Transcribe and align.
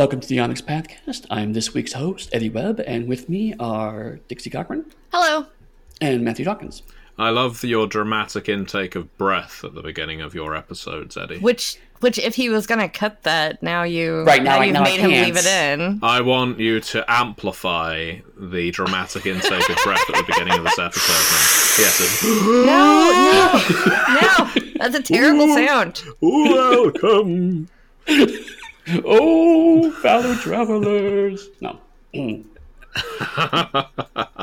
Welcome 0.00 0.20
to 0.20 0.28
the 0.28 0.40
Onyx 0.40 0.62
Pathcast. 0.62 1.26
I'm 1.28 1.52
this 1.52 1.74
week's 1.74 1.92
host, 1.92 2.30
Eddy 2.32 2.48
Webb, 2.48 2.80
and 2.86 3.06
with 3.06 3.28
me 3.28 3.52
are 3.60 4.18
Dixie 4.28 4.48
Cochran 4.48 4.86
Hello. 5.12 5.44
and 6.00 6.24
Matthew 6.24 6.46
Dawkins. 6.46 6.82
I 7.18 7.28
love 7.28 7.62
your 7.64 7.86
dramatic 7.86 8.48
intake 8.48 8.94
of 8.94 9.14
breath 9.18 9.62
at 9.62 9.74
the 9.74 9.82
beginning 9.82 10.22
of 10.22 10.34
your 10.34 10.56
episodes, 10.56 11.18
Eddy. 11.18 11.36
Which, 11.38 11.76
which, 12.00 12.18
if 12.18 12.34
he 12.34 12.48
was 12.48 12.66
gonna 12.66 12.88
cut 12.88 13.24
that, 13.24 13.62
now 13.62 13.82
you, 13.82 14.22
Right, 14.22 14.42
now 14.42 14.60
I- 14.60 14.64
you've 14.64 14.72
now 14.72 14.84
made 14.84 15.00
him 15.00 15.10
leave 15.10 15.36
it 15.36 15.44
in. 15.44 16.00
I 16.02 16.22
want 16.22 16.58
you 16.58 16.80
to 16.80 17.04
amplify 17.06 18.20
the 18.38 18.70
dramatic 18.70 19.26
intake 19.26 19.68
of 19.68 19.76
breath 19.84 20.08
at 20.08 20.14
the 20.16 20.24
beginning 20.26 20.54
of 20.54 20.64
this 20.64 20.78
episode. 20.78 21.78
Yes. 21.78 22.24
No, 22.24 23.52
no, 23.68 24.48
no. 24.48 24.72
That's 24.76 24.94
a 24.94 25.02
terrible 25.02 25.54
sound. 25.54 26.02
Welcome. 26.22 27.68
Oh, 29.04 29.90
fellow 29.92 30.34
travelers! 30.36 31.48
No. 31.60 31.78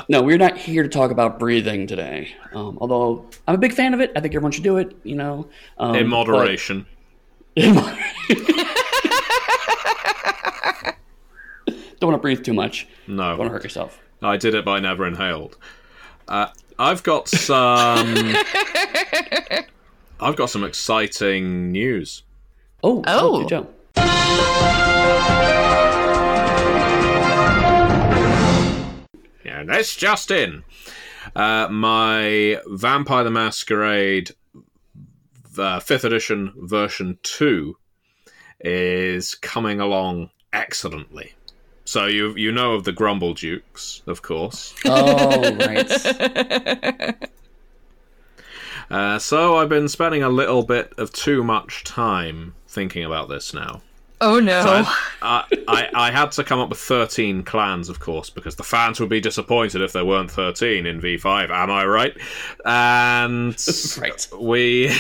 No, 0.10 0.22
we're 0.22 0.38
not 0.38 0.58
here 0.58 0.84
to 0.84 0.90
talk 0.90 1.12
about 1.12 1.38
breathing 1.38 1.86
today. 1.86 2.34
Um, 2.54 2.78
although 2.80 3.26
I'm 3.46 3.56
a 3.56 3.58
big 3.58 3.74
fan 3.74 3.94
of 3.94 4.00
it, 4.00 4.14
I 4.16 4.22
think 4.22 4.34
everyone 4.34 4.54
should 4.54 4.64
do 4.64 4.78
it. 4.78 4.96
You 5.04 5.16
know, 5.16 5.50
um, 5.78 5.96
In 5.96 6.08
moderation. 6.08 6.86
but- 7.56 7.64
in 7.66 7.76
moder- 7.76 7.98
Don't 12.00 12.12
want 12.12 12.20
to 12.20 12.22
breathe 12.22 12.44
too 12.44 12.54
much. 12.54 12.88
No, 13.08 13.30
Don't 13.32 13.40
want 13.40 13.50
to 13.50 13.54
hurt 13.54 13.64
yourself. 13.64 14.00
I 14.22 14.38
did 14.38 14.54
it 14.56 14.64
by 14.64 14.80
never 14.80 15.06
inhaled. 15.06 15.58
Uh, 16.28 16.48
I've 16.80 17.04
got 17.04 17.28
some. 17.28 18.36
I've 20.22 20.36
got 20.38 20.50
some 20.50 20.64
exciting 20.64 21.72
news. 21.74 22.24
Oh, 22.84 23.04
Oh. 23.08 23.40
good 23.40 23.68
Yeah, 29.58 29.64
that's 29.64 29.96
just 29.96 30.30
in. 30.30 30.64
Uh, 31.36 31.68
my 31.70 32.60
Vampire 32.68 33.24
the 33.24 33.32
Masquerade 33.32 34.32
uh, 35.58 35.80
5th 35.80 36.04
edition 36.04 36.54
version 36.58 37.18
2 37.24 37.76
is 38.60 39.34
coming 39.36 39.80
along 39.80 40.30
excellently. 40.54 41.34
So 41.86 42.06
you 42.06 42.36
you 42.36 42.52
know 42.52 42.74
of 42.74 42.84
the 42.84 42.92
Grumble 42.92 43.34
Dukes, 43.34 44.04
of 44.06 44.22
course. 44.22 44.76
Oh, 44.86 45.56
right. 45.56 47.30
Uh, 48.90 49.20
so 49.20 49.58
I've 49.58 49.68
been 49.68 49.90
spending 49.90 50.24
a 50.24 50.30
little 50.30 50.64
bit 50.64 50.94
of 50.98 51.12
too 51.12 51.44
much 51.44 51.84
time 51.84 52.56
thinking 52.70 53.04
about 53.04 53.28
this 53.28 53.54
now. 53.54 53.82
Oh 54.20 54.40
no. 54.40 54.84
I, 55.22 55.46
I, 55.68 55.90
I 55.94 56.12
had 56.12 56.32
to 56.34 56.44
come 56.44 56.60
up 56.60 56.70
with 56.70 56.80
13 56.80 57.44
clans, 57.44 57.88
of 57.88 58.00
course, 58.00 58.30
because 58.30 58.56
the 58.56 58.64
fans 58.64 59.00
would 59.00 59.10
be 59.10 59.22
disappointed 59.22 59.82
if 59.82 59.94
there 59.94 60.06
weren't 60.06 60.32
13 60.32 60.86
in 60.88 61.00
V5. 61.00 61.50
Am 61.50 61.70
I 61.70 61.86
right? 61.86 62.18
And 62.66 63.56
right. 64.02 64.28
we 64.40 64.92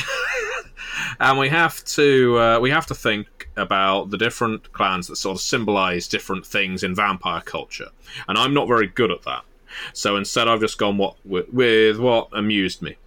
and 1.19 1.39
we 1.39 1.49
have 1.49 1.83
to 1.85 2.39
uh, 2.39 2.59
we 2.59 2.69
have 2.69 2.85
to 2.87 2.95
think 2.95 3.49
about 3.57 4.11
the 4.11 4.17
different 4.17 4.71
clans 4.71 5.07
that 5.07 5.15
sort 5.15 5.35
of 5.35 5.41
symbolize 5.41 6.07
different 6.07 6.45
things 6.45 6.83
in 6.83 6.93
vampire 6.93 7.41
culture. 7.41 7.89
And 8.27 8.37
I'm 8.37 8.53
not 8.53 8.67
very 8.67 8.87
good 8.87 9.11
at 9.11 9.23
that. 9.23 9.43
So 9.93 10.15
instead, 10.15 10.47
I've 10.47 10.61
just 10.61 10.77
gone 10.77 10.97
what 10.97 11.15
with, 11.25 11.51
with 11.51 11.99
what 11.99 12.29
amused 12.33 12.81
me. 12.83 12.97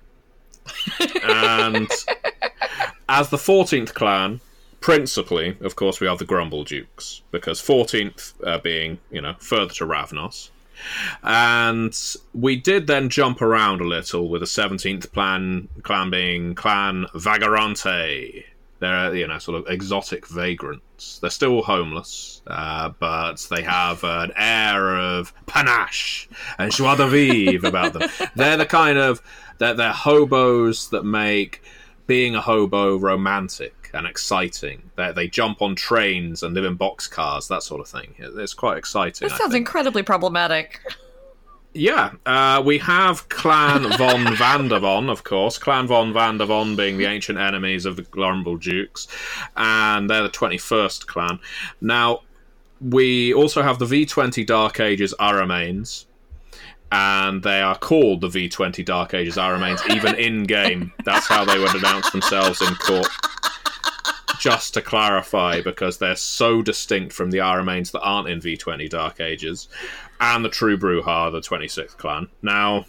and 1.22 1.88
as 3.08 3.28
the 3.28 3.36
14th 3.36 3.94
clan, 3.94 4.40
principally, 4.80 5.56
of 5.60 5.76
course, 5.76 6.00
we 6.00 6.06
have 6.06 6.18
the 6.18 6.24
Grumble 6.24 6.64
Dukes, 6.64 7.22
because 7.30 7.60
14th 7.60 8.32
uh, 8.44 8.58
being, 8.58 8.98
you 9.10 9.20
know, 9.20 9.34
further 9.38 9.74
to 9.74 9.86
Ravnos. 9.86 10.50
And 11.22 11.94
we 12.32 12.56
did 12.56 12.86
then 12.86 13.10
jump 13.10 13.42
around 13.42 13.82
a 13.82 13.84
little 13.84 14.28
with 14.28 14.40
the 14.40 14.46
17th 14.46 15.12
plan, 15.12 15.68
clan 15.82 16.10
being 16.10 16.54
Clan 16.54 17.06
Vagarante. 17.14 18.44
They're, 18.78 19.14
you 19.14 19.26
know, 19.26 19.38
sort 19.38 19.58
of 19.58 19.70
exotic 19.70 20.26
vagrants. 20.26 21.18
They're 21.18 21.28
still 21.28 21.60
homeless, 21.60 22.40
uh, 22.46 22.90
but 22.98 23.46
they 23.50 23.62
have 23.62 24.02
an 24.04 24.32
air 24.36 24.96
of 24.96 25.34
panache 25.44 26.30
and 26.58 26.72
joie 26.72 26.96
de 26.96 27.06
vivre 27.06 27.68
about 27.68 27.92
them. 27.92 28.08
They're 28.34 28.56
the 28.56 28.64
kind 28.64 28.96
of, 28.96 29.20
they're, 29.58 29.74
they're 29.74 29.92
hobos 29.92 30.88
that 30.88 31.04
make 31.04 31.62
being 32.06 32.34
a 32.34 32.40
hobo 32.40 32.96
romantic 32.96 33.79
and 33.92 34.06
exciting. 34.06 34.90
They, 34.96 35.12
they 35.12 35.28
jump 35.28 35.62
on 35.62 35.74
trains 35.74 36.42
and 36.42 36.54
live 36.54 36.64
in 36.64 36.76
boxcars, 36.76 37.48
that 37.48 37.62
sort 37.62 37.80
of 37.80 37.88
thing. 37.88 38.14
It's 38.18 38.54
quite 38.54 38.78
exciting. 38.78 39.28
This 39.28 39.38
sounds 39.38 39.54
incredibly 39.54 40.02
problematic. 40.02 40.80
Yeah, 41.72 42.12
uh, 42.26 42.62
we 42.64 42.78
have 42.78 43.28
Clan 43.28 43.82
von 43.96 44.24
Vandervon, 44.36 45.08
of 45.08 45.22
course. 45.22 45.56
Clan 45.56 45.86
von 45.86 46.12
Vandervon 46.12 46.76
being 46.76 46.98
the 46.98 47.04
ancient 47.04 47.38
enemies 47.38 47.86
of 47.86 47.96
the 47.96 48.02
Grumble 48.02 48.56
Dukes, 48.56 49.06
and 49.56 50.10
they're 50.10 50.24
the 50.24 50.30
21st 50.30 51.06
clan. 51.06 51.38
Now, 51.80 52.22
we 52.80 53.32
also 53.34 53.62
have 53.62 53.78
the 53.78 53.84
V20 53.84 54.44
Dark 54.44 54.80
Ages 54.80 55.14
Ahrimanes, 55.20 56.06
and 56.90 57.42
they 57.42 57.60
are 57.60 57.78
called 57.78 58.20
the 58.20 58.28
V20 58.28 58.84
Dark 58.84 59.14
Ages 59.14 59.38
Ahrimanes, 59.38 59.80
even 59.90 60.16
in 60.16 60.44
game. 60.44 60.92
That's 61.04 61.28
how 61.28 61.44
they 61.44 61.58
would 61.58 61.74
announce 61.76 62.10
themselves 62.10 62.60
in 62.62 62.74
court. 62.76 63.06
Just 64.40 64.74
to 64.74 64.80
clarify, 64.82 65.60
because 65.60 65.98
they're 65.98 66.16
so 66.16 66.62
distinct 66.62 67.12
from 67.12 67.30
the 67.30 67.38
Ahrimanes 67.38 67.90
that 67.92 68.00
aren't 68.00 68.28
in 68.28 68.40
V20 68.40 68.88
Dark 68.88 69.20
Ages, 69.20 69.68
and 70.18 70.44
the 70.44 70.48
True 70.48 70.78
Brujah, 70.78 71.30
the 71.30 71.40
26th 71.40 71.96
clan. 71.98 72.26
Now, 72.42 72.86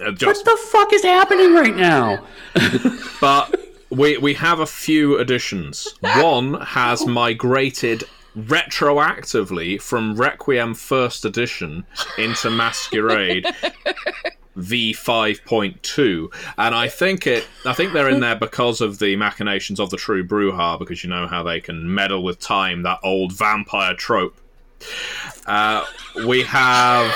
uh, 0.00 0.12
What 0.12 0.44
the 0.44 0.58
fuck 0.70 0.92
is 0.92 1.02
happening 1.02 1.52
right 1.52 1.74
now? 1.74 2.24
but 3.20 3.60
we 3.90 4.18
we 4.18 4.34
have 4.34 4.60
a 4.60 4.66
few 4.66 5.18
additions. 5.18 5.94
One 6.00 6.60
has 6.60 7.06
migrated 7.06 8.04
retroactively 8.36 9.80
from 9.80 10.14
Requiem 10.14 10.74
First 10.74 11.24
Edition 11.24 11.84
into 12.18 12.50
Masquerade 12.50 13.46
V5.2 14.56 16.34
and 16.58 16.74
I 16.74 16.88
think 16.88 17.26
it 17.26 17.46
I 17.64 17.72
think 17.72 17.92
they're 17.92 18.08
in 18.08 18.20
there 18.20 18.36
because 18.36 18.80
of 18.80 18.98
the 18.98 19.16
machinations 19.16 19.78
of 19.78 19.90
the 19.90 19.96
true 19.96 20.26
Brujah 20.26 20.78
because 20.78 21.04
you 21.04 21.10
know 21.10 21.26
how 21.26 21.42
they 21.42 21.60
can 21.60 21.94
meddle 21.94 22.22
with 22.22 22.38
time 22.40 22.82
that 22.82 22.98
old 23.02 23.32
vampire 23.32 23.94
trope. 23.94 24.36
Uh, 25.46 25.84
we 26.26 26.42
have 26.42 27.14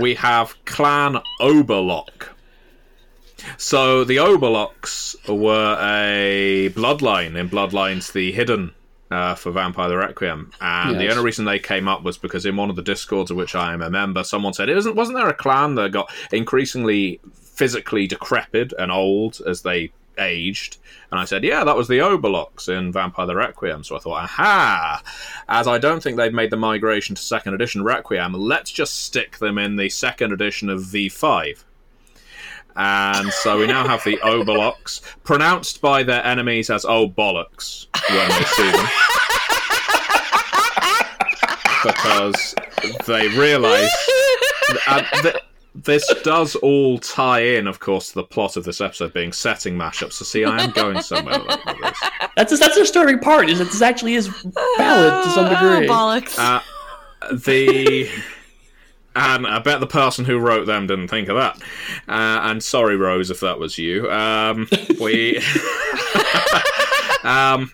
we 0.00 0.14
have 0.14 0.54
Clan 0.64 1.18
Oberloch. 1.40 2.28
So 3.56 4.04
the 4.04 4.16
Oberlochs 4.16 5.16
were 5.28 5.76
a 5.80 6.70
bloodline 6.74 7.36
in 7.36 7.48
Bloodlines 7.48 8.12
the 8.12 8.32
Hidden 8.32 8.72
uh, 9.10 9.34
for 9.34 9.50
Vampire 9.50 9.88
the 9.88 9.96
Requiem, 9.96 10.50
and 10.60 11.00
the 11.00 11.10
only 11.10 11.24
reason 11.24 11.44
they 11.44 11.58
came 11.58 11.88
up 11.88 12.02
was 12.02 12.18
because 12.18 12.44
in 12.44 12.56
one 12.56 12.70
of 12.70 12.76
the 12.76 12.82
discords 12.82 13.30
of 13.30 13.36
which 13.36 13.54
I 13.54 13.72
am 13.72 13.82
a 13.82 13.90
member, 13.90 14.22
someone 14.24 14.52
said 14.52 14.68
it 14.68 14.74
wasn't 14.74 14.96
wasn't 14.96 15.18
there 15.18 15.28
a 15.28 15.34
clan 15.34 15.74
that 15.76 15.92
got 15.92 16.12
increasingly 16.32 17.20
physically 17.32 18.06
decrepit 18.06 18.72
and 18.78 18.92
old 18.92 19.40
as 19.46 19.62
they 19.62 19.90
aged, 20.18 20.78
and 21.10 21.20
I 21.20 21.24
said, 21.24 21.44
yeah, 21.44 21.64
that 21.64 21.76
was 21.76 21.88
the 21.88 21.98
Oberlochs 21.98 22.68
in 22.68 22.92
Vampire 22.92 23.26
the 23.26 23.36
Requiem. 23.36 23.82
So 23.84 23.96
I 23.96 23.98
thought, 24.00 24.22
aha! 24.24 25.02
As 25.48 25.66
I 25.66 25.78
don't 25.78 26.02
think 26.02 26.16
they've 26.16 26.32
made 26.32 26.50
the 26.50 26.56
migration 26.56 27.14
to 27.14 27.22
second 27.22 27.54
edition 27.54 27.82
Requiem, 27.82 28.34
let's 28.34 28.70
just 28.70 29.04
stick 29.04 29.38
them 29.38 29.58
in 29.58 29.76
the 29.76 29.88
second 29.88 30.32
edition 30.32 30.68
of 30.68 30.80
V5. 30.82 31.64
And 32.80 33.30
so 33.32 33.58
we 33.58 33.66
now 33.66 33.86
have 33.86 34.04
the 34.04 34.16
Oberlochs, 34.18 35.00
pronounced 35.24 35.80
by 35.80 36.04
their 36.04 36.24
enemies 36.24 36.70
as 36.70 36.84
"oh 36.84 37.08
bollocks" 37.08 37.86
when 38.08 38.28
they 38.28 38.44
see 38.44 38.70
them, 38.70 38.86
because 41.84 42.54
they 43.06 43.28
realise. 43.36 43.90
And 44.88 45.06
th- 45.22 45.36
this 45.74 46.12
does 46.24 46.56
all 46.56 46.98
tie 46.98 47.40
in, 47.40 47.66
of 47.66 47.80
course, 47.80 48.08
to 48.08 48.14
the 48.16 48.24
plot 48.24 48.56
of 48.56 48.64
this 48.64 48.80
episode 48.80 49.12
being 49.12 49.32
setting 49.32 49.74
mashups. 49.76 50.14
So, 50.14 50.24
see, 50.24 50.44
I 50.44 50.62
am 50.62 50.70
going 50.72 51.00
somewhere 51.02 51.38
with 51.40 51.58
with 51.66 51.76
this. 51.82 52.00
That's 52.36 52.58
that's 52.58 52.78
the 52.78 52.86
starting 52.86 53.18
part. 53.18 53.48
Is 53.48 53.58
that 53.58 53.66
this 53.66 53.82
actually 53.82 54.14
is 54.14 54.28
valid 54.76 55.24
to 55.24 55.30
some 55.30 55.46
Oh, 55.50 55.50
degree? 55.50 55.88
bollocks. 55.88 56.38
Uh, 56.38 56.60
the 57.32 58.08
and 59.18 59.46
I 59.46 59.58
bet 59.58 59.80
the 59.80 59.86
person 59.86 60.24
who 60.24 60.38
wrote 60.38 60.66
them 60.66 60.86
didn't 60.86 61.08
think 61.08 61.28
of 61.28 61.36
that. 61.36 61.56
Uh, 62.08 62.40
and 62.44 62.62
sorry, 62.62 62.96
Rose, 62.96 63.30
if 63.30 63.40
that 63.40 63.58
was 63.58 63.76
you. 63.76 64.08
Um, 64.10 64.68
we 65.00 65.42
um, 67.24 67.72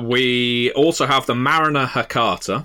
we 0.00 0.70
also 0.72 1.06
have 1.06 1.26
the 1.26 1.34
Mariner 1.34 1.86
Hecata. 1.86 2.64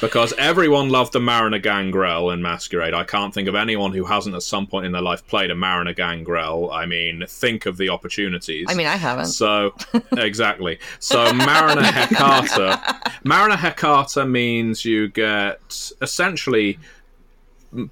Because 0.00 0.32
everyone 0.38 0.88
loved 0.88 1.12
the 1.12 1.20
Mariner 1.20 1.58
Gangrel 1.58 2.30
in 2.30 2.42
Masquerade. 2.42 2.94
I 2.94 3.04
can't 3.04 3.32
think 3.32 3.48
of 3.48 3.54
anyone 3.54 3.92
who 3.92 4.04
hasn't 4.04 4.34
at 4.34 4.42
some 4.42 4.66
point 4.66 4.86
in 4.86 4.92
their 4.92 5.02
life 5.02 5.26
played 5.26 5.50
a 5.50 5.54
Mariner 5.54 5.92
Gangrel. 5.92 6.70
I 6.70 6.86
mean, 6.86 7.24
think 7.28 7.66
of 7.66 7.76
the 7.76 7.88
opportunities. 7.88 8.66
I 8.68 8.74
mean, 8.74 8.86
I 8.86 8.96
haven't. 8.96 9.26
So 9.26 9.74
exactly. 10.12 10.78
So 10.98 11.32
Mariner 11.32 11.82
Hecata. 11.82 13.12
Mariner 13.24 13.56
Hecata 13.56 14.28
means 14.28 14.84
you 14.84 15.08
get 15.08 15.92
essentially 16.00 16.78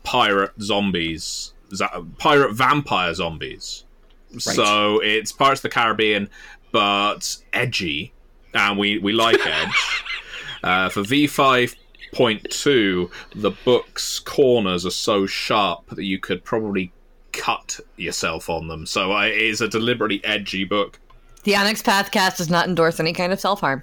pirate 0.03 0.53
zombies, 0.61 1.53
pirate 2.19 2.53
vampire 2.53 3.15
zombies. 3.15 3.85
So 4.39 5.01
it's 5.01 5.31
Pirates 5.31 5.61
of 5.61 5.63
the 5.63 5.69
Caribbean, 5.69 6.29
but 6.73 7.37
edgy, 7.53 8.13
and 8.53 8.79
we 8.79 8.99
we 8.99 9.13
like 9.13 9.45
edge. 9.47 10.05
Uh, 10.63 10.89
for 10.89 11.03
V 11.03 11.27
five 11.27 11.77
point 12.15 12.49
two, 12.51 13.11
the 13.35 13.51
book's 13.51 14.19
corners 14.21 14.87
are 14.87 14.91
so 14.91 15.27
sharp 15.27 15.87
that 15.91 16.05
you 16.05 16.19
could 16.19 16.45
probably 16.45 16.93
cut 17.33 17.81
yourself 17.97 18.49
on 18.49 18.69
them. 18.69 18.87
So 18.87 19.13
uh, 19.13 19.25
it 19.25 19.37
is 19.37 19.61
a 19.61 19.69
deliberately 19.69 20.25
edgy 20.25 20.65
book. 20.65 20.99
The 21.43 21.57
Onyx 21.57 21.83
Pathcast 21.83 22.39
does 22.39 22.49
not 22.49 22.69
endorse 22.69 23.01
any 23.01 23.13
kind 23.13 23.33
of 23.33 23.41
self 23.41 23.61
harm. 23.61 23.83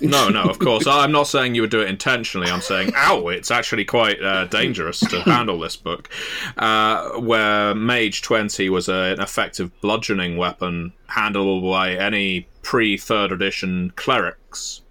No, 0.00 0.28
no, 0.28 0.42
of 0.42 0.58
course. 0.58 0.86
I'm 0.86 1.12
not 1.12 1.28
saying 1.28 1.54
you 1.54 1.60
would 1.60 1.70
do 1.70 1.82
it 1.82 1.88
intentionally. 1.88 2.50
I'm 2.50 2.60
saying, 2.60 2.92
ow, 2.96 3.28
it's 3.28 3.50
actually 3.50 3.84
quite 3.84 4.20
uh, 4.20 4.46
dangerous 4.46 5.00
to 5.00 5.20
handle 5.22 5.58
this 5.60 5.76
book. 5.76 6.08
Uh, 6.56 7.10
where 7.20 7.74
Mage 7.74 8.22
20 8.22 8.68
was 8.70 8.88
a, 8.88 9.12
an 9.12 9.20
effective 9.20 9.70
bludgeoning 9.80 10.36
weapon 10.36 10.92
handleable 11.10 11.70
by 11.70 11.94
any 11.94 12.48
pre 12.62 12.96
third 12.96 13.30
edition 13.32 13.92
clerics. 13.94 14.81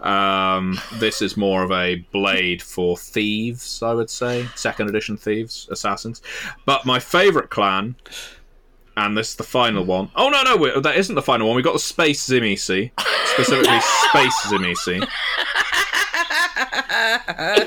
Um, 0.00 0.78
this 0.94 1.22
is 1.22 1.36
more 1.36 1.62
of 1.62 1.72
a 1.72 1.96
blade 2.12 2.62
for 2.62 2.96
thieves, 2.96 3.82
I 3.82 3.94
would 3.94 4.10
say. 4.10 4.48
Second 4.54 4.88
edition 4.88 5.16
thieves, 5.16 5.68
assassins. 5.70 6.22
But 6.64 6.84
my 6.86 6.98
favourite 6.98 7.50
clan 7.50 7.96
and 8.96 9.16
this 9.16 9.30
is 9.30 9.36
the 9.36 9.44
final 9.44 9.84
one. 9.84 10.10
Oh 10.16 10.28
no, 10.28 10.42
no, 10.42 10.80
that 10.80 10.96
isn't 10.96 11.14
the 11.14 11.22
final 11.22 11.46
one. 11.46 11.56
We 11.56 11.62
got 11.62 11.72
the 11.72 11.78
Space 11.78 12.28
Tzimisce, 12.28 12.90
specifically 13.24 13.80
Space 14.10 14.36
Tzimisce. 14.42 15.08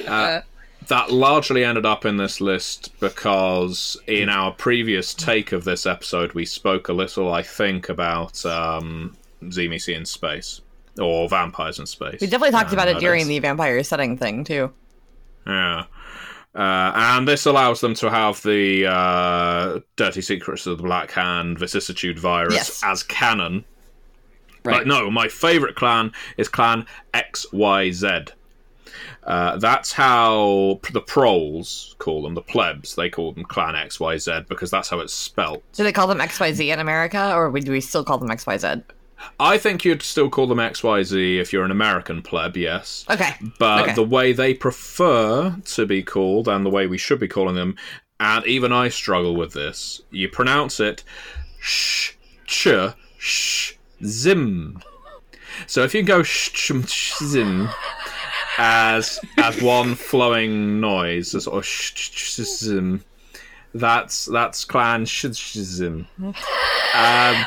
Uh, 0.08 0.42
that 0.88 1.12
largely 1.12 1.64
ended 1.64 1.86
up 1.86 2.06
in 2.06 2.18
this 2.18 2.40
list 2.40 2.92
because 3.00 3.98
in 4.08 4.30
our 4.30 4.52
previous 4.52 5.14
take 5.14 5.52
of 5.52 5.64
this 5.64 5.86
episode, 5.86 6.34
we 6.34 6.46
spoke 6.46 6.90
a 6.90 6.94
little, 6.94 7.34
I 7.34 7.42
think, 7.42 7.90
about 7.90 8.46
um, 8.46 9.18
Tzimisce 9.44 9.96
in 9.96 10.06
space 10.06 10.62
or 11.00 11.28
vampires 11.30 11.80
in 11.80 11.86
space. 11.86 12.22
We 12.22 12.28
definitely 12.28 12.52
talked 12.52 12.70
Um, 12.70 12.74
about 12.76 12.88
it 12.88 13.00
during 13.00 13.22
is- 13.22 13.28
the 13.28 13.40
vampire 13.40 13.84
setting 13.84 14.18
thing 14.18 14.44
too. 14.44 14.72
Yeah. 15.48 15.86
Uh, 16.56 16.92
and 16.96 17.28
this 17.28 17.46
allows 17.46 17.82
them 17.82 17.94
to 17.96 18.10
have 18.10 18.42
the 18.44 18.86
uh, 18.88 19.80
Dirty 19.98 20.22
Secrets 20.22 20.66
of 20.66 20.78
the 20.78 20.84
Black 20.84 21.12
Hand 21.12 21.60
Vicissitude 21.60 22.18
virus 22.18 22.54
Yes. 22.54 22.82
as 22.84 23.04
canon. 23.04 23.66
Right. 24.64 24.78
But 24.80 24.88
no, 24.88 25.12
my 25.12 25.28
favourite 25.28 25.76
clan 25.76 26.12
is 26.38 26.48
Clan 26.48 26.86
XYZ. 27.14 28.30
Uh, 29.26 29.58
that's 29.58 29.92
how 29.92 30.80
the 30.94 31.02
proles 31.02 31.96
call 32.00 32.22
them, 32.24 32.36
the 32.36 32.42
plebs. 32.42 32.96
They 32.96 33.10
call 33.10 33.34
them 33.34 33.44
Clan 33.44 33.74
XYZ 33.76 34.48
because 34.48 34.72
that's 34.72 34.90
how 34.90 35.00
it's 35.02 35.14
spelt. 35.14 35.62
Do 35.74 35.84
they 35.84 35.92
call 35.92 36.08
them 36.08 36.20
XYZ 36.20 36.72
in 36.72 36.80
America, 36.80 37.34
or 37.36 37.52
do 37.60 37.72
we 37.72 37.82
still 37.82 38.04
call 38.04 38.18
them 38.18 38.30
XYZ? 38.30 38.84
I 39.40 39.58
think 39.58 39.86
you'd 39.86 40.02
still 40.02 40.30
call 40.30 40.48
them 40.48 40.58
XYZ 40.60 41.40
if 41.40 41.52
you're 41.54 41.64
an 41.66 41.72
American 41.72 42.22
pleb, 42.22 42.58
yes. 42.58 43.06
Okay. 43.10 43.36
But 43.60 43.84
Okay. 43.84 43.94
the 43.94 44.04
way 44.04 44.34
they 44.34 44.54
prefer 44.54 45.56
to 45.66 45.86
be 45.86 46.04
called 46.04 46.48
and 46.48 46.66
the 46.66 46.70
way 46.70 46.88
we 46.88 46.98
should 46.98 47.20
be 47.20 47.28
calling 47.28 47.56
them, 47.56 47.76
and 48.20 48.46
even 48.46 48.72
I 48.72 48.90
struggle 48.90 49.36
with 49.36 49.54
this, 49.54 50.02
you 50.12 50.30
pronounce 50.30 50.80
it 50.80 51.04
sh, 51.60 52.12
ch, 52.46 52.68
sh, 53.18 53.74
zim. 54.04 54.82
So 55.68 55.84
if 55.84 55.94
you 55.94 56.04
go 56.04 56.22
sh, 56.24 56.50
ch, 56.52 56.72
sh, 56.90 57.14
zim 57.24 57.70
as 58.58 59.20
as 59.38 59.62
one 59.62 59.96
flowing 59.96 60.80
noise, 60.80 61.34
a 61.34 61.42
sort 61.42 61.58
of 61.58 61.66
sh, 61.66 61.92
ch, 61.94 62.12
ch, 62.12 62.32
zim, 62.42 63.04
that's 63.74 64.26
that's 64.26 64.64
clan 64.66 65.06
sh, 65.06 65.26
sh, 65.34 65.54
zim. 65.58 66.08
And 66.94 67.46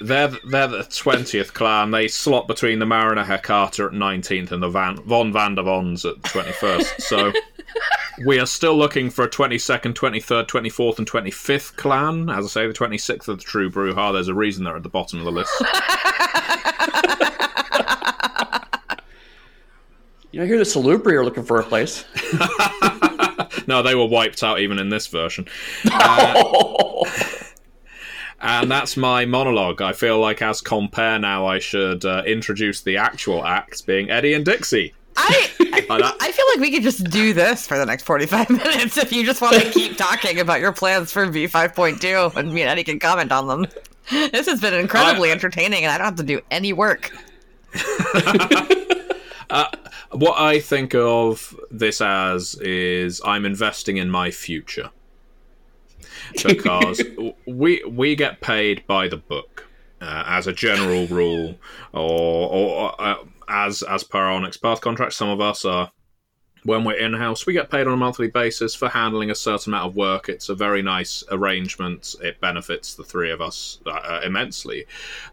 they're 0.00 0.28
they're 0.28 0.66
the 0.66 0.84
twentieth 0.84 1.54
clan. 1.54 1.90
They 1.90 2.08
slot 2.08 2.48
between 2.48 2.78
the 2.78 2.86
Mariner 2.86 3.24
Hecata 3.24 3.86
at 3.86 3.92
nineteenth 3.92 4.52
and 4.52 4.62
the 4.62 4.68
Van 4.68 4.96
Von 5.02 5.32
Vandervons 5.32 6.08
at 6.10 6.22
twenty 6.24 6.52
first. 6.52 7.02
So 7.02 7.32
we 8.26 8.38
are 8.38 8.46
still 8.46 8.76
looking 8.76 9.10
for 9.10 9.24
a 9.24 9.30
twenty 9.30 9.58
second, 9.58 9.94
twenty 9.94 10.20
third, 10.20 10.48
twenty 10.48 10.70
fourth, 10.70 10.98
and 10.98 11.06
twenty 11.06 11.30
fifth 11.30 11.76
clan. 11.76 12.30
As 12.30 12.44
I 12.46 12.48
say, 12.48 12.66
the 12.66 12.72
twenty 12.72 12.98
sixth 12.98 13.28
of 13.28 13.38
the 13.38 13.44
True 13.44 13.70
Brujah. 13.70 14.12
There's 14.12 14.28
a 14.28 14.34
reason 14.34 14.64
they're 14.64 14.76
at 14.76 14.82
the 14.82 14.88
bottom 14.88 15.18
of 15.18 15.24
the 15.24 15.32
list. 15.32 15.52
You 20.32 20.38
know, 20.38 20.44
I 20.44 20.46
hear 20.46 20.58
the 20.58 20.64
Salubri 20.64 21.14
are 21.14 21.24
looking 21.24 21.42
for 21.42 21.58
a 21.58 21.64
place. 21.64 22.04
no, 23.66 23.82
they 23.82 23.96
were 23.96 24.06
wiped 24.06 24.44
out 24.44 24.60
even 24.60 24.78
in 24.78 24.88
this 24.88 25.08
version. 25.08 25.48
Uh, 25.90 27.04
And 28.40 28.70
that's 28.70 28.96
my 28.96 29.26
monologue. 29.26 29.82
I 29.82 29.92
feel 29.92 30.18
like, 30.18 30.40
as 30.40 30.60
compare 30.60 31.18
now, 31.18 31.46
I 31.46 31.58
should 31.58 32.04
uh, 32.04 32.22
introduce 32.26 32.80
the 32.80 32.96
actual 32.96 33.44
acts, 33.44 33.82
being 33.82 34.10
Eddy 34.10 34.32
and 34.32 34.44
Dixie. 34.44 34.94
I. 35.16 35.50
I 35.90 36.32
feel 36.32 36.46
like 36.54 36.60
we 36.60 36.70
could 36.70 36.84
just 36.84 37.04
do 37.10 37.32
this 37.32 37.66
for 37.66 37.76
the 37.76 37.84
next 37.84 38.04
forty 38.04 38.26
five 38.26 38.48
minutes 38.50 38.96
if 38.96 39.12
you 39.12 39.26
just 39.26 39.42
want 39.42 39.56
to 39.56 39.70
keep 39.70 39.96
talking 39.96 40.38
about 40.38 40.60
your 40.60 40.72
plans 40.72 41.10
for 41.10 41.26
V 41.26 41.48
five 41.48 41.74
point 41.74 42.00
two, 42.00 42.30
and 42.36 42.52
me 42.52 42.62
and 42.62 42.70
Eddy 42.70 42.84
can 42.84 42.98
comment 42.98 43.32
on 43.32 43.48
them. 43.48 43.66
This 44.10 44.46
has 44.46 44.60
been 44.60 44.74
incredibly 44.74 45.30
I- 45.30 45.32
entertaining, 45.32 45.84
and 45.84 45.92
I 45.92 45.98
don't 45.98 46.04
have 46.04 46.16
to 46.16 46.22
do 46.22 46.40
any 46.50 46.72
work. 46.72 47.10
what 50.12 50.40
I 50.40 50.60
think 50.60 50.94
of 50.94 51.58
this 51.70 52.00
as 52.00 52.54
is 52.56 53.20
I'm 53.24 53.44
investing 53.44 53.96
in 53.96 54.10
my 54.10 54.30
future 54.30 54.90
because 56.44 57.02
we 57.46 57.82
we 57.84 58.16
get 58.16 58.40
paid 58.40 58.86
by 58.86 59.08
the 59.08 59.16
book 59.16 59.68
uh, 60.00 60.24
as 60.26 60.46
a 60.46 60.52
general 60.52 61.06
rule, 61.06 61.56
or, 61.92 62.50
or 62.50 63.00
uh, 63.00 63.16
as 63.48 63.82
as 63.82 64.04
per 64.04 64.18
our 64.18 64.32
Onyx 64.32 64.56
Path 64.56 64.80
contract. 64.80 65.12
Some 65.12 65.28
of 65.28 65.40
us 65.40 65.64
are. 65.64 65.92
When 66.62 66.84
we're 66.84 66.98
in 66.98 67.14
house, 67.14 67.46
we 67.46 67.54
get 67.54 67.70
paid 67.70 67.86
on 67.86 67.94
a 67.94 67.96
monthly 67.96 68.28
basis 68.28 68.74
for 68.74 68.90
handling 68.90 69.30
a 69.30 69.34
certain 69.34 69.72
amount 69.72 69.86
of 69.88 69.96
work. 69.96 70.28
It's 70.28 70.50
a 70.50 70.54
very 70.54 70.82
nice 70.82 71.24
arrangement. 71.30 72.14
It 72.22 72.38
benefits 72.38 72.94
the 72.94 73.02
three 73.02 73.30
of 73.30 73.40
us 73.40 73.78
uh, 73.86 74.20
immensely, 74.22 74.84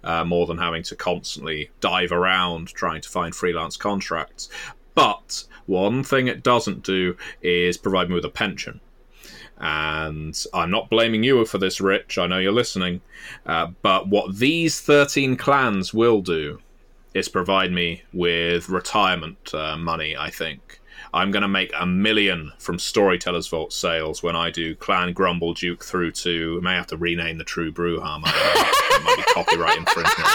uh, 0.05 0.23
more 0.23 0.47
than 0.47 0.57
having 0.57 0.83
to 0.83 0.95
constantly 0.95 1.69
dive 1.81 2.13
around 2.13 2.69
trying 2.69 3.01
to 3.01 3.09
find 3.09 3.35
freelance 3.35 3.75
contracts. 3.75 4.47
But 4.95 5.43
one 5.65 6.01
thing 6.01 6.27
it 6.27 6.43
doesn't 6.43 6.83
do 6.83 7.17
is 7.41 7.77
provide 7.77 8.07
me 8.07 8.15
with 8.15 8.23
a 8.23 8.29
pension. 8.29 8.79
And 9.59 10.37
I'm 10.53 10.69
not 10.69 10.89
blaming 10.89 11.23
you 11.23 11.43
for 11.45 11.57
this, 11.57 11.81
Rich. 11.81 12.17
I 12.17 12.27
know 12.27 12.37
you're 12.37 12.51
listening. 12.51 13.01
Uh, 13.45 13.67
but 13.81 14.07
what 14.07 14.37
these 14.37 14.79
13 14.81 15.35
clans 15.35 15.93
will 15.93 16.21
do 16.21 16.59
is 17.13 17.27
provide 17.27 17.71
me 17.71 18.03
with 18.13 18.69
retirement 18.69 19.53
uh, 19.53 19.75
money, 19.77 20.15
I 20.15 20.29
think. 20.29 20.79
I'm 21.13 21.31
going 21.31 21.41
to 21.41 21.47
make 21.47 21.71
a 21.79 21.85
million 21.85 22.51
from 22.59 22.77
Storyteller's 22.77 23.47
Vault 23.47 23.73
sales 23.73 24.21
when 24.21 24.35
I 24.35 24.51
do 24.51 24.75
Clan 24.75 25.13
Grumble 25.13 25.53
Duke 25.53 25.83
through 25.83 26.11
to. 26.11 26.59
I 26.61 26.63
may 26.63 26.73
have 26.75 26.87
to 26.87 26.97
rename 26.97 27.37
the 27.37 27.43
True 27.43 27.71
Brewham. 27.71 28.21
I. 28.25 28.73
It 28.91 29.03
might 29.03 29.15
be 29.17 29.23
copyright 29.33 29.77
infringement. 29.77 30.27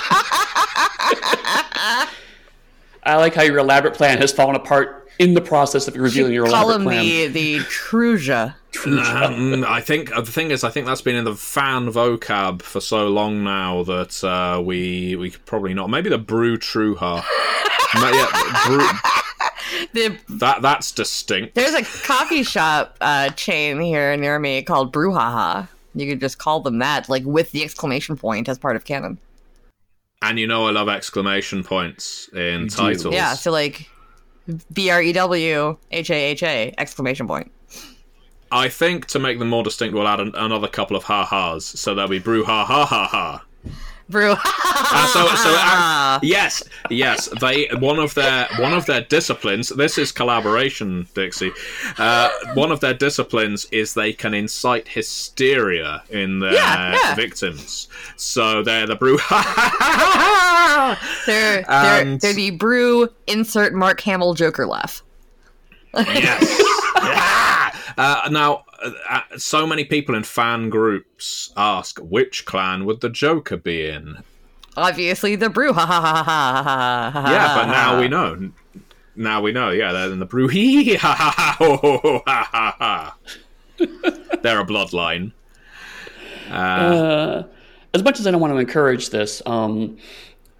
I 3.04 3.16
like 3.16 3.34
how 3.34 3.42
your 3.42 3.58
elaborate 3.58 3.94
plan 3.94 4.18
has 4.18 4.32
fallen 4.32 4.54
apart 4.56 5.10
in 5.18 5.34
the 5.34 5.40
process 5.40 5.88
of 5.88 5.96
revealing 5.96 6.32
your 6.32 6.46
Call 6.46 6.70
elaborate 6.70 6.76
him 6.76 6.82
plan. 6.84 7.04
the 7.04 7.26
the 7.28 7.58
Truja. 7.64 8.54
Um, 8.86 9.64
I 9.66 9.80
think 9.80 10.14
uh, 10.16 10.20
the 10.20 10.32
thing 10.32 10.50
is, 10.50 10.64
I 10.64 10.70
think 10.70 10.86
that's 10.86 11.02
been 11.02 11.14
in 11.16 11.24
the 11.24 11.34
fan 11.34 11.86
vocab 11.92 12.62
for 12.62 12.80
so 12.80 13.08
long 13.08 13.44
now 13.44 13.82
that 13.84 14.22
uh, 14.24 14.60
we 14.60 15.16
we 15.16 15.30
could 15.30 15.44
probably 15.46 15.74
not. 15.74 15.88
Maybe 15.90 16.08
the 16.10 16.18
brew 16.18 16.56
truha. 16.58 17.24
Yeah, 17.94 18.66
brew, 18.66 18.78
The, 19.92 20.18
that 20.38 20.62
that's 20.62 20.92
distinct. 20.92 21.54
there's 21.54 21.74
a 21.74 21.82
coffee 22.06 22.42
shop 22.42 22.96
uh, 23.02 23.28
chain 23.30 23.80
here 23.80 24.16
near 24.16 24.38
me 24.38 24.62
called 24.62 24.94
Brouhaha. 24.94 25.68
You 25.94 26.08
could 26.08 26.18
just 26.20 26.38
call 26.38 26.60
them 26.60 26.78
that, 26.78 27.10
like 27.10 27.22
with 27.24 27.52
the 27.52 27.62
exclamation 27.62 28.16
point 28.16 28.48
as 28.48 28.58
part 28.58 28.76
of 28.76 28.86
canon. 28.86 29.18
And 30.22 30.38
you 30.38 30.46
know, 30.46 30.66
I 30.66 30.70
love 30.70 30.88
exclamation 30.88 31.62
points 31.64 32.28
in 32.32 32.68
do. 32.68 32.76
titles. 32.76 33.14
Yeah, 33.14 33.34
so 33.34 33.50
like 33.50 33.90
B 34.72 34.88
R 34.88 35.02
E 35.02 35.12
W 35.12 35.76
H 35.90 36.10
A 36.10 36.14
H 36.30 36.42
A 36.42 36.72
exclamation 36.78 37.28
point. 37.28 37.50
I 38.52 38.68
think 38.68 39.06
to 39.08 39.18
make 39.18 39.38
them 39.38 39.48
more 39.48 39.62
distinct, 39.64 39.94
we'll 39.94 40.06
add 40.06 40.20
an, 40.20 40.32
another 40.36 40.68
couple 40.68 40.96
of 40.96 41.04
ha 41.04 41.24
ha's. 41.24 41.64
So 41.64 41.94
there'll 41.94 42.10
be 42.10 42.18
brew 42.18 42.44
ha 42.44 42.64
ha 42.64 42.84
ha 42.86 43.06
ha. 43.06 43.44
Brew. 44.08 44.32
Uh, 44.36 45.06
so, 45.06 45.26
so 45.36 45.54
uh, 45.58 46.18
yes, 46.22 46.62
yes. 46.90 47.28
They 47.40 47.68
one 47.78 47.98
of 47.98 48.12
their 48.14 48.46
one 48.58 48.74
of 48.74 48.84
their 48.84 49.00
disciplines. 49.02 49.70
This 49.70 49.96
is 49.96 50.12
collaboration, 50.12 51.06
Dixie. 51.14 51.52
Uh, 51.96 52.28
one 52.52 52.70
of 52.72 52.80
their 52.80 52.92
disciplines 52.92 53.64
is 53.72 53.94
they 53.94 54.12
can 54.12 54.34
incite 54.34 54.86
hysteria 54.88 56.02
in 56.10 56.40
their 56.40 56.52
Yeah, 56.52 56.92
yeah. 56.92 57.14
victims. 57.14 57.88
So 58.16 58.62
they're 58.62 58.86
the 58.86 58.96
brew. 58.96 59.16
they're, 61.26 61.62
they're, 61.62 62.02
And- 62.02 62.20
they're 62.20 62.34
the 62.34 62.50
brew 62.50 63.08
insert 63.26 63.72
Mark 63.72 64.00
Hamill 64.02 64.34
Joker 64.34 64.66
laugh. 64.66 65.02
yes. 65.94 66.60
Yeah. 67.02 67.51
Uh, 67.96 68.28
now, 68.30 68.64
uh, 68.82 68.90
uh, 69.08 69.20
so 69.36 69.66
many 69.66 69.84
people 69.84 70.14
in 70.14 70.22
fan 70.22 70.70
groups 70.70 71.52
ask 71.56 71.98
which 71.98 72.44
clan 72.44 72.84
would 72.84 73.00
the 73.00 73.08
Joker 73.10 73.56
be 73.56 73.86
in. 73.88 74.18
Obviously, 74.76 75.36
the 75.36 75.50
brew. 75.50 75.72
Ha 75.72 75.84
ha 75.86 76.00
ha 76.00 76.22
ha 76.22 76.62
ha 76.62 77.10
ha. 77.12 77.30
Yeah, 77.30 77.54
but 77.54 77.66
now 77.66 78.00
we 78.00 78.08
know. 78.08 78.50
Now 79.14 79.42
we 79.42 79.52
know. 79.52 79.70
Yeah, 79.70 79.92
they're 79.92 80.10
in 80.10 80.18
the 80.18 80.24
brew. 80.26 80.48
Hee 80.48 80.94
ha 80.96 81.14
ha 81.14 81.56
ha 81.58 82.22
ha 82.26 82.76
ha. 82.78 83.16
They're 84.42 84.60
a 84.60 84.64
bloodline. 84.64 85.32
Uh, 86.50 86.54
Uh, 86.54 87.42
as 87.94 88.02
much 88.02 88.18
as 88.18 88.26
I 88.26 88.30
don't 88.30 88.40
want 88.40 88.54
to 88.54 88.58
encourage 88.58 89.10
this, 89.10 89.42
um, 89.44 89.98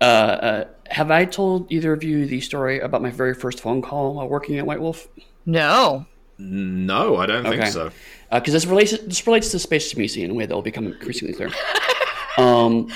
uh, 0.01 0.05
uh, 0.05 0.65
have 0.91 1.11
I 1.11 1.25
told 1.25 1.73
either 1.73 1.93
of 1.95 2.05
you 2.05 2.27
the 2.27 2.41
story 2.41 2.81
about 2.81 3.01
my 3.01 3.11
very 3.11 3.33
first 3.35 3.61
phone 3.61 3.81
call 3.81 4.15
while 4.15 4.29
working 4.29 4.59
at 4.59 4.67
White 4.67 4.81
Wolf? 4.81 5.09
No. 5.47 6.05
No, 6.43 7.17
I 7.17 7.27
don't 7.27 7.45
think 7.45 7.61
Okay. 7.63 7.71
so. 7.71 7.91
because 8.33 8.53
this 8.53 8.67
relates 8.67 8.93
this 8.99 9.27
relates 9.27 9.51
to 9.51 9.59
space 9.59 9.93
Tzimisce 9.93 10.23
in 10.23 10.31
a 10.31 10.35
way 10.35 10.47
that 10.47 10.55
will 10.55 10.63
become 10.63 10.87
increasingly 10.87 11.35
clear. 11.35 11.51
um, 12.39 12.89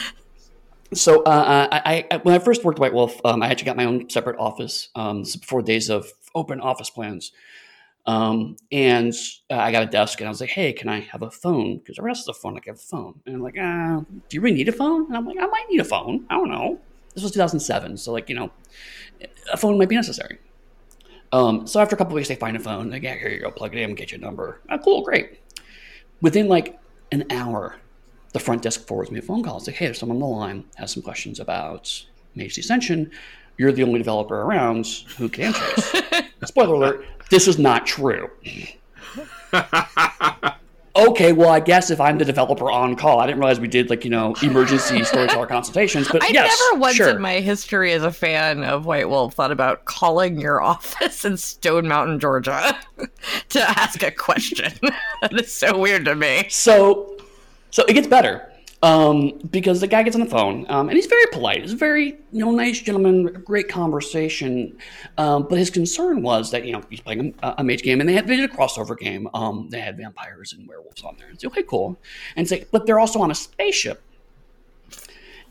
so 0.94 1.22
uh, 1.24 1.68
I, 1.70 2.06
I 2.10 2.16
when 2.18 2.34
I 2.34 2.38
first 2.38 2.64
worked 2.64 2.78
at 2.78 2.80
White 2.80 2.94
Wolf, 2.94 3.20
um, 3.24 3.42
I 3.42 3.48
actually 3.48 3.66
got 3.66 3.76
my 3.76 3.84
own 3.84 4.08
separate 4.10 4.36
office. 4.38 4.88
Um, 4.94 5.22
before 5.22 5.62
days 5.62 5.90
of 5.90 6.06
open 6.34 6.60
office 6.60 6.90
plans, 6.90 7.32
um, 8.06 8.56
and 8.70 9.12
uh, 9.50 9.56
I 9.56 9.72
got 9.72 9.82
a 9.82 9.86
desk, 9.86 10.20
and 10.20 10.28
I 10.28 10.30
was 10.30 10.40
like, 10.40 10.50
"Hey, 10.50 10.72
can 10.72 10.88
I 10.88 11.00
have 11.00 11.22
a 11.22 11.30
phone?" 11.30 11.78
Because 11.78 11.98
everyone 11.98 12.10
else 12.16 12.26
has 12.26 12.28
a 12.28 12.34
phone. 12.34 12.54
Like, 12.54 12.66
I 12.68 12.70
have 12.70 12.76
a 12.76 12.78
phone, 12.78 13.20
and 13.26 13.36
I'm 13.36 13.42
like, 13.42 13.58
uh, 13.58 14.00
"Do 14.28 14.34
you 14.36 14.40
really 14.40 14.56
need 14.56 14.68
a 14.68 14.72
phone?" 14.72 15.06
And 15.06 15.16
I'm 15.16 15.26
like, 15.26 15.38
"I 15.40 15.46
might 15.46 15.66
need 15.68 15.80
a 15.80 15.84
phone. 15.84 16.24
I 16.30 16.34
don't 16.34 16.50
know." 16.50 16.78
This 17.14 17.22
was 17.22 17.32
2007, 17.32 17.96
so 17.96 18.12
like 18.12 18.28
you 18.28 18.34
know, 18.34 18.50
a 19.52 19.56
phone 19.56 19.78
might 19.78 19.88
be 19.88 19.96
necessary. 19.96 20.38
Um, 21.32 21.66
so 21.66 21.80
after 21.80 21.94
a 21.94 21.98
couple 21.98 22.14
weeks, 22.14 22.28
they 22.28 22.36
find 22.36 22.56
a 22.56 22.60
phone. 22.60 22.90
Like, 22.90 23.02
yeah, 23.02 23.14
here 23.14 23.28
you 23.28 23.40
go, 23.40 23.50
plug 23.50 23.74
it 23.74 23.80
in, 23.80 23.94
get 23.94 24.10
your 24.10 24.20
number. 24.20 24.60
Oh, 24.70 24.78
cool, 24.78 25.02
great. 25.02 25.40
Within 26.20 26.48
like 26.48 26.78
an 27.12 27.24
hour, 27.30 27.76
the 28.32 28.38
front 28.38 28.62
desk 28.62 28.86
forwards 28.86 29.10
me 29.10 29.18
a 29.18 29.22
phone 29.22 29.42
call. 29.42 29.58
It's 29.58 29.66
like, 29.66 29.76
hey, 29.76 29.86
there's 29.86 29.98
someone 29.98 30.16
on 30.16 30.20
the 30.20 30.26
line 30.26 30.64
has 30.76 30.92
some 30.92 31.02
questions 31.02 31.40
about 31.40 32.04
Mage 32.34 32.58
Ascension. 32.58 33.10
You're 33.58 33.72
the 33.72 33.82
only 33.82 33.98
developer 33.98 34.42
around 34.42 34.86
who 35.16 35.28
can 35.28 35.44
answer 35.44 35.64
this. 35.76 36.02
Spoiler 36.44 36.74
alert: 36.74 37.06
this 37.30 37.48
is 37.48 37.58
not 37.58 37.86
true. 37.86 38.30
okay, 40.96 41.32
well, 41.32 41.50
I 41.50 41.60
guess 41.60 41.90
if 41.90 42.00
I'm 42.00 42.18
the 42.18 42.24
developer 42.24 42.70
on 42.70 42.96
call, 42.96 43.20
I 43.20 43.26
didn't 43.26 43.38
realize 43.38 43.60
we 43.60 43.68
did 43.68 43.90
like 43.90 44.04
you 44.04 44.10
know 44.10 44.34
emergency 44.42 45.04
storyteller 45.04 45.46
consultations. 45.46 46.08
But 46.08 46.22
I 46.22 46.28
yes, 46.28 46.60
never 46.70 46.80
once 46.80 46.96
sure. 46.96 47.10
in 47.10 47.20
my 47.20 47.40
history 47.40 47.92
as 47.92 48.02
a 48.02 48.12
fan 48.12 48.64
of 48.64 48.86
White 48.86 49.08
Wolf 49.08 49.34
thought 49.34 49.52
about 49.52 49.84
calling 49.84 50.40
your 50.40 50.62
office 50.62 51.24
in 51.24 51.36
Stone 51.36 51.88
Mountain, 51.88 52.20
Georgia 52.20 52.76
to 53.50 53.60
ask 53.60 54.02
a 54.02 54.10
question. 54.10 54.72
that 55.22 55.32
is 55.32 55.52
so 55.52 55.78
weird 55.78 56.04
to 56.06 56.14
me. 56.14 56.46
So, 56.48 57.16
so 57.70 57.84
it 57.88 57.94
gets 57.94 58.06
better 58.06 58.50
um, 58.82 59.38
because 59.50 59.80
the 59.80 59.86
guy 59.86 60.02
gets 60.02 60.14
on 60.14 60.20
the 60.20 60.30
phone 60.30 60.66
um, 60.68 60.88
and 60.88 60.96
he's 60.96 61.06
very 61.06 61.26
polite. 61.32 61.62
He's 61.62 61.72
a 61.72 61.76
very 61.76 62.18
you 62.32 62.44
know 62.44 62.50
nice 62.50 62.80
gentleman, 62.80 63.42
great 63.44 63.68
conversation. 63.68 64.76
Um, 65.18 65.46
but 65.48 65.58
his 65.58 65.70
concern 65.70 66.22
was 66.22 66.50
that 66.50 66.64
you 66.64 66.72
know 66.72 66.82
he's 66.90 67.00
playing 67.00 67.34
a, 67.42 67.54
a 67.58 67.64
mage 67.64 67.82
game 67.82 68.00
and 68.00 68.08
they 68.08 68.14
had 68.14 68.26
they 68.26 68.36
did 68.36 68.50
a 68.50 68.54
crossover 68.54 68.96
game. 68.96 69.28
Um, 69.34 69.68
they 69.70 69.80
had 69.80 69.96
vampires 69.96 70.52
and 70.52 70.68
werewolves 70.68 71.02
on 71.02 71.16
there. 71.16 71.28
And 71.28 71.36
It's 71.36 71.44
okay, 71.44 71.62
cool. 71.62 71.98
And 72.36 72.50
like, 72.50 72.68
but 72.70 72.86
they're 72.86 73.00
also 73.00 73.20
on 73.20 73.30
a 73.30 73.34
spaceship. 73.34 74.02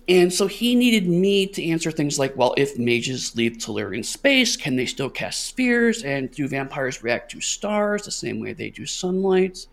And 0.08 0.32
so 0.32 0.46
he 0.46 0.76
needed 0.76 1.08
me 1.08 1.48
to 1.48 1.66
answer 1.66 1.90
things 1.90 2.20
like, 2.20 2.38
well, 2.38 2.54
if 2.58 2.78
mages 2.78 3.36
leave 3.36 3.54
Tellurian 3.54 4.06
space, 4.06 4.56
can 4.56 4.76
they 4.76 4.86
still 4.86 5.10
cast 5.10 5.48
spheres? 5.48 6.04
And 6.04 6.30
do 6.30 6.48
vampires 6.48 7.02
react 7.02 7.32
to 7.32 7.42
stars 7.42 8.06
the 8.06 8.12
same 8.12 8.40
way 8.40 8.54
they 8.54 8.70
do 8.70 8.86
sunlight? 8.86 9.66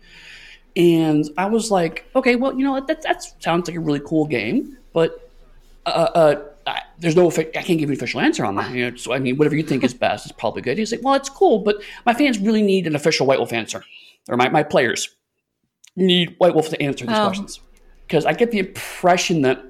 And 0.75 1.29
I 1.37 1.45
was 1.45 1.69
like, 1.69 2.05
okay, 2.15 2.35
well, 2.35 2.57
you 2.57 2.63
know, 2.65 2.83
that, 2.85 3.01
that 3.03 3.23
sounds 3.41 3.67
like 3.67 3.77
a 3.77 3.79
really 3.79 4.01
cool 4.03 4.25
game, 4.25 4.77
but 4.91 5.29
uh, 5.85 5.89
uh, 5.89 6.41
I, 6.65 6.81
there's 6.99 7.15
no, 7.15 7.29
I 7.29 7.43
can't 7.43 7.67
give 7.67 7.81
you 7.81 7.87
an 7.89 7.93
official 7.93 8.21
answer 8.21 8.43
on 8.45 8.55
that. 8.55 8.73
You 8.73 8.89
know, 8.91 8.95
so 8.97 9.13
I 9.13 9.19
mean, 9.19 9.37
whatever 9.37 9.55
you 9.55 9.63
think 9.63 9.83
is 9.83 9.93
best 9.93 10.25
is 10.25 10.31
probably 10.31 10.61
good. 10.63 10.77
He's 10.77 10.91
like, 10.91 11.03
well, 11.03 11.13
it's 11.13 11.29
cool, 11.29 11.59
but 11.59 11.81
my 12.05 12.13
fans 12.13 12.39
really 12.39 12.61
need 12.63 12.87
an 12.87 12.95
official 12.95 13.27
White 13.27 13.37
Wolf 13.39 13.53
answer, 13.53 13.83
or 14.29 14.37
my, 14.37 14.49
my 14.49 14.63
players 14.63 15.09
need 15.95 16.35
White 16.39 16.55
Wolf 16.55 16.69
to 16.69 16.81
answer 16.81 17.05
these 17.05 17.15
Oh. 17.17 17.25
questions. 17.25 17.59
Because 18.07 18.25
I 18.25 18.33
get 18.33 18.51
the 18.51 18.59
impression 18.59 19.41
that 19.43 19.63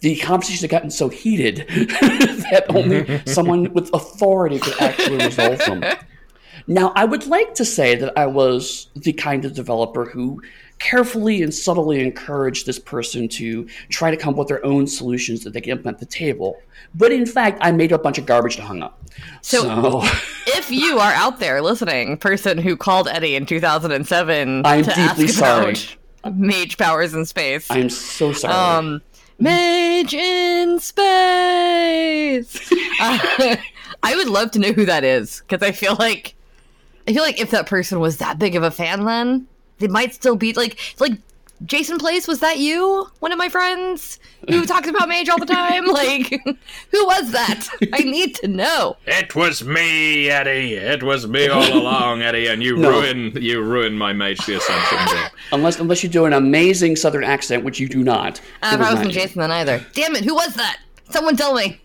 the 0.00 0.16
conversations 0.16 0.62
have 0.62 0.70
gotten 0.70 0.90
so 0.90 1.08
heated 1.08 1.58
that 1.68 2.64
only 2.70 3.20
someone 3.26 3.72
with 3.72 3.88
authority 3.94 4.58
could 4.58 4.80
actually 4.80 5.24
resolve 5.24 5.58
them. 5.58 5.82
Now, 6.66 6.92
I 6.96 7.04
would 7.04 7.26
like 7.26 7.54
to 7.54 7.64
say 7.64 7.94
that 7.96 8.12
I 8.18 8.26
was 8.26 8.88
the 8.96 9.12
kind 9.12 9.44
of 9.44 9.54
developer 9.54 10.04
who 10.04 10.42
carefully 10.78 11.42
and 11.42 11.52
subtly 11.52 12.00
encouraged 12.00 12.64
this 12.64 12.78
person 12.78 13.28
to 13.28 13.68
try 13.90 14.10
to 14.10 14.16
come 14.16 14.30
up 14.34 14.38
with 14.38 14.48
their 14.48 14.64
own 14.64 14.86
solutions 14.86 15.44
that 15.44 15.52
they 15.52 15.60
can 15.60 15.72
implement 15.72 15.96
at 15.96 16.00
the 16.00 16.06
table. 16.06 16.56
But 16.94 17.12
in 17.12 17.26
fact, 17.26 17.58
I 17.60 17.70
made 17.70 17.92
a 17.92 17.98
bunch 17.98 18.16
of 18.16 18.24
garbage 18.24 18.56
to 18.56 18.62
hung 18.62 18.82
up. 18.82 18.98
So- 19.42 19.60
So, 19.62 20.02
If 20.46 20.70
you 20.70 20.98
are 20.98 21.12
out 21.12 21.38
there 21.38 21.60
listening, 21.62 22.16
person 22.16 22.56
who 22.58 22.76
called 22.76 23.08
Eddy 23.08 23.34
in 23.34 23.44
2007 23.46 24.62
I'm 24.64 24.82
deeply 24.82 25.28
sorry. 25.28 25.74
mage 26.32 26.78
powers 26.78 27.12
in 27.14 27.24
space, 27.26 27.66
I'm 27.70 27.90
so 27.90 28.32
sorry. 28.32 28.54
um, 28.54 29.02
mage 29.38 30.14
in 30.14 30.78
space. 30.80 32.72
Uh, 33.00 33.56
I 34.02 34.16
would 34.16 34.28
love 34.28 34.50
to 34.52 34.58
know 34.58 34.72
who 34.72 34.86
that 34.86 35.04
is 35.04 35.42
because 35.46 35.62
I 35.66 35.72
feel 35.72 35.94
like 35.98 36.34
I 37.08 37.12
feel 37.12 37.22
like 37.22 37.40
if 37.40 37.50
that 37.50 37.66
person 37.66 38.00
was 38.00 38.18
that 38.18 38.38
big 38.38 38.54
of 38.56 38.62
a 38.62 38.70
fan, 38.70 39.04
then 39.04 39.46
they 39.78 39.88
might 39.88 40.14
still 40.14 40.36
be 40.36 40.52
like 40.52 40.78
like 40.98 41.12
Jason 41.66 41.98
Place. 41.98 42.26
Was 42.26 42.40
that 42.40 42.58
you? 42.58 43.06
One 43.20 43.32
of 43.32 43.38
my 43.38 43.48
friends 43.50 44.18
who 44.48 44.64
talks 44.72 44.88
about 44.88 45.08
mage 45.10 45.28
all 45.28 45.38
the 45.38 45.44
time. 45.46 45.84
Like, 45.92 46.28
who 46.90 47.06
was 47.06 47.32
that? 47.32 47.68
I 47.92 47.98
need 47.98 48.34
to 48.36 48.48
know. 48.48 48.96
It 49.06 49.34
was 49.34 49.62
me, 49.64 50.30
Eddy. 50.30 50.74
It 50.74 51.02
was 51.02 51.26
me 51.26 51.48
all 51.48 51.72
along, 51.72 52.22
Eddy, 52.22 52.46
and 52.46 52.62
you 52.62 52.76
No. 52.76 52.90
ruined 52.90 53.42
you 53.42 53.60
ruined 53.62 53.98
my 53.98 54.12
Mage 54.14 54.38
the 54.46 54.56
Ascension 54.56 54.98
game. 55.06 55.28
unless 55.52 55.78
unless 55.80 56.02
you 56.02 56.08
do 56.08 56.24
an 56.24 56.32
amazing 56.32 56.96
Southern 56.96 57.24
accent, 57.24 57.64
which 57.64 57.78
you 57.80 57.88
do 57.88 58.02
not. 58.04 58.40
Uh, 58.62 58.72
it 58.74 58.78
was 58.78 58.88
I 58.88 58.94
wasn't. 58.94 59.12
Jason 59.12 59.40
then 59.40 59.50
either. 59.50 59.84
Damn 59.94 60.16
it! 60.16 60.24
Who 60.24 60.34
was 60.34 60.54
that? 60.54 60.78
Someone 61.10 61.36
tell 61.36 61.54
me. 61.54 61.78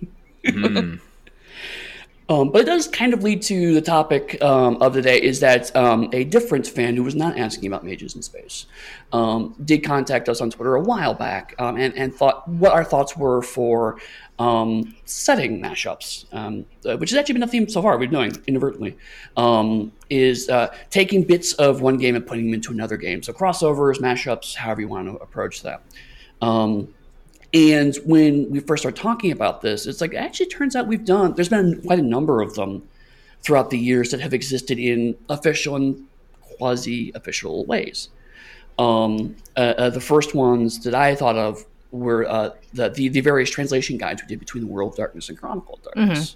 Um, 2.27 2.49
but 2.49 2.61
it 2.61 2.65
does 2.65 2.87
kind 2.87 3.13
of 3.13 3.21
lead 3.21 3.43
to 3.43 3.75
the 3.75 3.81
topic 3.81 4.41
um, 4.41 4.81
of 4.81 4.93
the 4.93 5.01
day 5.01 5.21
is 5.21 5.39
that 5.41 5.75
um, 5.75 6.09
a 6.11 6.23
different 6.23 6.65
fan 6.65 6.95
who 6.95 7.03
was 7.03 7.13
not 7.13 7.37
asking 7.37 7.67
about 7.67 7.83
mages 7.83 8.15
in 8.15 8.23
space 8.23 8.65
um, 9.13 9.55
did 9.63 9.83
contact 9.83 10.27
us 10.27 10.41
on 10.41 10.49
Twitter 10.49 10.73
a 10.73 10.81
while 10.81 11.13
back 11.13 11.53
um, 11.59 11.77
and, 11.77 11.95
and 11.95 12.15
thought 12.15 12.47
what 12.47 12.71
our 12.71 12.83
thoughts 12.83 13.15
were 13.15 13.43
for 13.43 13.99
um, 14.39 14.95
setting 15.05 15.61
mashups, 15.61 16.25
uh, 16.33 16.97
which 16.97 17.11
has 17.11 17.19
actually 17.19 17.33
been 17.33 17.43
a 17.43 17.47
theme 17.47 17.69
so 17.69 17.81
far 17.81 17.97
we're 17.97 18.07
doing 18.07 18.35
inadvertently, 18.47 18.97
is 20.09 20.49
uh, 20.49 20.75
taking 20.89 21.23
bits 21.23 21.53
of 21.53 21.81
one 21.81 21.97
game 21.97 22.15
and 22.15 22.25
putting 22.25 22.45
them 22.45 22.55
into 22.55 22.71
another 22.71 22.97
game. 22.97 23.21
So 23.21 23.33
crossovers, 23.33 23.99
mashups, 23.99 24.55
however 24.55 24.81
you 24.81 24.87
want 24.87 25.07
to 25.07 25.15
approach 25.17 25.61
that. 25.61 25.83
Um, 26.41 26.93
and 27.55 27.95
when 28.03 28.51
we 28.51 28.59
first 28.59 28.81
started 28.81 29.01
talking 29.01 29.31
about 29.31 29.61
this, 29.61 29.87
it's 29.87 30.01
like 30.01 30.13
it 30.13 30.17
actually 30.17 30.47
turns 30.47 30.75
out 30.75 30.87
we've 30.87 31.05
done. 31.05 31.33
There's 31.33 31.47
been 31.47 31.81
quite 31.81 31.99
a 31.99 32.03
number 32.03 32.41
of 32.41 32.53
them 32.55 32.85
throughout 33.43 33.69
the 33.69 33.79
years 33.79 34.11
that 34.11 34.19
have 34.19 34.33
existed 34.33 34.77
in 34.77 35.15
official 35.29 35.77
and 35.77 36.05
quasi-official 36.41 37.65
ways. 37.65 38.09
Um, 38.77 39.37
uh, 39.55 39.73
uh, 39.77 39.89
the 39.89 40.01
first 40.01 40.35
ones 40.35 40.83
that 40.83 40.93
I 40.93 41.15
thought 41.15 41.37
of 41.37 41.65
were 41.91 42.27
uh, 42.27 42.49
the, 42.73 42.89
the 42.89 43.07
the 43.07 43.21
various 43.21 43.49
translation 43.49 43.97
guides 43.97 44.21
we 44.21 44.27
did 44.27 44.39
between 44.39 44.65
the 44.65 44.69
World 44.69 44.91
of 44.91 44.97
Darkness 44.97 45.29
and 45.29 45.37
Chronicle 45.37 45.75
of 45.75 45.83
Darkness. 45.83 46.35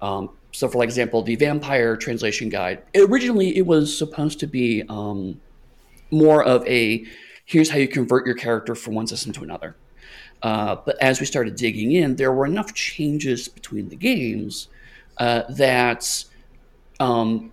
Um, 0.00 0.30
so, 0.52 0.68
for 0.68 0.82
example, 0.82 1.20
the 1.20 1.36
Vampire 1.36 1.98
translation 1.98 2.48
guide 2.48 2.82
originally 2.96 3.58
it 3.58 3.66
was 3.66 3.96
supposed 3.96 4.40
to 4.40 4.46
be 4.46 4.84
um, 4.88 5.38
more 6.10 6.42
of 6.42 6.66
a 6.66 7.04
here's 7.44 7.68
how 7.68 7.76
you 7.76 7.88
convert 7.88 8.24
your 8.24 8.36
character 8.36 8.74
from 8.74 8.94
one 8.94 9.06
system 9.06 9.32
to 9.32 9.42
another. 9.42 9.76
Uh, 10.42 10.76
but 10.84 10.96
as 11.02 11.20
we 11.20 11.26
started 11.26 11.56
digging 11.56 11.92
in, 11.92 12.16
there 12.16 12.32
were 12.32 12.46
enough 12.46 12.74
changes 12.74 13.48
between 13.48 13.88
the 13.88 13.96
games 13.96 14.68
uh, 15.18 15.42
that 15.50 16.24
um, 16.98 17.52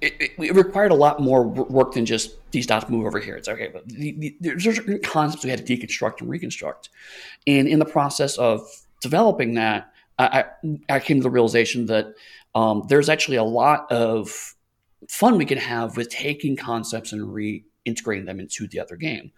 it, 0.00 0.32
it, 0.38 0.54
required 0.54 0.90
a 0.90 0.94
lot 0.94 1.20
more 1.20 1.46
work 1.46 1.92
than 1.92 2.04
just 2.04 2.32
these 2.50 2.66
dots 2.66 2.88
move 2.88 3.06
over 3.06 3.18
here. 3.18 3.36
It's 3.36 3.48
okay, 3.48 3.68
but 3.68 3.86
the, 3.88 4.12
the, 4.12 4.36
there's 4.40 4.64
certain 4.64 5.00
concepts 5.02 5.44
we 5.44 5.50
had 5.50 5.64
to 5.64 5.76
deconstruct 5.76 6.20
and 6.20 6.28
reconstruct. 6.28 6.90
And 7.46 7.68
in 7.68 7.78
the 7.78 7.84
process 7.84 8.36
of 8.36 8.68
developing 9.00 9.54
that, 9.54 9.92
I, 10.18 10.44
I, 10.60 10.94
I 10.96 11.00
came 11.00 11.18
to 11.18 11.22
the 11.22 11.30
realization 11.30 11.86
that 11.86 12.14
um, 12.54 12.84
there's 12.88 13.08
actually 13.08 13.36
a 13.36 13.44
lot 13.44 13.90
of 13.90 14.54
fun 15.08 15.38
we 15.38 15.44
can 15.44 15.58
have 15.58 15.96
with 15.96 16.08
taking 16.08 16.56
concepts 16.56 17.12
and 17.12 17.22
reintegrating 17.22 18.26
them 18.26 18.40
into 18.40 18.66
the 18.66 18.80
other 18.80 18.96
game. 18.96 19.32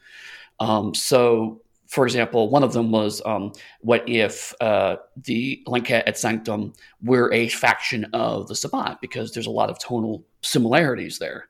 Um, 0.61 0.95
so, 0.95 1.61
for 1.89 2.05
example, 2.05 2.51
one 2.51 2.63
of 2.63 2.75
them 2.75 2.93
was 2.93 3.23
um, 3.25 3.53
what 3.81 4.07
if 4.07 4.55
uh, 4.61 4.97
the 5.17 5.63
Lancea 5.67 6.03
et 6.07 6.19
Sanctum 6.19 6.75
were 7.03 7.33
a 7.33 7.49
faction 7.49 8.05
of 8.13 8.47
the 8.47 8.55
Sabbat, 8.55 9.01
because 9.01 9.33
there's 9.33 9.47
a 9.47 9.51
lot 9.51 9.71
of 9.71 9.79
tonal 9.79 10.23
similarities 10.43 11.19
there. 11.19 11.49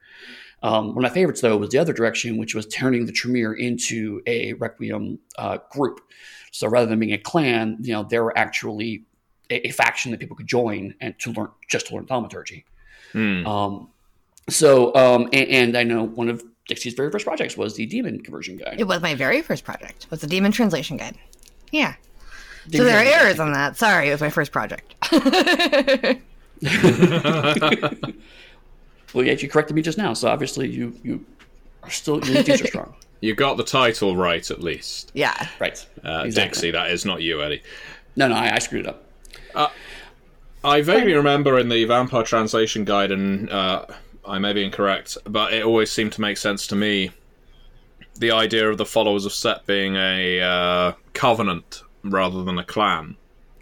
Um, 0.63 0.95
one 0.95 1.05
of 1.05 1.11
my 1.11 1.15
favorites, 1.15 1.41
though, 1.41 1.57
was 1.57 1.71
the 1.71 1.79
other 1.79 1.93
direction, 1.93 2.39
which 2.39 2.55
was 2.55 2.67
turning 2.67 3.05
the 3.05 3.13
Tremere 3.13 3.53
into 3.53 4.23
a 4.27 4.53
Requiem 4.55 5.19
uh, 5.39 5.59
group. 5.71 6.01
So 6.53 6.69
rather 6.69 6.87
than 6.87 7.01
being 7.01 7.13
a 7.13 7.19
clan, 7.19 7.77
you 7.81 7.93
know, 7.93 8.05
they 8.05 8.21
were 8.21 8.37
actually 8.39 9.05
a, 9.51 9.69
a, 9.69 9.71
faction 9.71 10.13
that 10.13 10.21
people 10.21 10.37
could 10.37 10.47
join 10.47 10.95
and 11.01 11.19
to 11.21 11.33
learn 11.33 11.51
just 11.69 11.89
to 11.89 11.97
learn 11.97 12.07
thaumaturgy. 12.07 12.65
Mm. 13.13 13.47
Um, 13.47 13.91
so, 14.49 14.95
um, 14.95 15.29
and, 15.33 15.49
and, 15.49 15.77
I 15.77 15.83
know 15.83 16.05
one 16.05 16.29
of 16.29 16.43
Dixie's 16.69 16.95
very 16.95 17.11
first 17.11 17.27
projects 17.27 17.57
was 17.57 17.75
the 17.75 17.87
Demon 17.87 18.21
Conversion 18.21 18.57
Guide. 18.57 18.77
It 18.79 18.87
was 18.87 19.03
my 19.03 19.15
very 19.15 19.43
first 19.43 19.65
project. 19.65 20.05
It 20.05 20.11
was 20.11 20.21
the 20.21 20.27
Demon 20.27 20.53
Translation 20.53 20.97
Guide. 20.97 21.17
Yeah. 21.73 21.95
Demon 22.69 22.87
so 22.87 22.93
there 22.93 23.01
are 23.01 23.21
errors 23.23 23.41
on 23.41 23.53
that. 23.53 23.77
Sorry, 23.77 24.09
it 24.09 24.13
was 24.13 24.21
my 24.21 24.31
first 24.31 24.53
project. 24.53 24.95
Well, 29.15 29.25
yeah, 29.25 29.33
you 29.33 29.49
corrected 29.49 29.75
me 29.75 29.83
just 29.83 29.99
now, 29.99 30.13
so 30.15 30.29
obviously 30.29 30.69
you 30.69 30.95
you 31.03 31.25
are 31.83 31.91
still 31.91 32.25
your 32.25 32.37
instincts 32.37 32.63
are 32.63 32.67
strong. 32.67 32.95
You 33.21 33.35
got 33.35 33.57
the 33.57 33.65
title 33.65 34.15
right, 34.15 34.49
at 34.49 34.61
least. 34.61 35.11
Yeah. 35.13 35.49
Right. 35.59 35.85
Uh, 36.05 36.23
exactly. 36.25 36.31
Dixie, 36.31 36.71
that 36.71 36.93
is 36.93 37.05
not 37.05 37.21
you, 37.21 37.43
Eddy. 37.43 37.61
No, 38.15 38.29
no, 38.29 38.37
I, 38.37 38.55
I 38.55 38.59
screwed 38.61 38.87
it 38.87 38.91
up. 38.91 39.03
Uh, 39.57 39.69
I 40.63 40.83
vaguely 40.83 41.15
remember 41.15 41.59
in 41.59 41.69
the 41.69 41.85
Vampire 41.85 42.23
Translation 42.23 42.85
Guide, 42.85 43.11
and 43.11 43.51
uh, 43.51 43.87
I 44.29 44.39
may 44.39 44.53
be 44.53 44.65
incorrect, 44.65 45.17
but 45.25 45.53
it 45.53 45.65
always 45.65 45.91
seemed 45.91 46.13
to 46.13 46.21
make 46.21 46.37
sense 46.37 46.67
to 46.69 46.77
me 46.77 47.11
the 48.19 48.33
idea 48.33 48.69
of 48.69 48.79
the 48.79 48.85
followers 48.85 49.25
of 49.25 49.33
Set 49.33 49.67
being 49.67 49.97
a 49.97 50.41
uh, 50.41 50.93
covenant 51.15 51.83
rather 52.03 52.43
than 52.45 52.59
a 52.59 52.65
clan. 52.65 53.17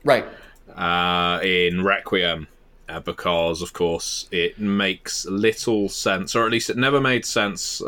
Right. 0.05 0.27
Uh, 0.75 1.41
in 1.43 1.85
Requiem 1.85 2.49
uh, 2.89 3.01
because, 3.01 3.63
of 3.63 3.73
course, 3.73 4.29
it 4.31 4.59
makes 4.59 5.27
little 5.27 5.89
sense, 5.89 6.35
or 6.35 6.45
at 6.47 6.53
least 6.53 6.71
it 6.71 6.77
never 6.77 7.01
made 7.01 7.25
sense. 7.25 7.83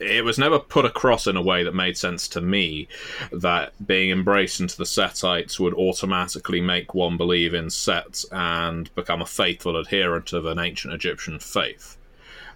It 0.00 0.24
was 0.24 0.38
never 0.38 0.58
put 0.58 0.84
across 0.84 1.26
in 1.26 1.36
a 1.36 1.42
way 1.42 1.62
that 1.62 1.74
made 1.74 1.96
sense 1.96 2.26
to 2.28 2.40
me 2.40 2.88
that 3.30 3.74
being 3.86 4.10
embraced 4.10 4.60
into 4.60 4.76
the 4.76 4.84
Setites 4.84 5.60
would 5.60 5.74
automatically 5.74 6.60
make 6.60 6.94
one 6.94 7.16
believe 7.16 7.52
in 7.52 7.68
Set 7.68 8.24
and 8.32 8.92
become 8.94 9.20
a 9.20 9.26
faithful 9.26 9.76
adherent 9.76 10.32
of 10.32 10.46
an 10.46 10.58
ancient 10.58 10.94
Egyptian 10.94 11.38
faith. 11.38 11.98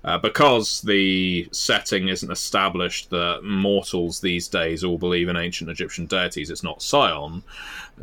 Uh, 0.05 0.19
because 0.19 0.83
the 0.83 1.49
setting 1.51 2.09
isn't 2.09 2.31
established 2.31 3.09
that 3.09 3.41
mortals 3.43 4.21
these 4.21 4.49
days 4.49 4.85
all 4.85 4.99
believe 4.99 5.31
in 5.31 5.37
ancient 5.37 5.71
Egyptian 5.71 6.05
deities, 6.05 6.51
it's 6.51 6.63
not 6.63 6.83
Scion. 6.83 7.43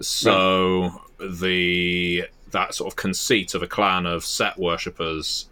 So 0.02 1.02
the 1.20 2.26
that 2.50 2.74
sort 2.74 2.92
of 2.92 2.96
conceit 2.96 3.54
of 3.54 3.62
a 3.62 3.68
clan 3.68 4.06
of 4.06 4.26
set 4.26 4.58
worshippers 4.58 5.48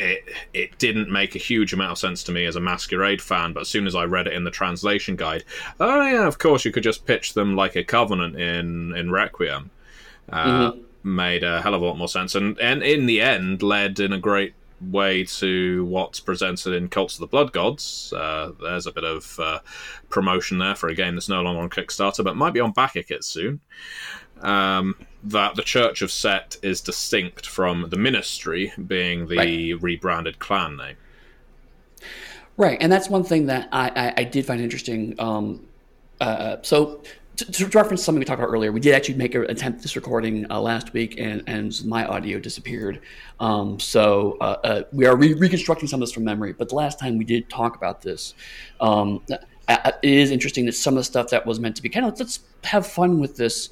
it 0.00 0.24
it 0.54 0.78
didn't 0.78 1.10
make 1.10 1.34
a 1.34 1.38
huge 1.38 1.72
amount 1.72 1.92
of 1.92 1.98
sense 1.98 2.24
to 2.24 2.32
me 2.32 2.46
as 2.46 2.56
a 2.56 2.60
masquerade 2.60 3.20
fan 3.20 3.52
but 3.52 3.60
as 3.60 3.68
soon 3.68 3.86
as 3.86 3.94
i 3.94 4.04
read 4.04 4.26
it 4.26 4.32
in 4.32 4.44
the 4.44 4.50
translation 4.50 5.14
guide 5.14 5.44
oh 5.78 6.02
yeah 6.02 6.26
of 6.26 6.38
course 6.38 6.64
you 6.64 6.72
could 6.72 6.82
just 6.82 7.06
pitch 7.06 7.34
them 7.34 7.54
like 7.54 7.76
a 7.76 7.84
covenant 7.84 8.36
in 8.36 8.94
in 8.96 9.10
requiem 9.10 9.70
uh, 10.32 10.72
mm-hmm. 10.72 11.16
made 11.16 11.44
a 11.44 11.60
hell 11.60 11.74
of 11.74 11.82
a 11.82 11.84
lot 11.84 11.98
more 11.98 12.08
sense 12.08 12.34
and 12.34 12.58
and 12.60 12.82
in 12.82 13.06
the 13.06 13.20
end 13.20 13.62
led 13.62 14.00
in 14.00 14.12
a 14.12 14.18
great 14.18 14.54
way 14.80 15.24
to 15.24 15.84
what's 15.84 16.20
presented 16.20 16.72
in 16.72 16.88
Cults 16.88 17.16
of 17.16 17.20
the 17.20 17.26
Blood 17.26 17.52
Gods. 17.52 18.14
Uh, 18.16 18.52
there's 18.62 18.86
a 18.86 18.92
bit 18.92 19.04
of 19.04 19.38
uh, 19.38 19.58
promotion 20.08 20.56
there 20.56 20.74
for 20.74 20.88
a 20.88 20.94
game 20.94 21.14
that's 21.14 21.28
no 21.28 21.42
longer 21.42 21.60
on 21.60 21.68
Kickstarter, 21.68 22.24
but 22.24 22.34
might 22.34 22.54
be 22.54 22.60
on 22.60 22.72
BackerKit 22.72 23.22
soon 23.22 23.60
um, 24.42 24.94
that 25.24 25.54
the 25.54 25.62
Church 25.62 26.02
of 26.02 26.10
Set 26.10 26.56
is 26.62 26.80
distinct 26.80 27.46
from 27.46 27.88
the 27.90 27.96
Ministry, 27.96 28.72
being 28.86 29.26
the 29.26 29.74
right. 29.74 29.82
rebranded 29.82 30.38
clan 30.38 30.76
name. 30.76 30.96
Right, 32.56 32.78
and 32.80 32.92
that's 32.92 33.08
one 33.08 33.24
thing 33.24 33.46
that 33.46 33.68
I, 33.72 33.90
I, 33.96 34.14
I 34.18 34.24
did 34.24 34.44
find 34.46 34.60
interesting. 34.60 35.14
Um, 35.18 35.66
uh, 36.20 36.56
so, 36.62 37.02
to, 37.36 37.52
to, 37.52 37.66
reference 37.68 38.04
something 38.04 38.18
we 38.18 38.26
talked 38.26 38.38
about 38.38 38.52
earlier, 38.52 38.70
we 38.70 38.80
did 38.80 38.94
actually 38.94 39.14
make 39.14 39.34
an 39.34 39.48
attempt 39.48 39.80
this 39.80 39.96
recording 39.96 40.50
uh, 40.50 40.60
last 40.60 40.92
week, 40.92 41.14
and, 41.18 41.42
and 41.46 41.82
my 41.86 42.04
audio 42.04 42.38
disappeared. 42.38 43.00
Um, 43.38 43.80
so 43.80 44.36
uh, 44.42 44.56
uh, 44.62 44.82
we 44.92 45.06
are 45.06 45.16
re- 45.16 45.32
reconstructing 45.32 45.88
some 45.88 46.02
of 46.02 46.08
this 46.08 46.12
from 46.12 46.24
memory. 46.24 46.52
But 46.52 46.68
the 46.68 46.74
last 46.74 46.98
time 46.98 47.16
we 47.16 47.24
did 47.24 47.48
talk 47.48 47.76
about 47.76 48.02
this, 48.02 48.34
um, 48.78 49.22
it 49.28 49.94
is 50.02 50.30
interesting 50.30 50.66
that 50.66 50.72
some 50.72 50.94
of 50.94 50.98
the 50.98 51.04
stuff 51.04 51.30
that 51.30 51.46
was 51.46 51.60
meant 51.60 51.76
to 51.76 51.82
be 51.82 51.88
kind 51.88 52.04
of 52.04 52.18
let's 52.18 52.40
have 52.64 52.86
fun 52.86 53.20
with 53.20 53.36
this 53.36 53.70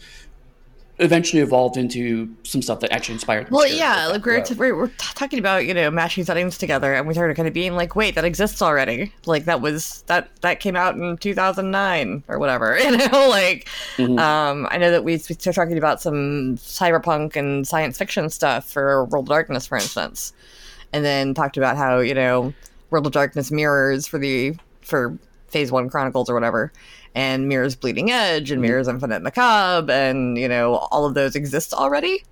eventually 1.00 1.40
evolved 1.40 1.76
into 1.76 2.34
some 2.42 2.60
stuff 2.60 2.80
that 2.80 2.92
actually 2.92 3.14
inspired. 3.14 3.50
Well, 3.50 3.66
yeah, 3.66 4.06
like 4.06 4.24
we're, 4.24 4.42
t- 4.42 4.54
we're, 4.54 4.76
we're 4.76 4.90
talking 4.98 5.38
about 5.38 5.64
you 5.66 5.74
know 5.74 5.90
mashing 5.90 6.24
settings 6.24 6.58
together, 6.58 6.94
and 6.94 7.06
we 7.06 7.14
started 7.14 7.36
kind 7.36 7.46
of 7.46 7.54
being 7.54 7.74
like, 7.74 7.94
wait, 7.94 8.14
that 8.16 8.24
exists 8.24 8.60
already. 8.60 9.12
Like 9.26 9.44
that 9.44 9.60
was 9.60 10.02
that 10.02 10.28
that 10.40 10.60
came 10.60 10.76
out 10.76 10.96
in 10.96 11.16
2009 11.18 12.24
or 12.28 12.38
whatever. 12.38 12.78
You 12.88 12.96
know, 12.96 13.28
like 13.28 13.68
mm-hmm. 13.96 14.18
um, 14.18 14.66
I 14.70 14.78
know 14.78 14.90
that 14.90 15.04
we 15.04 15.18
started 15.18 15.52
talking 15.52 15.76
about 15.76 16.00
some 16.00 16.56
cyberpunk 16.56 17.36
and 17.36 17.68
science 17.68 17.98
fiction 17.98 18.30
stuff 18.30 18.70
for 18.70 19.04
World 19.06 19.26
of 19.26 19.28
Darkness, 19.28 19.66
for 19.66 19.76
instance, 19.76 20.32
and 20.94 21.04
then 21.04 21.34
talked 21.34 21.58
about 21.58 21.76
how 21.76 21.98
you 21.98 22.14
know 22.14 22.54
World 22.88 23.04
of 23.06 23.12
Darkness 23.12 23.50
mirrors 23.50 24.06
for 24.06 24.18
the 24.18 24.56
for 24.80 25.18
Phase 25.48 25.70
One 25.70 25.90
Chronicles 25.90 26.30
or 26.30 26.34
whatever 26.34 26.72
and 27.14 27.48
Mirror's 27.48 27.76
Bleeding 27.76 28.10
Edge 28.10 28.50
and 28.50 28.60
mm-hmm. 28.60 28.70
Mirror's 28.70 28.88
Infinite 28.88 29.22
Macabre 29.22 29.92
and 29.92 30.38
you 30.38 30.48
know 30.48 30.76
all 30.76 31.06
of 31.06 31.14
those 31.14 31.34
exist 31.34 31.72
already. 31.72 32.24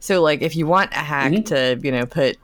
So 0.00 0.22
like 0.22 0.42
if 0.42 0.56
you 0.56 0.66
want 0.66 0.92
a 0.92 0.96
hack 0.96 1.32
mm-hmm. 1.32 1.42
to 1.44 1.80
you 1.82 1.92
know 1.92 2.06
put 2.06 2.36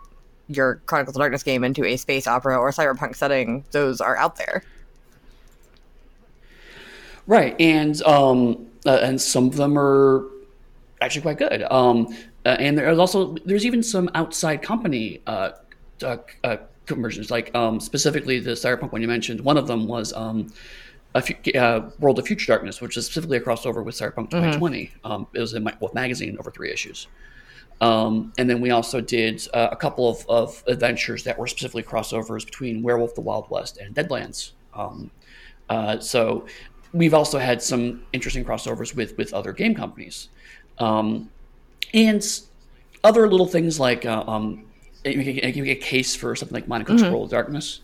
your 0.49 0.77
Chronicles 0.87 1.17
of 1.17 1.21
Darkness 1.21 1.43
game 1.43 1.65
into 1.65 1.85
a 1.85 1.97
space 1.97 2.27
opera 2.27 2.57
or 2.59 2.71
cyberpunk 2.71 3.15
setting, 3.15 3.65
those 3.71 4.01
are 4.01 4.17
out 4.17 4.37
there. 4.37 4.63
Right, 7.27 7.55
and 7.61 8.01
um, 8.03 8.67
uh, 8.87 9.01
and 9.03 9.21
some 9.21 9.49
of 9.49 9.57
them 9.57 9.79
are 9.79 10.25
actually 11.01 11.23
quite 11.23 11.39
good. 11.39 11.63
Um, 11.71 12.17
uh, 12.47 12.57
and 12.59 12.79
there's 12.79 12.99
also 12.99 13.35
there's 13.45 13.67
even 13.67 13.83
some 13.83 14.09
outside 14.15 14.63
company 14.63 15.21
uh, 15.27 15.51
uh, 16.03 16.17
uh 16.43 16.57
conversions, 16.87 17.31
like 17.31 17.55
um, 17.55 17.81
specifically 17.81 18.41
the 18.41 18.53
cyberpunk 18.53 18.93
one 18.93 19.03
you 19.03 19.09
mentioned. 19.09 19.43
One 19.43 19.59
of 19.59 19.67
them 19.67 19.87
was 19.87 20.15
um, 20.15 20.51
a 21.15 21.59
uh, 21.59 21.91
World 21.99 22.19
of 22.19 22.27
Future 22.27 22.53
Darkness, 22.53 22.81
which 22.81 22.97
is 22.97 23.07
specifically 23.07 23.39
a 23.39 23.41
crossover 23.41 23.85
with 23.85 23.95
Cyberpunk 23.95 24.31
2020. 24.31 24.87
Mm-hmm. 24.87 25.11
Um, 25.11 25.27
it 25.33 25.41
was 25.41 25.55
in 25.55 25.63
my 25.63 25.75
Wolf 25.81 25.95
magazine 25.95 26.37
over 26.39 26.51
three 26.51 26.71
issues. 26.71 27.07
Um, 27.81 28.33
and 28.39 28.51
then 28.51 28.61
we 28.61 28.71
also 28.71 29.01
did 29.01 29.47
uh, 29.55 29.69
a 29.71 29.77
couple 29.77 30.09
of, 30.09 30.27
of, 30.29 30.65
adventures 30.67 31.23
that 31.25 31.39
were 31.39 31.47
specifically 31.47 31.85
crossovers 31.85 32.45
between 32.45 32.83
Werewolf 32.83 33.15
the 33.15 33.21
Wild 33.21 33.49
West 33.51 33.79
and 33.79 33.95
Deadlands. 33.95 34.51
Um, 34.75 35.11
uh, 35.69 36.01
so 36.01 36.47
we've 36.93 37.15
also 37.15 37.39
had 37.39 37.63
some 37.63 38.03
interesting 38.13 38.45
crossovers 38.45 38.97
with 38.97 39.17
with 39.17 39.33
other 39.33 39.53
game 39.53 39.77
companies, 39.77 40.29
um, 40.79 41.31
and 41.95 42.25
other 43.05 43.29
little 43.29 43.47
things 43.47 43.79
like 43.79 44.05
uh, 44.05 44.25
um, 44.27 44.65
you 45.05 45.41
can, 45.41 45.69
a 45.69 45.75
case 45.77 46.17
for 46.17 46.35
something 46.35 46.55
like 46.55 46.67
Monica 46.67 46.93
mm-hmm. 46.93 47.13
World 47.13 47.27
of 47.27 47.31
Darkness 47.31 47.81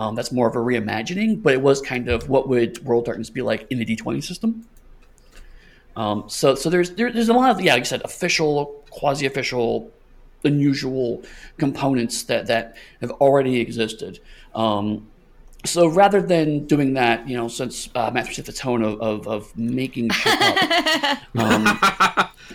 um, 0.00 0.14
that's 0.14 0.32
more 0.32 0.48
of 0.48 0.56
a 0.56 0.58
reimagining, 0.58 1.42
but 1.42 1.52
it 1.52 1.60
was 1.60 1.82
kind 1.82 2.08
of 2.08 2.30
what 2.30 2.48
would 2.48 2.82
World 2.86 3.04
Darkness 3.04 3.28
be 3.28 3.42
like 3.42 3.66
in 3.68 3.78
the 3.78 3.84
D20 3.84 4.24
system. 4.24 4.66
Um, 5.94 6.24
so, 6.26 6.54
so 6.54 6.70
there's 6.70 6.92
there, 6.92 7.12
there's 7.12 7.28
a 7.28 7.34
lot 7.34 7.50
of 7.50 7.60
yeah, 7.60 7.74
like 7.74 7.82
I 7.82 7.84
said, 7.84 8.00
official, 8.02 8.82
quasi-official, 8.88 9.90
unusual 10.42 11.22
components 11.58 12.22
that 12.24 12.46
that 12.46 12.78
have 13.02 13.10
already 13.10 13.60
existed. 13.60 14.20
Um, 14.54 15.06
so 15.66 15.86
rather 15.86 16.22
than 16.22 16.64
doing 16.64 16.94
that, 16.94 17.28
you 17.28 17.36
know, 17.36 17.48
since 17.48 17.90
uh, 17.94 18.10
Matthew 18.10 18.32
set 18.32 18.46
the 18.46 18.54
tone 18.54 18.82
of, 18.82 18.98
of, 19.02 19.28
of 19.28 19.58
making 19.58 20.08
shit 20.08 20.40
up. 20.40 21.18
um, 21.36 21.78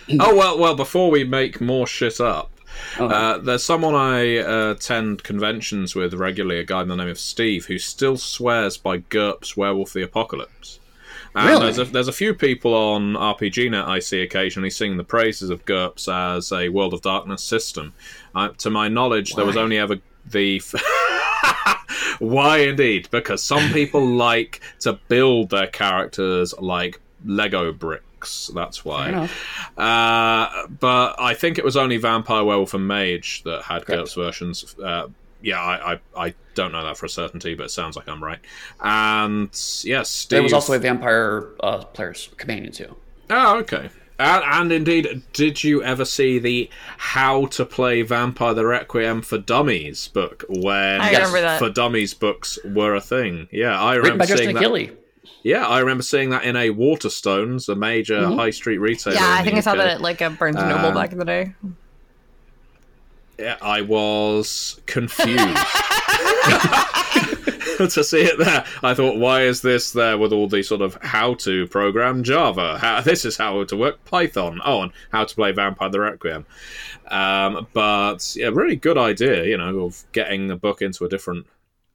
oh 0.18 0.34
well, 0.34 0.58
well. 0.58 0.74
Before 0.74 1.12
we 1.12 1.22
make 1.22 1.60
more 1.60 1.86
shit 1.86 2.20
up, 2.20 2.50
Uh, 2.98 3.38
there's 3.38 3.64
someone 3.64 3.94
I 3.94 4.38
uh, 4.38 4.72
attend 4.72 5.22
conventions 5.22 5.94
with 5.94 6.14
regularly, 6.14 6.60
a 6.60 6.64
guy 6.64 6.82
by 6.82 6.88
the 6.88 6.96
name 6.96 7.08
of 7.08 7.18
Steve, 7.18 7.66
who 7.66 7.78
still 7.78 8.16
swears 8.16 8.76
by 8.76 8.98
GURPS 8.98 9.56
Werewolf 9.56 9.92
the 9.92 10.02
Apocalypse. 10.02 10.80
And 11.34 11.50
really? 11.50 11.64
there's 11.64 11.78
a, 11.78 11.84
there's 11.84 12.08
a 12.08 12.12
few 12.12 12.32
people 12.32 12.74
on 12.74 13.12
RPGNet 13.12 13.86
I 13.86 13.98
see 13.98 14.22
occasionally 14.22 14.70
singing 14.70 14.96
the 14.96 15.04
praises 15.04 15.50
of 15.50 15.66
GURPS 15.66 16.08
as 16.08 16.50
a 16.50 16.70
World 16.70 16.94
of 16.94 17.02
Darkness 17.02 17.42
system. 17.42 17.92
Uh, 18.34 18.48
to 18.58 18.70
my 18.70 18.88
knowledge, 18.88 19.32
Why? 19.32 19.36
there 19.36 19.46
was 19.46 19.56
only 19.56 19.76
ever 19.76 19.96
the. 20.24 20.62
Why 22.18 22.58
indeed? 22.58 23.08
Because 23.10 23.42
some 23.42 23.70
people 23.72 24.04
like 24.16 24.62
to 24.80 24.94
build 25.08 25.50
their 25.50 25.66
characters 25.66 26.54
like 26.58 27.00
Lego 27.26 27.70
bricks. 27.70 28.05
That's 28.20 28.84
why. 28.84 29.28
Uh, 29.76 30.66
but 30.68 31.20
I 31.20 31.34
think 31.34 31.58
it 31.58 31.64
was 31.64 31.76
only 31.76 31.96
Vampire, 31.96 32.44
Werewolf, 32.44 32.74
and 32.74 32.86
Mage 32.86 33.42
that 33.44 33.62
had 33.62 33.84
GURPS 33.84 34.14
versions. 34.14 34.74
Uh, 34.82 35.08
yeah, 35.42 35.60
I, 35.60 35.92
I, 35.92 36.00
I 36.16 36.34
don't 36.54 36.72
know 36.72 36.82
that 36.84 36.96
for 36.96 37.06
a 37.06 37.08
certainty, 37.08 37.54
but 37.54 37.64
it 37.64 37.70
sounds 37.70 37.96
like 37.96 38.08
I'm 38.08 38.22
right. 38.22 38.40
And 38.80 39.48
yes, 39.84 40.10
Steve... 40.10 40.36
there 40.36 40.42
was 40.42 40.52
also 40.52 40.72
a 40.72 40.78
vampire 40.78 41.48
uh, 41.60 41.84
player's 41.84 42.30
companion 42.36 42.72
too. 42.72 42.96
Oh, 43.30 43.58
okay. 43.58 43.90
And, 44.18 44.44
and, 44.44 44.72
indeed, 44.72 45.22
did 45.34 45.62
you 45.62 45.82
ever 45.82 46.06
see 46.06 46.38
the 46.38 46.70
How 46.96 47.46
to 47.46 47.66
Play 47.66 48.00
Vampire 48.00 48.54
the 48.54 48.64
Requiem 48.64 49.20
for 49.20 49.36
Dummies 49.36 50.08
book 50.08 50.44
when 50.48 51.00
I 51.02 51.10
remember 51.10 51.42
that. 51.42 51.58
for 51.58 51.68
Dummies 51.68 52.14
books 52.14 52.58
were 52.64 52.94
a 52.94 53.00
thing? 53.00 53.48
Yeah, 53.52 53.78
I 53.78 53.96
Written 53.96 54.12
remember 54.12 54.22
by 54.22 54.26
seeing 54.26 54.38
Justin 54.38 54.54
that. 54.54 54.62
Achilli. 54.62 54.96
Yeah, 55.46 55.64
I 55.64 55.78
remember 55.78 56.02
seeing 56.02 56.30
that 56.30 56.42
in 56.42 56.56
a 56.56 56.70
Waterstones, 56.70 57.68
a 57.68 57.76
major 57.76 58.18
Mhm. 58.20 58.34
high 58.36 58.50
street 58.50 58.78
retailer. 58.78 59.14
Yeah, 59.14 59.36
I 59.38 59.44
think 59.44 59.56
I 59.56 59.60
saw 59.60 59.76
that 59.76 59.86
at 59.86 60.00
like 60.00 60.20
a 60.20 60.28
Barnes 60.30 60.56
and 60.56 60.68
Noble 60.68 60.86
Um, 60.88 60.94
back 60.94 61.12
in 61.12 61.18
the 61.18 61.24
day. 61.24 61.54
Yeah, 63.38 63.54
I 63.62 63.82
was 63.82 64.80
confused 64.86 65.38
to 67.78 68.02
see 68.02 68.22
it 68.22 68.38
there. 68.38 68.64
I 68.82 68.94
thought, 68.94 69.18
why 69.18 69.42
is 69.42 69.62
this 69.62 69.92
there 69.92 70.18
with 70.18 70.32
all 70.32 70.48
the 70.48 70.64
sort 70.64 70.80
of 70.80 70.98
how 71.02 71.34
to 71.34 71.68
program 71.68 72.24
Java? 72.24 72.78
How, 72.78 73.00
this 73.02 73.24
is 73.24 73.36
how 73.36 73.62
to 73.62 73.76
work 73.76 74.04
Python. 74.04 74.60
Oh, 74.64 74.82
and 74.82 74.92
how 75.12 75.22
to 75.24 75.32
play 75.34 75.52
Vampire 75.52 75.90
the 75.90 76.00
Requiem. 76.00 76.44
Um, 77.08 77.68
but 77.72 78.32
yeah, 78.34 78.48
really 78.52 78.74
good 78.74 78.98
idea, 78.98 79.44
you 79.44 79.56
know, 79.58 79.84
of 79.84 80.02
getting 80.10 80.48
the 80.48 80.56
book 80.56 80.82
into 80.82 81.04
a 81.04 81.08
different 81.08 81.46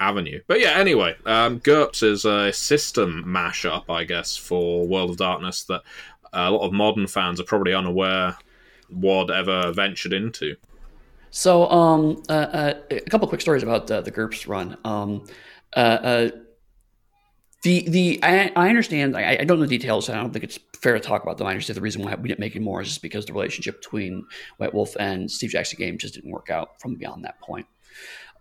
avenue. 0.02 0.42
But 0.48 0.60
yeah, 0.60 0.72
anyway, 0.72 1.16
um, 1.26 1.60
GURPS 1.60 2.04
is 2.04 2.26
a 2.26 2.52
system 2.52 3.24
mashup, 3.26 3.86
I 3.90 4.04
guess, 4.04 4.36
for 4.36 4.88
World 4.88 5.12
of 5.12 5.18
Darkness 5.18 5.64
that 5.66 5.84
a 6.34 6.50
lot 6.50 6.66
of 6.66 6.74
modern 6.74 7.08
fans 7.08 7.40
are 7.40 7.46
probably 7.46 7.74
unaware 7.74 8.36
Wad 8.90 9.30
ever 9.32 9.72
ventured 9.72 10.12
into. 10.12 10.56
So, 11.30 11.70
um, 11.70 12.24
uh, 12.28 12.34
uh, 12.34 12.74
a 12.90 13.00
couple 13.02 13.28
quick 13.28 13.40
stories 13.40 13.64
about 13.64 13.90
uh, 13.90 14.02
the 14.02 14.12
GURPS 14.12 14.48
run. 14.48 14.78
Um, 14.84 15.26
uh, 15.76 15.80
uh, 15.80 16.30
the 17.64 17.88
the 17.88 18.20
I, 18.24 18.52
I 18.56 18.70
understand. 18.70 19.16
I, 19.16 19.38
I 19.40 19.44
don't 19.44 19.60
know 19.60 19.66
the 19.66 19.78
details. 19.78 20.10
I 20.10 20.16
don't 20.16 20.34
think 20.34 20.44
it's 20.44 20.60
fair 20.76 20.94
to 20.94 21.00
talk 21.00 21.22
about 21.22 21.38
them. 21.38 21.46
I 21.48 21.52
understand 21.52 21.78
the 21.78 21.82
reason 21.82 22.02
why 22.02 22.16
we 22.16 22.28
didn't 22.28 22.40
make 22.40 22.56
it 22.56 22.62
more 22.62 22.82
is 22.82 22.88
just 22.88 23.02
because 23.04 23.26
the 23.26 23.34
relationship 23.34 23.82
between 23.82 24.26
White 24.58 24.74
Wolf 24.74 24.98
and 25.00 25.30
Steve 25.30 25.52
Jackson 25.52 25.78
Games 25.78 26.02
just 26.02 26.16
didn't 26.16 26.32
work 26.32 26.50
out 26.50 26.82
from 26.82 26.96
beyond 26.96 27.24
that 27.24 27.40
point. 27.40 27.68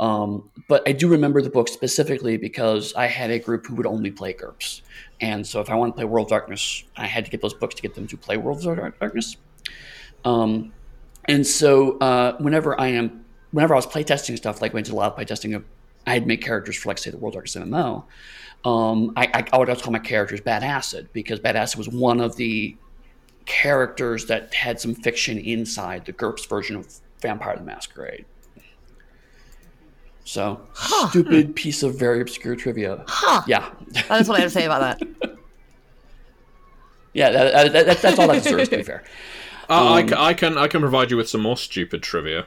Um, 0.01 0.51
but 0.67 0.83
I 0.89 0.93
do 0.93 1.09
remember 1.09 1.43
the 1.43 1.51
book 1.51 1.69
specifically 1.69 2.39
because 2.39 2.95
I 2.95 3.07
had 3.07 3.31
a 3.31 3.39
group 3.39 3.67
who 3.67 3.75
would 3.75 3.87
only 3.87 4.11
play 4.11 4.33
GURPS, 4.33 4.81
and 5.21 5.47
so 5.47 5.61
if 5.61 5.69
I 5.69 5.75
wanted 5.75 5.93
to 5.93 5.97
play 5.97 6.05
World 6.07 6.29
Darkness, 6.29 6.85
I 6.97 7.07
had 7.07 7.27
to 7.27 7.31
get 7.31 7.43
those 7.43 7.53
books 7.53 7.75
to 7.75 7.83
get 7.83 7.95
them 7.95 8.07
to 8.07 8.17
play 8.17 8.39
World 8.39 8.63
Darkness. 8.63 9.37
Um, 10.25 10.73
and 11.27 11.47
so 11.47 11.99
uh, 11.99 12.37
whenever 12.39 12.81
I 12.81 12.89
am, 12.89 13.27
whenever 13.53 13.75
I 13.75 13.77
was 13.77 13.87
playtesting 13.87 14.39
stuff, 14.39 14.63
like 14.63 14.73
went 14.73 14.87
to 14.87 14.93
a 14.93 14.95
lot 14.95 15.13
of 15.13 15.19
playtesting 15.19 15.63
I 16.07 16.15
had 16.15 16.27
made 16.27 16.43
characters 16.43 16.77
for 16.77 16.89
like 16.89 16.99
say 16.99 17.11
the 17.11 17.19
World 17.19 17.35
Darkness 17.35 17.55
MMO. 17.57 18.05
Um, 18.65 19.13
I, 19.17 19.27
I, 19.35 19.45
I 19.53 19.59
would 19.59 19.69
call 19.81 19.93
my 19.93 19.99
characters 19.99 20.41
Bad 20.41 20.63
Acid 20.63 21.09
because 21.13 21.41
Bad 21.41 21.57
Acid 21.57 21.79
was 21.79 21.89
one 21.89 22.21
of 22.21 22.37
the 22.37 22.77
characters 23.47 24.27
that 24.27 24.55
had 24.55 24.81
some 24.81 24.95
fiction 24.95 25.39
inside 25.39 26.07
the 26.07 26.13
GURPS 26.13 26.49
version 26.49 26.77
of 26.77 26.87
Vampire 27.21 27.57
the 27.57 27.65
Masquerade. 27.65 28.25
So 30.31 30.61
stupid 31.09 31.57
piece 31.57 31.83
of 31.83 31.99
very 31.99 32.21
obscure 32.21 32.55
trivia. 32.55 33.05
Huh. 33.09 33.43
Yeah, 33.49 33.69
That's 34.09 34.29
what 34.29 34.39
I 34.39 34.43
have 34.43 34.53
to 34.53 34.55
say 34.55 34.65
about 34.65 35.01
that. 35.01 35.09
yeah, 37.15 37.31
that, 37.31 37.73
that, 37.73 37.87
that, 37.87 37.99
that's 37.99 38.17
all 38.17 38.29
that 38.29 38.45
deserves. 38.45 38.69
to 38.69 38.77
be 38.77 38.83
fair, 38.85 39.03
Uh, 39.69 39.95
I, 39.95 40.03
Um, 40.03 40.09
ca- 40.09 40.25
I 40.25 40.35
can 40.35 40.57
I 40.57 40.69
can 40.69 40.81
provide 40.83 41.11
you 41.11 41.17
with 41.17 41.29
some 41.29 41.41
more 41.41 41.57
stupid 41.57 42.05
trivia, 42.05 42.47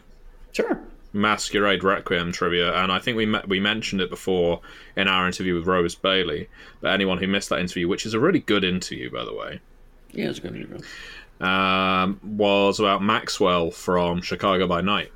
sure. 0.54 0.80
Masquerade 1.12 1.84
Requiem 1.84 2.32
trivia, 2.32 2.74
and 2.74 2.89
I 2.89 3.00
think 3.00 3.17
we 3.17 3.26
me- 3.26 3.41
we 3.48 3.60
mentioned 3.60 4.02
it 4.02 4.10
before 4.10 4.62
in 4.96 5.10
our 5.10 5.28
interview 5.28 5.56
with 5.56 5.67
Rose 5.67 5.93
Bailey. 5.93 6.48
But 6.80 6.93
anyone 6.93 7.17
who 7.17 7.28
missed 7.28 7.50
that 7.50 7.60
interview, 7.60 7.89
which 7.89 8.06
is 8.06 8.13
a 8.13 8.19
really 8.19 8.39
good 8.39 8.63
interview 8.63 9.12
by 9.12 9.26
the 9.26 9.34
way, 9.34 9.60
Yeah, 10.13 10.30
it's 10.30 10.39
a 10.39 10.41
good. 10.41 10.84
um, 11.46 12.17
was 12.24 12.80
about 12.80 13.04
Maxwell 13.04 13.72
from 13.72 14.22
Chicago 14.22 14.67
by 14.67 14.80
Night. 14.80 15.12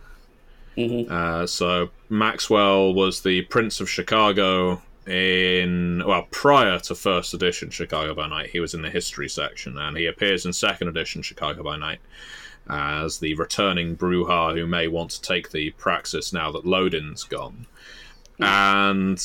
Mhm. 0.78 1.10
Uh, 1.10 1.48
so 1.48 1.90
Maxwell 2.10 2.94
was 2.94 3.22
the 3.22 3.42
Prince 3.44 3.82
of 3.82 3.90
Chicago 3.90 4.82
in 5.08 6.04
well 6.06 6.28
prior 6.32 6.80
to 6.80 6.94
first 6.94 7.34
edition 7.34 7.70
Chicago 7.70 8.14
by 8.14 8.28
Night. 8.28 8.50
He 8.52 8.60
was 8.60 8.74
in 8.74 8.82
the 8.82 8.90
history 8.90 9.30
section, 9.30 9.78
and 9.78 9.98
he 9.98 10.06
appears 10.06 10.46
in 10.46 10.54
second 10.54 10.90
edition 10.90 11.22
Chicago 11.22 11.64
by 11.64 11.78
Night 11.78 12.00
as 12.70 13.20
the 13.20 13.34
returning 13.36 13.96
Brujah 13.96 14.54
who 14.54 14.68
may 14.68 14.88
want 14.88 15.12
to 15.12 15.22
take 15.22 15.52
the 15.52 15.72
Praxis 15.72 16.34
now 16.34 16.52
that 16.52 16.66
Lodin's 16.66 17.24
gone. 17.24 17.66
And 18.40 19.20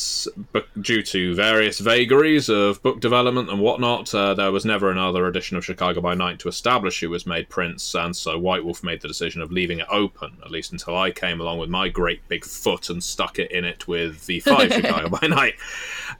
but 0.52 0.66
due 0.80 1.02
to 1.02 1.34
various 1.34 1.78
vagaries 1.80 2.48
of 2.48 2.82
book 2.82 3.00
development 3.00 3.50
and 3.50 3.60
whatnot, 3.60 4.14
uh, 4.14 4.32
there 4.32 4.50
was 4.50 4.64
never 4.64 4.90
another 4.90 5.26
edition 5.26 5.58
of 5.58 5.64
Chicago 5.64 6.00
by 6.00 6.14
Night 6.14 6.38
to 6.40 6.48
establish 6.48 7.00
who 7.00 7.10
was 7.10 7.26
made 7.26 7.50
prince, 7.50 7.94
and 7.94 8.16
so 8.16 8.38
White 8.38 8.64
Wolf 8.64 8.82
made 8.82 9.02
the 9.02 9.08
decision 9.08 9.42
of 9.42 9.52
leaving 9.52 9.80
it 9.80 9.86
open, 9.90 10.38
at 10.42 10.50
least 10.50 10.72
until 10.72 10.96
I 10.96 11.10
came 11.10 11.42
along 11.42 11.58
with 11.58 11.68
my 11.68 11.88
great 11.88 12.26
big 12.28 12.44
foot 12.44 12.88
and 12.88 13.04
stuck 13.04 13.38
it 13.38 13.50
in 13.50 13.66
it 13.66 13.86
with 13.86 14.24
the 14.24 14.40
5 14.40 14.72
Chicago 14.72 15.10
by 15.10 15.26
Night. 15.26 15.54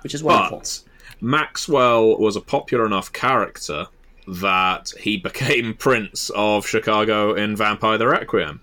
Which 0.03 0.15
is 0.15 0.23
wonderful. 0.23 0.59
But 0.59 0.83
Maxwell 1.23 2.19
was 2.19 2.37
a 2.37 2.43
popular 2.43 2.85
enough 2.85 3.11
character 3.11 3.87
that 4.29 4.93
he 5.01 5.17
became 5.17 5.75
Prince 5.75 6.31
of 6.35 6.67
Chicago 6.67 7.33
in 7.35 7.57
Vampire 7.57 7.97
the 7.97 8.07
Requiem 8.07 8.61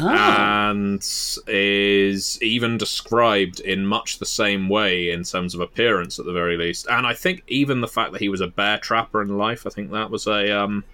Ah. 0.00 0.70
and 0.70 1.02
is 1.46 2.40
even 2.42 2.78
described 2.78 3.60
in 3.60 3.86
much 3.86 4.18
the 4.18 4.26
same 4.26 4.68
way 4.68 5.10
in 5.10 5.24
terms 5.24 5.54
of 5.54 5.60
appearance 5.60 6.18
at 6.18 6.24
the 6.24 6.32
very 6.32 6.56
least 6.56 6.86
and 6.90 7.06
i 7.06 7.14
think 7.14 7.42
even 7.48 7.80
the 7.80 7.88
fact 7.88 8.12
that 8.12 8.20
he 8.20 8.28
was 8.28 8.40
a 8.40 8.46
bear 8.46 8.78
trapper 8.78 9.22
in 9.22 9.36
life 9.36 9.66
i 9.66 9.70
think 9.70 9.90
that 9.90 10.10
was 10.10 10.26
a 10.26 10.50
um, 10.50 10.84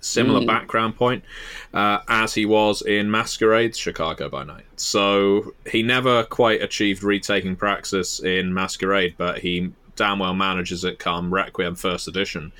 similar 0.00 0.40
Mm. 0.40 0.46
background 0.46 0.96
point 0.96 1.24
uh, 1.72 2.00
as 2.08 2.34
he 2.34 2.44
was 2.44 2.82
in 2.82 3.10
masquerade's 3.10 3.78
chicago 3.78 4.28
by 4.28 4.44
night 4.44 4.66
so 4.76 5.54
he 5.70 5.82
never 5.82 6.24
quite 6.24 6.60
achieved 6.62 7.02
retaking 7.02 7.56
praxis 7.56 8.20
in 8.20 8.52
masquerade 8.52 9.14
but 9.16 9.38
he 9.38 9.72
damn 9.96 10.18
well 10.18 10.34
manages 10.34 10.84
it 10.84 10.98
come 10.98 11.32
requiem 11.32 11.74
first 11.74 12.06
edition 12.08 12.52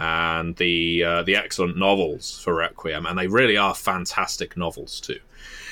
and 0.00 0.56
the 0.56 1.04
uh, 1.04 1.22
the 1.22 1.36
excellent 1.36 1.76
novels 1.76 2.40
for 2.40 2.54
Requiem, 2.54 3.04
and 3.06 3.18
they 3.18 3.26
really 3.26 3.56
are 3.58 3.74
fantastic 3.74 4.56
novels 4.56 4.98
too. 4.98 5.20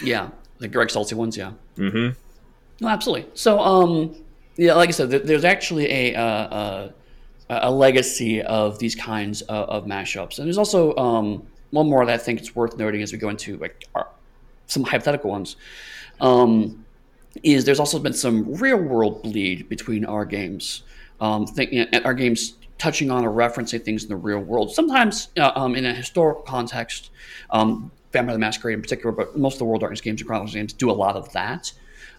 Yeah, 0.04 0.28
the 0.58 0.68
Greg 0.68 0.88
Stolze 0.88 1.14
ones. 1.14 1.36
Yeah. 1.36 1.52
hmm 1.76 2.10
No, 2.80 2.88
absolutely. 2.88 3.26
So, 3.34 3.58
um, 3.58 4.14
yeah, 4.56 4.74
like 4.74 4.90
I 4.90 4.92
said, 4.92 5.10
there's 5.10 5.44
actually 5.44 5.90
a 5.90 6.14
uh, 6.14 6.22
uh, 6.22 6.92
a 7.48 7.70
legacy 7.70 8.42
of 8.42 8.78
these 8.78 8.94
kinds 8.94 9.40
of, 9.42 9.68
of 9.68 9.84
mashups, 9.86 10.38
and 10.38 10.46
there's 10.46 10.58
also 10.58 10.94
um, 10.96 11.46
one 11.70 11.88
more 11.88 12.04
that 12.04 12.14
I 12.14 12.18
think 12.18 12.38
it's 12.38 12.54
worth 12.54 12.76
noting 12.76 13.00
as 13.02 13.12
we 13.12 13.18
go 13.18 13.30
into 13.30 13.56
like 13.56 13.84
our, 13.94 14.08
some 14.66 14.84
hypothetical 14.84 15.30
ones. 15.30 15.56
Um, 16.20 16.84
is 17.44 17.64
there's 17.64 17.80
also 17.80 17.98
been 17.98 18.12
some 18.12 18.52
real 18.56 18.78
world 18.78 19.22
bleed 19.22 19.68
between 19.68 20.04
our 20.04 20.24
games, 20.24 20.82
um, 21.20 21.46
think, 21.46 21.72
our 22.04 22.12
games 22.14 22.54
touching 22.78 23.10
on 23.10 23.24
or 23.24 23.30
referencing 23.30 23.84
things 23.84 24.04
in 24.04 24.08
the 24.08 24.16
real 24.16 24.38
world. 24.38 24.72
Sometimes 24.72 25.28
uh, 25.36 25.52
um, 25.54 25.74
in 25.74 25.84
a 25.84 25.92
historical 25.92 26.42
context, 26.42 27.10
um, 27.50 27.90
Vampire 28.12 28.34
the 28.34 28.38
Masquerade 28.38 28.74
in 28.74 28.82
particular, 28.82 29.12
but 29.12 29.36
most 29.36 29.54
of 29.54 29.58
the 29.58 29.64
World 29.64 29.80
Darkness 29.80 30.00
games 30.00 30.20
and 30.20 30.28
Chronicles 30.28 30.54
games 30.54 30.72
do 30.72 30.90
a 30.90 30.92
lot 30.92 31.16
of 31.16 31.30
that. 31.32 31.72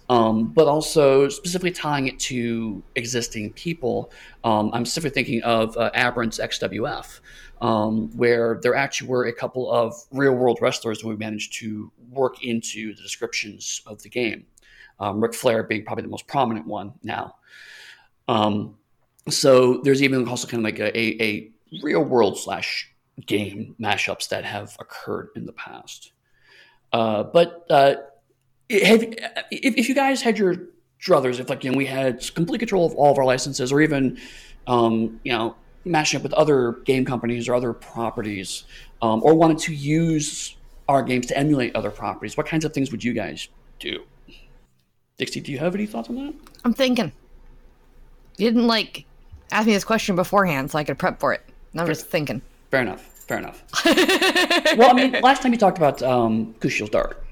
Um, 0.10 0.48
but 0.48 0.67
also 0.67 1.30
specifically 1.30 1.69
tying 1.69 2.08
it 2.08 2.19
to 2.22 2.82
existing 2.95 3.54
people. 3.54 4.12
Um, 4.43 4.72
I'm 4.74 4.84
specifically 4.84 5.13
thinking 5.13 5.43
of 5.43 5.78
uh, 5.78 5.91
Aberrant's 5.93 6.39
XWF, 6.39 7.19
um, 7.62 8.10
where 8.17 8.60
there 8.63 8.74
actually 8.74 9.08
were 9.08 9.26
a 9.26 9.34
couple 9.34 9.72
of 9.72 9.93
real 10.12 10.34
world 10.34 10.58
wrestlers 10.63 11.02
that 11.02 11.08
we 11.08 11.15
managed 11.15 11.54
to 11.60 11.91
work 12.10 12.43
into 12.43 12.95
the 12.95 13.04
descriptions 13.04 13.84
of 13.86 14.02
the 14.02 14.10
game. 14.10 14.48
Um, 15.00 15.22
Ric 15.22 15.36
Flair 15.36 15.62
being 15.62 15.86
probably 15.86 16.02
the 16.02 16.10
most 16.10 16.26
prominent 16.26 16.65
one 16.65 16.93
now. 17.04 17.36
Um, 18.28 18.78
so 19.27 19.82
there's 19.84 20.01
even 20.01 20.27
also 20.27 20.47
kind 20.47 20.62
of 20.62 20.63
like 20.65 20.79
a, 20.79 20.97
a, 20.97 21.21
a 21.21 21.51
real 21.84 22.03
world 22.03 22.38
slash 22.38 22.91
game 23.25 23.75
mashups 23.79 24.29
that 24.29 24.45
have 24.45 24.75
occurred 24.79 25.29
in 25.36 25.45
the 25.45 25.53
past. 25.53 26.12
Uh, 26.93 27.23
but 27.23 27.65
uh, 27.69 27.95
have, 28.69 29.03
if, 29.03 29.75
if 29.75 29.89
you 29.89 29.95
guys 29.95 30.21
had 30.21 30.38
your 30.38 30.55
druthers, 31.01 31.39
if 31.39 31.49
like 31.49 31.63
you 31.63 31.71
know 31.71 31.77
we 31.77 31.86
had 31.86 32.23
complete 32.34 32.60
control 32.60 32.86
of 32.86 32.93
all 32.95 33.12
of 33.12 33.17
our 33.17 33.25
licenses, 33.25 33.71
or 33.71 33.82
even 33.82 34.17
um, 34.67 35.19
you 35.23 35.32
know 35.32 35.55
mashing 35.86 36.17
up 36.17 36.23
with 36.23 36.34
other 36.34 36.73
game 36.86 37.05
companies 37.05 37.47
or 37.47 37.55
other 37.55 37.73
properties, 37.73 38.63
um, 39.01 39.21
or 39.23 39.34
wanted 39.36 39.58
to 39.58 39.73
use 39.73 40.55
our 40.88 41.03
games 41.03 41.27
to 41.27 41.38
emulate 41.38 41.75
other 41.75 41.91
properties, 41.91 42.36
what 42.36 42.47
kinds 42.47 42.65
of 42.65 42.73
things 42.73 42.91
would 42.91 43.03
you 43.03 43.13
guys 43.13 43.47
do? 43.79 44.03
Dixie, 45.17 45.39
do 45.39 45.51
you 45.51 45.60
have 45.60 45.75
any 45.75 45.86
thoughts 45.86 46.10
on 46.10 46.15
that? 46.15 46.34
I'm 46.65 46.73
thinking. 46.73 47.12
You 48.38 48.47
didn't 48.47 48.67
like 48.67 49.05
ask 49.51 49.67
me 49.67 49.73
this 49.73 49.83
question 49.83 50.15
beforehand, 50.15 50.71
so 50.71 50.77
I 50.77 50.83
could 50.83 50.97
prep 50.97 51.19
for 51.19 51.33
it. 51.33 51.41
I'm 51.75 51.88
just 51.88 52.07
thinking. 52.07 52.41
Fair 52.71 52.81
enough. 52.81 53.01
Fair 53.27 53.38
enough. 53.38 53.63
well, 54.75 54.89
I 54.89 54.93
mean, 54.93 55.12
last 55.21 55.43
time 55.43 55.51
you 55.51 55.59
talked 55.59 55.77
about 55.77 56.01
um, 56.01 56.53
Kushiel's 56.55 56.89
Dart. 56.89 57.23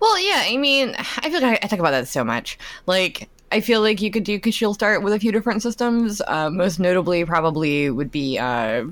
Well, 0.00 0.18
yeah, 0.18 0.42
I 0.46 0.56
mean, 0.56 0.94
I 0.98 1.30
feel 1.30 1.40
like 1.40 1.62
I, 1.62 1.64
I 1.64 1.68
talk 1.68 1.78
about 1.78 1.92
that 1.92 2.08
so 2.08 2.24
much. 2.24 2.58
Like, 2.86 3.28
I 3.52 3.60
feel 3.60 3.80
like 3.80 4.02
you 4.02 4.10
could 4.10 4.24
do 4.24 4.40
Kushiel's 4.40 4.76
Dart 4.76 5.02
with 5.02 5.12
a 5.12 5.20
few 5.20 5.30
different 5.30 5.62
systems. 5.62 6.20
Uh, 6.26 6.50
most 6.50 6.80
notably, 6.80 7.24
probably 7.24 7.88
would 7.88 8.10
be 8.10 8.38
uh, 8.38 8.84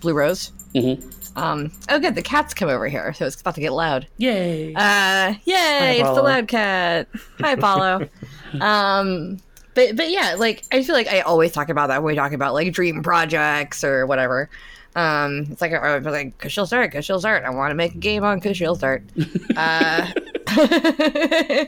Blue 0.00 0.12
Rose. 0.12 0.52
Mm-hmm. 0.74 1.38
Um, 1.38 1.72
oh, 1.88 1.98
good, 1.98 2.14
the 2.14 2.22
cat's 2.22 2.52
come 2.52 2.68
over 2.68 2.88
here, 2.88 3.14
so 3.14 3.26
it's 3.26 3.40
about 3.40 3.54
to 3.54 3.60
get 3.60 3.72
loud. 3.72 4.06
Yay! 4.18 4.74
Uh, 4.74 5.34
yay! 5.44 5.98
it's 5.98 6.00
the 6.00 6.12
Apollo. 6.12 6.22
loud 6.22 6.48
cat. 6.48 7.08
Hi, 7.40 7.52
Apollo. 7.52 8.08
um, 8.60 9.38
but 9.74 9.96
but 9.96 10.10
yeah, 10.10 10.36
like 10.38 10.64
I 10.72 10.82
feel 10.82 10.94
like 10.94 11.08
I 11.08 11.20
always 11.20 11.52
talk 11.52 11.68
about 11.68 11.88
that 11.88 12.02
when 12.02 12.12
we 12.12 12.16
talk 12.16 12.32
about 12.32 12.54
like 12.54 12.72
dream 12.72 13.02
projects 13.02 13.84
or 13.84 14.06
whatever. 14.06 14.50
Um, 14.94 15.46
it's 15.50 15.62
like 15.62 15.72
I 15.72 15.96
was 15.96 16.04
like 16.04 16.38
Dart, 16.38 16.92
Kushiel's 16.92 17.22
Dart. 17.22 17.44
I 17.44 17.50
want 17.50 17.70
to 17.70 17.74
make 17.74 17.94
a 17.94 17.98
game 17.98 18.24
on 18.24 18.40
Kushiel's 18.40 18.80
Dart. 18.80 19.02
uh, 19.56 20.10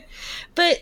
but 0.55 0.81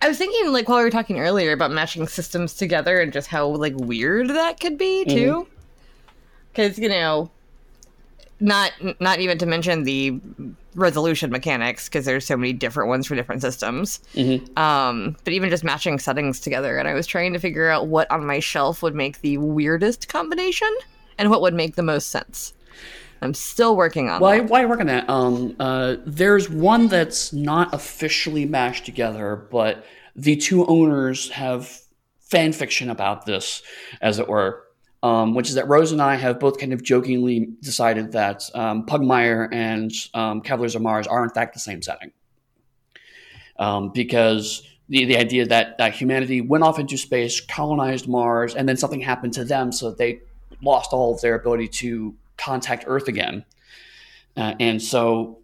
I 0.00 0.08
was 0.08 0.18
thinking 0.18 0.52
like 0.52 0.68
while 0.68 0.78
we 0.78 0.84
were 0.84 0.90
talking 0.90 1.18
earlier 1.18 1.52
about 1.52 1.72
matching 1.72 2.06
systems 2.06 2.54
together 2.54 3.00
and 3.00 3.12
just 3.12 3.26
how 3.26 3.48
like 3.48 3.74
weird 3.76 4.28
that 4.28 4.60
could 4.60 4.78
be 4.78 5.04
too. 5.04 5.48
Because 6.52 6.78
you 6.78 6.88
know, 6.88 7.30
not 8.40 8.72
not 9.00 9.18
even 9.20 9.38
to 9.38 9.46
mention 9.46 9.84
the 9.84 10.20
resolution 10.74 11.30
mechanics 11.30 11.88
because 11.88 12.04
there's 12.04 12.26
so 12.26 12.36
many 12.36 12.52
different 12.52 12.88
ones 12.88 13.06
for 13.06 13.14
different 13.14 13.40
systems 13.40 13.98
Mhm. 14.14 14.58
um 14.58 15.16
but 15.24 15.32
even 15.32 15.48
just 15.48 15.64
matching 15.64 15.98
settings 15.98 16.38
together 16.38 16.76
and 16.78 16.86
i 16.86 16.92
was 16.92 17.06
trying 17.06 17.32
to 17.32 17.38
figure 17.38 17.70
out 17.70 17.86
what 17.86 18.10
on 18.10 18.26
my 18.26 18.38
shelf 18.40 18.82
would 18.82 18.94
make 18.94 19.22
the 19.22 19.38
weirdest 19.38 20.08
combination 20.08 20.68
and 21.16 21.30
what 21.30 21.40
would 21.40 21.54
make 21.54 21.76
the 21.76 21.82
most 21.82 22.10
sense 22.10 22.52
i'm 23.22 23.32
still 23.32 23.74
working 23.74 24.10
on 24.10 24.20
Why, 24.20 24.40
that 24.40 24.50
why 24.50 24.66
work 24.66 24.80
on 24.80 24.86
that? 24.88 25.08
Um, 25.08 25.56
uh, 25.58 25.96
there's 26.04 26.50
one 26.50 26.88
that's 26.88 27.32
not 27.32 27.72
officially 27.72 28.44
mashed 28.44 28.84
together, 28.84 29.34
but 29.50 29.82
the 30.14 30.36
two 30.36 30.66
owners 30.66 31.30
have 31.30 31.80
fan 32.20 32.52
fiction 32.52 32.90
about 32.90 33.24
this, 33.24 33.62
as 34.02 34.18
it 34.18 34.28
were. 34.28 34.62
Um, 35.02 35.34
which 35.34 35.48
is 35.50 35.54
that 35.54 35.68
Rose 35.68 35.92
and 35.92 36.02
I 36.02 36.16
have 36.16 36.40
both 36.40 36.58
kind 36.58 36.72
of 36.72 36.82
jokingly 36.82 37.50
decided 37.60 38.12
that 38.12 38.50
um, 38.54 38.86
Pugmire 38.86 39.48
and 39.52 39.92
um, 40.14 40.40
Cavaliers 40.40 40.74
of 40.74 40.82
Mars 40.82 41.06
are 41.06 41.22
in 41.22 41.30
fact 41.30 41.54
the 41.54 41.60
same 41.60 41.82
setting. 41.82 42.12
Um, 43.58 43.90
because 43.92 44.66
the, 44.88 45.04
the 45.04 45.16
idea 45.16 45.46
that, 45.46 45.78
that 45.78 45.94
humanity 45.94 46.40
went 46.40 46.64
off 46.64 46.78
into 46.78 46.96
space, 46.96 47.40
colonized 47.40 48.08
Mars, 48.08 48.54
and 48.54 48.68
then 48.68 48.76
something 48.76 49.00
happened 49.00 49.34
to 49.34 49.44
them, 49.44 49.70
so 49.70 49.90
that 49.90 49.98
they 49.98 50.20
lost 50.62 50.92
all 50.92 51.14
of 51.14 51.20
their 51.20 51.34
ability 51.34 51.68
to 51.68 52.14
contact 52.36 52.84
Earth 52.86 53.06
again. 53.06 53.44
Uh, 54.36 54.54
and 54.58 54.82
so 54.82 55.38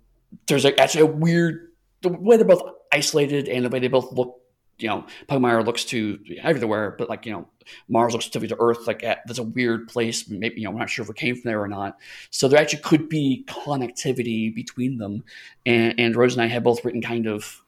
there's 0.46 0.64
a, 0.64 0.78
actually 0.80 1.02
a 1.02 1.06
weird 1.06 1.68
the 2.02 2.08
way 2.08 2.36
they're 2.36 2.46
both 2.46 2.62
isolated 2.92 3.48
and 3.48 3.64
the 3.64 3.68
way 3.68 3.78
they 3.78 3.88
both 3.88 4.12
look. 4.12 4.40
You 4.82 4.88
know, 4.88 5.06
Pugmire 5.28 5.64
looks 5.64 5.84
to 5.86 6.18
everywhere, 6.42 6.94
but 6.98 7.08
like 7.08 7.26
you 7.26 7.32
know, 7.32 7.48
Mars 7.88 8.12
looks 8.12 8.28
to 8.28 8.56
Earth. 8.58 8.86
Like 8.86 9.02
at, 9.02 9.20
there's 9.26 9.38
a 9.38 9.44
weird 9.44 9.88
place. 9.88 10.28
Maybe 10.28 10.60
you 10.60 10.64
know, 10.64 10.72
we're 10.72 10.80
not 10.80 10.90
sure 10.90 11.04
if 11.04 11.10
it 11.10 11.16
came 11.16 11.34
from 11.34 11.48
there 11.48 11.62
or 11.62 11.68
not. 11.68 11.98
So 12.30 12.48
there 12.48 12.60
actually 12.60 12.82
could 12.82 13.08
be 13.08 13.44
connectivity 13.46 14.54
between 14.54 14.98
them. 14.98 15.24
And, 15.66 15.94
and 15.98 16.16
Rose 16.16 16.34
and 16.34 16.42
I 16.42 16.46
have 16.46 16.64
both 16.64 16.84
written 16.84 17.02
kind 17.02 17.26
of 17.26 17.62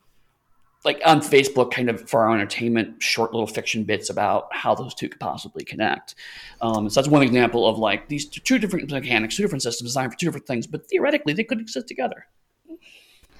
like 0.84 1.00
on 1.06 1.20
Facebook, 1.20 1.70
kind 1.70 1.88
of 1.88 2.08
for 2.08 2.24
our 2.24 2.34
entertainment, 2.34 3.02
short 3.02 3.32
little 3.32 3.46
fiction 3.46 3.84
bits 3.84 4.10
about 4.10 4.54
how 4.54 4.74
those 4.74 4.94
two 4.94 5.08
could 5.08 5.20
possibly 5.20 5.64
connect. 5.64 6.14
Um, 6.60 6.90
so 6.90 7.00
that's 7.00 7.08
one 7.08 7.22
example 7.22 7.66
of 7.66 7.78
like 7.78 8.08
these 8.08 8.26
two 8.26 8.58
different 8.58 8.90
mechanics, 8.90 9.36
two 9.36 9.42
different 9.42 9.62
systems 9.62 9.90
designed 9.90 10.12
for 10.12 10.18
two 10.18 10.26
different 10.26 10.46
things, 10.46 10.66
but 10.66 10.86
theoretically 10.88 11.32
they 11.32 11.44
could 11.44 11.60
exist 11.60 11.88
together. 11.88 12.26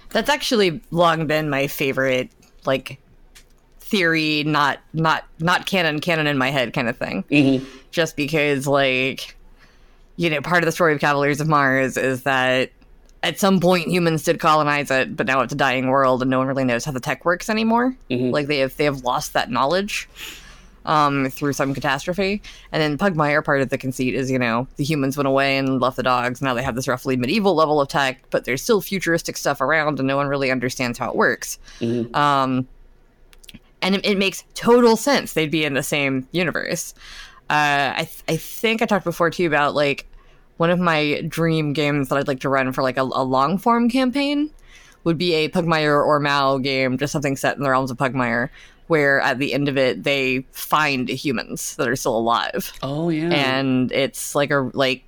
that's 0.09 0.31
actually 0.31 0.81
long 0.91 1.27
been 1.27 1.51
my 1.51 1.67
favorite 1.67 2.31
like 2.65 2.99
theory 3.85 4.43
not 4.45 4.79
not 4.95 5.25
not 5.41 5.67
canon 5.67 6.01
canon 6.01 6.27
in 6.27 6.39
my 6.39 6.51
head 6.51 6.73
kind 6.73 6.89
of 6.89 6.97
thing 6.97 7.23
Mm-hmm. 7.31 7.65
just 7.91 8.17
because 8.17 8.67
like 8.67 9.37
you 10.17 10.31
know 10.31 10.41
part 10.41 10.63
of 10.63 10.67
the 10.67 10.73
story 10.73 10.95
of 10.95 11.01
cavaliers 11.01 11.41
of 11.41 11.49
mars 11.49 11.97
is 11.97 12.23
that 12.23 12.71
at 13.23 13.39
some 13.39 13.61
point 13.61 13.89
humans 13.89 14.23
did 14.23 14.41
colonize 14.41 14.91
it 14.91 15.15
but 15.17 15.27
now 15.27 15.41
it's 15.41 15.53
a 15.53 15.57
dying 15.57 15.89
world 15.89 16.23
and 16.23 16.31
no 16.31 16.39
one 16.39 16.47
really 16.47 16.65
knows 16.65 16.85
how 16.85 16.93
the 16.93 17.01
tech 17.01 17.25
works 17.27 17.51
anymore 17.51 17.95
Mhm. 18.11 18.33
like 18.33 18.47
they 18.47 18.59
have 18.59 18.75
they 18.79 18.85
have 18.85 19.05
lost 19.05 19.35
that 19.35 19.51
knowledge 19.51 20.09
um, 20.87 21.31
through 21.31 21.55
some 21.55 21.73
catastrophe 21.73 22.43
and 22.71 22.83
then 22.83 22.99
pugmire 22.99 23.43
part 23.43 23.63
of 23.63 23.71
the 23.71 23.79
conceit 23.79 24.15
is 24.15 24.31
you 24.31 24.39
know 24.39 24.67
the 24.77 24.85
humans 24.85 25.17
went 25.17 25.27
away 25.27 25.57
and 25.57 25.81
left 25.81 25.97
the 25.97 26.03
dogs 26.03 26.43
now 26.43 26.53
they 26.53 26.63
have 26.63 26.75
this 26.75 26.87
roughly 26.87 27.17
medieval 27.17 27.55
level 27.55 27.81
of 27.81 27.89
tech 27.89 28.19
but 28.31 28.45
there's 28.45 28.61
still 28.63 28.83
futuristic 28.83 29.37
stuff 29.39 29.61
around 29.63 29.99
and 29.99 30.07
no 30.07 30.17
one 30.17 30.27
really 30.27 30.51
understands 30.51 30.99
how 30.99 31.09
it 31.09 31.17
works 31.17 31.59
Mhm. 31.81 32.15
um, 32.15 32.67
and 33.85 33.95
it, 33.95 34.05
it 34.05 34.19
makes 34.19 34.43
total 34.55 34.97
sense 34.97 35.35
they'd 35.35 35.51
be 35.53 35.65
in 35.65 35.75
the 35.75 35.83
same 35.85 36.27
universe. 36.33 36.93
Uh, 37.49 37.95
I 37.97 38.09
th- 38.11 38.25
I 38.29 38.37
think 38.37 38.83
I 38.83 38.87
talked 38.87 39.05
before 39.05 39.31
too 39.31 39.47
about 39.47 39.75
like 39.77 40.07
one 40.57 40.71
of 40.71 40.79
my 40.81 41.23
dream 41.29 41.73
games 41.73 42.09
that 42.09 42.17
I'd 42.17 42.27
like 42.29 42.41
to 42.41 42.49
run 42.49 42.73
for 42.73 42.83
like 42.83 42.97
a, 42.97 43.03
a 43.03 43.23
long 43.23 43.59
form 43.59 43.89
campaign 43.89 44.51
would 45.05 45.19
be 45.19 45.35
a 45.35 45.49
Pugmire 45.51 46.05
or 46.05 46.19
Mau 46.19 46.59
game, 46.59 46.97
just 46.99 47.13
something 47.13 47.37
set 47.37 47.57
in 47.57 47.63
the 47.63 47.69
realms 47.71 47.91
of 47.91 47.99
Pugmire, 47.99 48.49
where 48.87 49.21
at 49.21 49.39
the 49.39 49.53
end 49.53 49.69
of 49.69 49.77
it 49.77 50.03
they 50.03 50.47
find 50.53 51.09
humans 51.09 51.77
that 51.77 51.87
are 51.89 51.97
still 51.97 52.17
alive 52.17 52.73
Oh 52.83 53.11
yeah. 53.11 53.29
and 53.31 53.93
it's 53.93 54.35
like 54.35 54.51
a 54.51 54.71
like 54.73 55.05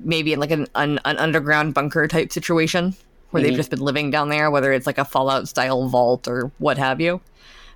maybe 0.00 0.32
in 0.32 0.40
like 0.40 0.50
an, 0.50 0.66
an, 0.74 0.98
an 1.04 1.16
underground 1.18 1.74
bunker 1.74 2.08
type 2.08 2.32
situation 2.32 2.94
where 3.34 3.42
Mhm. 3.42 3.46
they've 3.48 3.56
just 3.56 3.70
been 3.70 3.80
living 3.80 4.10
down 4.10 4.28
there 4.28 4.50
whether 4.50 4.72
it's 4.72 4.86
like 4.86 4.96
a 4.98 5.04
fallout 5.04 5.48
style 5.48 5.88
vault 5.88 6.28
or 6.28 6.50
what 6.58 6.78
have 6.78 7.00
you 7.00 7.20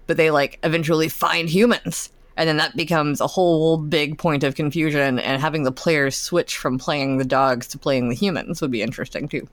but 0.07 0.17
they 0.17 0.31
like 0.31 0.59
eventually 0.63 1.09
find 1.09 1.51
humans 1.51 2.11
and 2.37 2.49
then 2.49 2.57
that 2.57 2.77
becomes 2.77 3.21
a 3.21 3.27
whole 3.27 3.77
big 3.77 4.17
point 4.17 4.45
of 4.45 4.55
confusion 4.55 5.19
and 5.19 5.41
having 5.43 5.65
the 5.65 5.73
players 5.73 6.17
switch 6.17 6.57
from 6.57 6.79
playing 6.79 7.19
the 7.19 7.25
dogs 7.25 7.67
to 7.67 7.77
playing 7.77 8.09
the 8.09 8.15
humans 8.15 8.61
would 8.63 8.71
be 8.71 8.81
interesting 8.83 9.29
too 9.29 9.47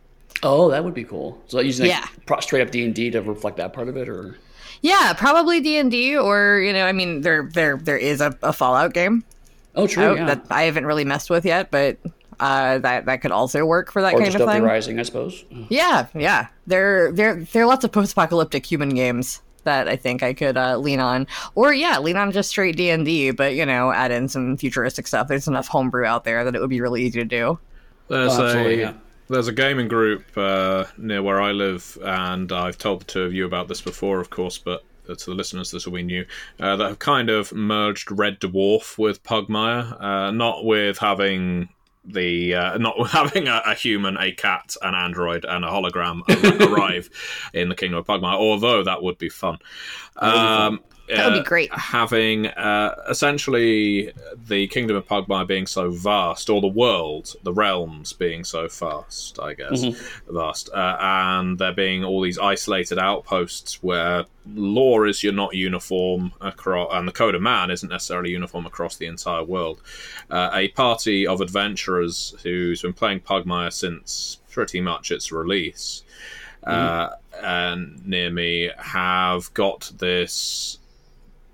oh, 0.44 0.70
that 0.70 0.84
would 0.84 0.94
be 0.94 1.04
cool. 1.06 1.42
So 1.48 1.60
using 1.60 1.88
like, 1.88 1.98
Yeah. 1.98 2.06
pro- 2.28 2.40
straight 2.42 2.62
up 2.62 2.70
D 2.70 2.84
and 2.86 2.94
D 2.94 3.10
to 3.12 3.22
reflect 3.22 3.58
that 3.58 3.74
part 3.74 3.88
of 3.88 3.98
it, 3.98 4.08
or 4.08 4.38
yeah 4.82 5.14
probably 5.18 5.62
d&d 5.62 6.18
or 6.18 6.60
you 6.60 6.74
know 6.74 6.86
i 6.86 6.92
mean 6.92 7.22
there 7.22 7.50
there 7.54 7.78
there 7.78 7.98
is 7.98 8.20
a, 8.22 8.38
a 8.44 8.52
fallout 8.52 8.94
game 8.94 9.24
oh, 9.76 9.88
true, 9.88 10.04
out 10.04 10.18
yeah. 10.18 10.26
that 10.26 10.46
I 10.52 10.64
haven't 10.64 10.86
really 10.86 11.06
messed 11.06 11.30
with 11.30 11.46
yet, 11.46 11.72
but 11.72 11.98
uh, 12.40 12.80
that 12.80 13.06
that 13.06 13.22
could 13.22 13.32
also 13.32 13.66
work 13.66 13.92
for 13.92 14.02
that 14.02 14.14
or 14.14 14.20
kind 14.20 14.32
just 14.32 14.42
of 14.42 14.48
Dystopia 14.48 14.54
thing. 14.54 14.64
Rising, 14.64 15.00
I 15.00 15.04
suppose. 15.04 15.46
Yeah, 15.70 16.08
yeah. 16.14 16.48
There 16.68 17.12
there 17.12 17.36
there 17.52 17.64
are 17.64 17.68
lots 17.68 17.84
of 17.84 17.92
post-apocalyptic 17.92 18.66
human 18.66 18.90
games 18.90 19.42
that 19.64 19.88
I 19.88 19.96
think 19.96 20.22
I 20.22 20.34
could 20.34 20.58
uh, 20.58 20.78
lean 20.78 21.00
on, 21.00 21.26
or 21.56 21.74
yeah, 21.74 21.98
lean 22.00 22.18
on 22.18 22.32
just 22.32 22.50
straight 22.52 22.76
D 22.78 22.90
and 22.92 23.04
D, 23.06 23.32
but 23.32 23.56
you 23.56 23.66
know, 23.66 23.92
add 23.92 24.12
in 24.12 24.28
some 24.28 24.58
futuristic 24.58 25.08
stuff. 25.08 25.28
There's 25.28 25.48
enough 25.48 25.68
homebrew 25.68 26.06
out 26.06 26.24
there 26.24 26.44
that 26.44 26.56
it 26.56 26.62
would 26.62 26.70
be 26.70 26.82
really 26.82 27.04
easy 27.04 27.20
to 27.20 27.26
do. 27.26 27.58
There's 28.08 28.38
Oh, 28.38 28.46
a 28.46 28.76
yeah. 28.78 28.94
there's 29.28 29.48
a 29.48 29.52
gaming 29.52 29.88
group 29.88 30.24
uh, 30.38 30.86
near 30.98 31.24
where 31.24 31.42
I 31.42 31.52
live, 31.52 31.98
and 32.04 32.52
I've 32.52 32.78
told 32.78 33.02
the 33.02 33.06
two 33.06 33.24
of 33.24 33.34
you 33.34 33.46
about 33.46 33.68
this 33.68 33.82
before, 33.82 34.20
of 34.20 34.30
course, 34.30 34.60
but 34.60 34.84
uh, 35.10 35.16
to 35.16 35.26
the 35.26 35.34
listeners, 35.36 35.72
this 35.72 35.88
will 35.88 35.94
be 35.94 36.04
new. 36.04 36.26
Uh, 36.60 36.76
that 36.76 36.88
have 36.88 37.00
kind 37.00 37.32
of 37.32 37.52
merged 37.52 38.12
Red 38.12 38.40
Dwarf 38.40 39.00
with 39.00 39.24
Pugmire, 39.24 40.00
uh, 40.00 40.30
not 40.30 40.64
with 40.66 41.00
having 41.00 41.70
the 42.06 42.56
uh, 42.56 42.78
not 42.78 43.08
having 43.10 43.48
a, 43.48 43.62
a 43.66 43.74
human, 43.74 44.18
a 44.18 44.32
cat, 44.32 44.76
an 44.82 44.96
android, 44.96 45.46
and 45.46 45.66
a 45.66 45.70
hologram 45.70 46.22
arrive 46.72 47.10
in 47.54 47.70
the 47.70 47.76
kingdom 47.76 48.00
of 48.00 48.06
Pugmire. 48.06 48.36
Although 48.36 48.84
that 48.84 49.02
would 49.02 49.18
be 49.18 49.30
fun. 49.30 49.58
Um, 50.18 50.80
That 51.08 51.26
would 51.26 51.34
be 51.34 51.40
uh, 51.40 51.44
great. 51.44 51.74
having 51.74 52.48
uh, 52.48 52.96
essentially 53.10 54.12
the 54.48 54.68
kingdom 54.68 54.98
of 54.98 55.08
Pugmire 55.08 55.46
being 55.46 55.68
so 55.68 55.92
vast, 55.92 56.50
or 56.50 56.62
the 56.62 56.68
world, 56.68 57.36
the 57.44 57.54
realms 57.54 58.14
being 58.14 58.44
so 58.44 58.68
vast, 58.68 59.40
I 59.40 59.54
guess, 59.54 59.84
vast, 60.28 60.70
uh, 60.74 60.98
and 61.00 61.58
there 61.60 61.74
being 61.74 62.04
all 62.04 62.22
these 62.22 62.40
isolated 62.40 62.98
outposts 62.98 63.84
where 63.84 64.26
law 64.54 65.04
is 65.04 65.24
you're 65.24 65.34
not 65.34 65.54
uniform 65.54 66.32
across, 66.42 66.90
and 66.94 67.08
the 67.08 67.12
code 67.12 67.36
of 67.36 67.42
man 67.42 67.70
isn't 67.70 67.90
necessarily 67.90 68.32
uniform 68.32 68.66
across 68.66 68.98
the 68.98 69.06
entire 69.06 69.44
world. 69.44 69.82
Uh, 70.30 70.50
a 70.54 70.70
party 70.70 71.28
of 71.28 71.42
adventurers 71.42 72.36
who's 72.44 72.82
been 72.82 72.94
playing 72.94 73.20
Pugmire 73.20 73.72
since 73.72 74.40
pretty 74.50 74.82
much 74.82 75.12
its 75.12 75.32
release. 75.32 76.04
Uh, 76.64 77.10
and 77.44 78.04
near 78.08 78.32
me 78.32 78.72
have 78.80 79.54
got 79.54 79.92
this 80.00 80.80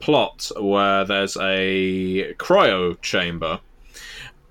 plot 0.01 0.51
where 0.59 1.05
there's 1.05 1.37
a 1.37 2.33
cryo 2.37 2.99
chamber 3.01 3.59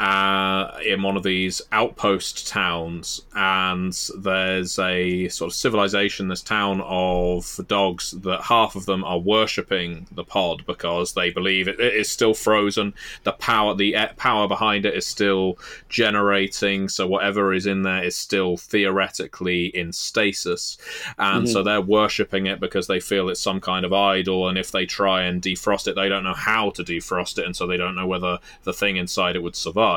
uh, 0.01 0.79
in 0.83 1.03
one 1.03 1.15
of 1.15 1.23
these 1.23 1.61
outpost 1.73 2.49
towns, 2.49 3.21
and 3.35 3.93
there's 4.17 4.79
a 4.79 5.29
sort 5.29 5.51
of 5.51 5.55
civilization, 5.55 6.29
this 6.29 6.41
town 6.41 6.81
of 6.87 7.61
dogs, 7.69 8.13
that 8.13 8.41
half 8.41 8.77
of 8.77 8.87
them 8.87 9.05
are 9.05 9.19
worshipping 9.19 10.07
the 10.11 10.25
pod 10.25 10.65
because 10.67 11.13
they 11.13 11.29
believe 11.29 11.69
it, 11.69 11.79
it 11.79 11.93
is 11.93 12.11
still 12.11 12.33
frozen. 12.33 12.95
The 13.25 13.33
power, 13.33 13.75
the 13.75 13.95
power 14.17 14.49
behind 14.49 14.87
it 14.87 14.95
is 14.95 15.07
still 15.07 15.59
generating, 15.91 16.89
so 16.89 17.07
whatever 17.07 17.53
is 17.53 17.67
in 17.67 17.83
there 17.83 18.03
is 18.03 18.17
still 18.17 18.57
theoretically 18.57 19.67
in 19.67 19.93
stasis, 19.93 20.79
and 21.19 21.45
mm-hmm. 21.45 21.53
so 21.53 21.63
they're 21.63 21.83
worshipping 21.83 22.47
it 22.47 22.59
because 22.59 22.87
they 22.87 23.01
feel 23.01 23.29
it's 23.29 23.39
some 23.39 23.61
kind 23.61 23.85
of 23.85 23.93
idol, 23.93 24.49
and 24.49 24.57
if 24.57 24.73
they 24.73 24.87
try 24.87 25.25
and 25.25 25.43
defrost 25.43 25.87
it, 25.87 25.95
they 25.95 26.09
don't 26.09 26.25
know 26.25 26.33
how 26.33 26.71
to 26.71 26.83
defrost 26.83 27.39
it, 27.39 27.45
and 27.45 27.55
so 27.55 27.67
they 27.67 27.77
don't 27.77 27.95
know 27.95 28.07
whether 28.07 28.39
the 28.65 28.73
thing 28.73 28.97
inside 28.97 29.37
it 29.37 29.43
would 29.43 29.55
survive 29.55 29.89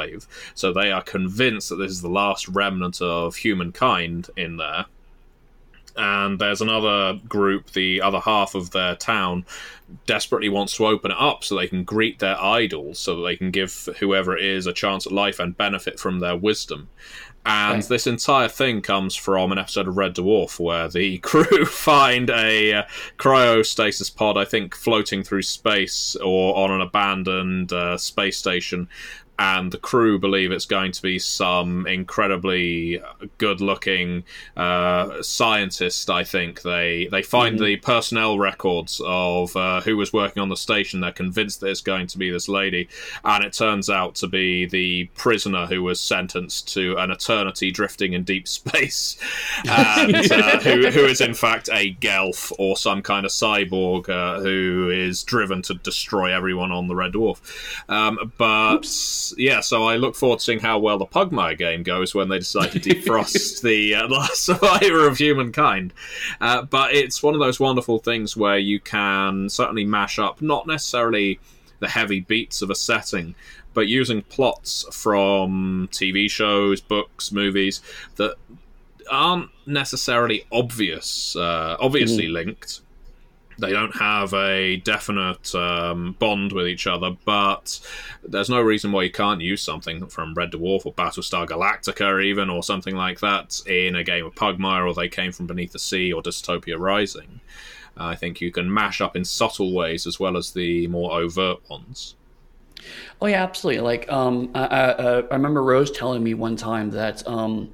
So 0.55 0.71
they 0.71 0.91
are 0.91 1.03
convinced 1.03 1.69
that 1.69 1.77
this 1.77 1.91
is 1.91 2.01
the 2.01 2.09
last 2.09 2.47
remnant 2.47 3.01
of 3.01 3.35
humankind 3.35 4.29
in 4.35 4.57
there. 4.57 4.85
And 5.95 6.39
there's 6.39 6.61
another 6.61 7.19
group, 7.27 7.71
the 7.71 8.01
other 8.01 8.19
half 8.19 8.55
of 8.55 8.71
their 8.71 8.95
town, 8.95 9.45
desperately 10.07 10.49
wants 10.49 10.75
to 10.77 10.87
open 10.87 11.11
it 11.11 11.17
up 11.19 11.43
so 11.43 11.55
they 11.55 11.67
can 11.67 11.83
greet 11.83 12.17
their 12.17 12.39
idols, 12.41 12.97
so 12.97 13.17
that 13.17 13.23
they 13.23 13.35
can 13.35 13.51
give 13.51 13.89
whoever 13.99 14.35
it 14.35 14.43
is 14.43 14.65
a 14.65 14.73
chance 14.73 15.05
at 15.05 15.11
life 15.11 15.39
and 15.39 15.55
benefit 15.55 15.99
from 15.99 16.19
their 16.19 16.35
wisdom. 16.35 16.89
And 17.45 17.75
right. 17.75 17.85
this 17.89 18.07
entire 18.07 18.47
thing 18.47 18.81
comes 18.81 19.15
from 19.15 19.51
an 19.51 19.57
episode 19.57 19.89
of 19.89 19.97
Red 19.97 20.15
Dwarf 20.15 20.59
where 20.59 20.87
the 20.87 21.17
crew 21.19 21.65
find 21.65 22.29
a 22.29 22.73
uh, 22.73 22.83
cryostasis 23.17 24.15
pod, 24.15 24.37
I 24.37 24.45
think, 24.45 24.73
floating 24.73 25.23
through 25.23 25.41
space 25.41 26.15
or 26.15 26.55
on 26.55 26.71
an 26.71 26.79
abandoned 26.79 27.73
uh, 27.73 27.97
space 27.97 28.37
station 28.37 28.87
and 29.39 29.71
the 29.71 29.77
crew 29.77 30.19
believe 30.19 30.51
it's 30.51 30.65
going 30.65 30.91
to 30.91 31.01
be 31.01 31.17
some 31.17 31.87
incredibly 31.87 33.01
good-looking 33.39 34.23
uh, 34.55 35.21
scientist. 35.23 36.09
I 36.09 36.23
think 36.23 36.61
they 36.61 37.07
they 37.11 37.23
find 37.23 37.55
mm-hmm. 37.55 37.65
the 37.65 37.75
personnel 37.77 38.37
records 38.37 39.01
of 39.03 39.55
uh, 39.55 39.81
who 39.81 39.97
was 39.97 40.13
working 40.13 40.41
on 40.41 40.49
the 40.49 40.57
station. 40.57 41.01
They're 41.01 41.11
convinced 41.11 41.61
that 41.61 41.69
it's 41.69 41.81
going 41.81 42.07
to 42.07 42.17
be 42.17 42.29
this 42.29 42.47
lady, 42.47 42.87
and 43.23 43.43
it 43.43 43.53
turns 43.53 43.89
out 43.89 44.15
to 44.15 44.27
be 44.27 44.65
the 44.65 45.05
prisoner 45.15 45.65
who 45.65 45.81
was 45.81 45.99
sentenced 45.99 46.71
to 46.73 46.95
an 46.97 47.09
eternity 47.09 47.71
drifting 47.71 48.13
in 48.13 48.23
deep 48.23 48.47
space, 48.53 49.17
and 49.67 50.31
uh, 50.31 50.59
who, 50.61 50.89
who 50.89 51.05
is 51.05 51.21
in 51.21 51.33
fact 51.33 51.69
a 51.71 51.91
Gelf 51.93 52.51
or 52.59 52.77
some 52.77 53.01
kind 53.01 53.25
of 53.25 53.31
cyborg 53.31 54.09
uh, 54.09 54.41
who 54.41 54.91
is 54.91 55.23
driven 55.23 55.61
to 55.63 55.73
destroy 55.73 56.35
everyone 56.35 56.71
on 56.71 56.87
the 56.87 56.95
Red 56.95 57.13
Dwarf. 57.13 57.39
Um, 57.89 58.31
but 58.37 58.75
Oops 58.75 59.22
yeah, 59.37 59.59
so 59.59 59.83
I 59.83 59.95
look 59.95 60.15
forward 60.15 60.39
to 60.39 60.45
seeing 60.45 60.59
how 60.59 60.79
well 60.79 60.97
the 60.97 61.05
Pugmire 61.05 61.57
game 61.57 61.83
goes 61.83 62.15
when 62.15 62.29
they 62.29 62.39
decide 62.39 62.71
to 62.71 62.79
defrost 62.81 63.61
the 63.61 63.95
uh, 63.95 64.07
last 64.09 64.43
survivor 64.43 65.07
of 65.07 65.17
humankind. 65.17 65.93
Uh, 66.41 66.63
but 66.63 66.93
it's 66.93 67.21
one 67.21 67.33
of 67.33 67.39
those 67.39 67.59
wonderful 67.59 67.99
things 67.99 68.35
where 68.35 68.57
you 68.57 68.79
can 68.79 69.49
certainly 69.49 69.85
mash 69.85 70.19
up 70.19 70.41
not 70.41 70.67
necessarily 70.67 71.39
the 71.79 71.87
heavy 71.87 72.21
beats 72.21 72.61
of 72.61 72.69
a 72.69 72.75
setting, 72.75 73.35
but 73.73 73.87
using 73.87 74.21
plots 74.23 74.85
from 74.91 75.89
TV 75.91 76.29
shows, 76.29 76.81
books, 76.81 77.31
movies 77.31 77.81
that 78.15 78.35
aren't 79.09 79.49
necessarily 79.65 80.45
obvious, 80.51 81.35
uh, 81.35 81.75
obviously 81.79 82.27
mm. 82.27 82.33
linked, 82.33 82.81
they 83.57 83.71
don't 83.71 83.95
have 83.95 84.33
a 84.33 84.77
definite 84.77 85.53
um, 85.55 86.15
bond 86.19 86.51
with 86.51 86.67
each 86.67 86.87
other, 86.87 87.15
but 87.25 87.79
there's 88.23 88.49
no 88.49 88.61
reason 88.61 88.91
why 88.91 89.03
you 89.03 89.11
can't 89.11 89.41
use 89.41 89.61
something 89.61 90.07
from 90.07 90.33
Red 90.33 90.51
Dwarf 90.51 90.85
or 90.85 90.93
Battlestar 90.93 91.47
Galactica, 91.47 92.23
even, 92.23 92.49
or 92.49 92.63
something 92.63 92.95
like 92.95 93.19
that, 93.19 93.61
in 93.67 93.95
a 93.95 94.03
game 94.03 94.25
of 94.25 94.35
Pugmire, 94.35 94.87
or 94.87 94.93
They 94.93 95.09
Came 95.09 95.31
from 95.31 95.47
Beneath 95.47 95.71
the 95.71 95.79
Sea, 95.79 96.13
or 96.13 96.21
Dystopia 96.21 96.79
Rising. 96.79 97.41
Uh, 97.97 98.05
I 98.05 98.15
think 98.15 98.41
you 98.41 98.51
can 98.51 98.73
mash 98.73 99.01
up 99.01 99.15
in 99.15 99.23
subtle 99.23 99.73
ways 99.73 100.07
as 100.07 100.19
well 100.19 100.35
as 100.35 100.51
the 100.51 100.87
more 100.87 101.11
overt 101.11 101.69
ones. 101.69 102.15
Oh 103.21 103.27
yeah, 103.27 103.43
absolutely. 103.43 103.81
Like 103.81 104.11
um, 104.11 104.51
I, 104.55 104.65
I, 104.65 105.19
I, 105.19 105.33
remember 105.33 105.63
Rose 105.63 105.91
telling 105.91 106.23
me 106.23 106.33
one 106.33 106.55
time 106.55 106.89
that 106.91 107.25
um, 107.27 107.71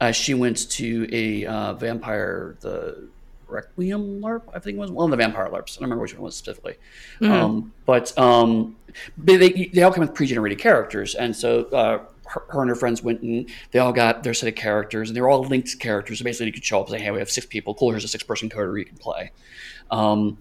uh, 0.00 0.10
she 0.10 0.34
went 0.34 0.70
to 0.72 1.08
a 1.12 1.46
uh, 1.46 1.74
vampire 1.74 2.56
the 2.60 3.08
Requiem 3.52 4.20
LARP, 4.20 4.42
I 4.54 4.58
think 4.58 4.76
it 4.76 4.80
was 4.80 4.90
one 4.90 5.04
of 5.04 5.10
the 5.10 5.22
vampire 5.22 5.48
LARPs. 5.48 5.76
I 5.76 5.80
don't 5.80 5.82
remember 5.82 6.02
which 6.02 6.14
one 6.14 6.22
was 6.22 6.36
specifically. 6.36 6.74
Mm-hmm. 7.20 7.32
Um, 7.32 7.72
but 7.86 8.16
um, 8.18 8.76
they, 9.16 9.70
they 9.72 9.82
all 9.82 9.92
come 9.92 10.00
with 10.00 10.14
pre-generated 10.14 10.58
characters, 10.58 11.14
and 11.14 11.34
so 11.34 11.64
uh, 11.66 12.04
her, 12.26 12.42
her, 12.48 12.60
and 12.60 12.68
her 12.68 12.74
friends 12.74 13.02
went 13.02 13.22
and 13.22 13.48
they 13.70 13.78
all 13.78 13.92
got 13.92 14.22
their 14.22 14.34
set 14.34 14.48
of 14.48 14.54
characters, 14.54 15.08
and 15.08 15.16
they 15.16 15.20
were 15.20 15.28
all 15.28 15.44
linked 15.44 15.78
characters. 15.78 16.18
So 16.18 16.24
basically, 16.24 16.46
you 16.46 16.52
could 16.52 16.64
show 16.64 16.80
up 16.80 16.88
and 16.88 16.98
say, 16.98 17.04
"Hey, 17.04 17.10
we 17.10 17.18
have 17.18 17.30
six 17.30 17.46
people. 17.46 17.74
Cool, 17.74 17.90
here's 17.90 18.04
a 18.04 18.08
six-person 18.08 18.50
coder 18.50 18.78
you 18.78 18.84
can 18.84 18.96
play." 18.96 19.30
Um, 19.90 20.38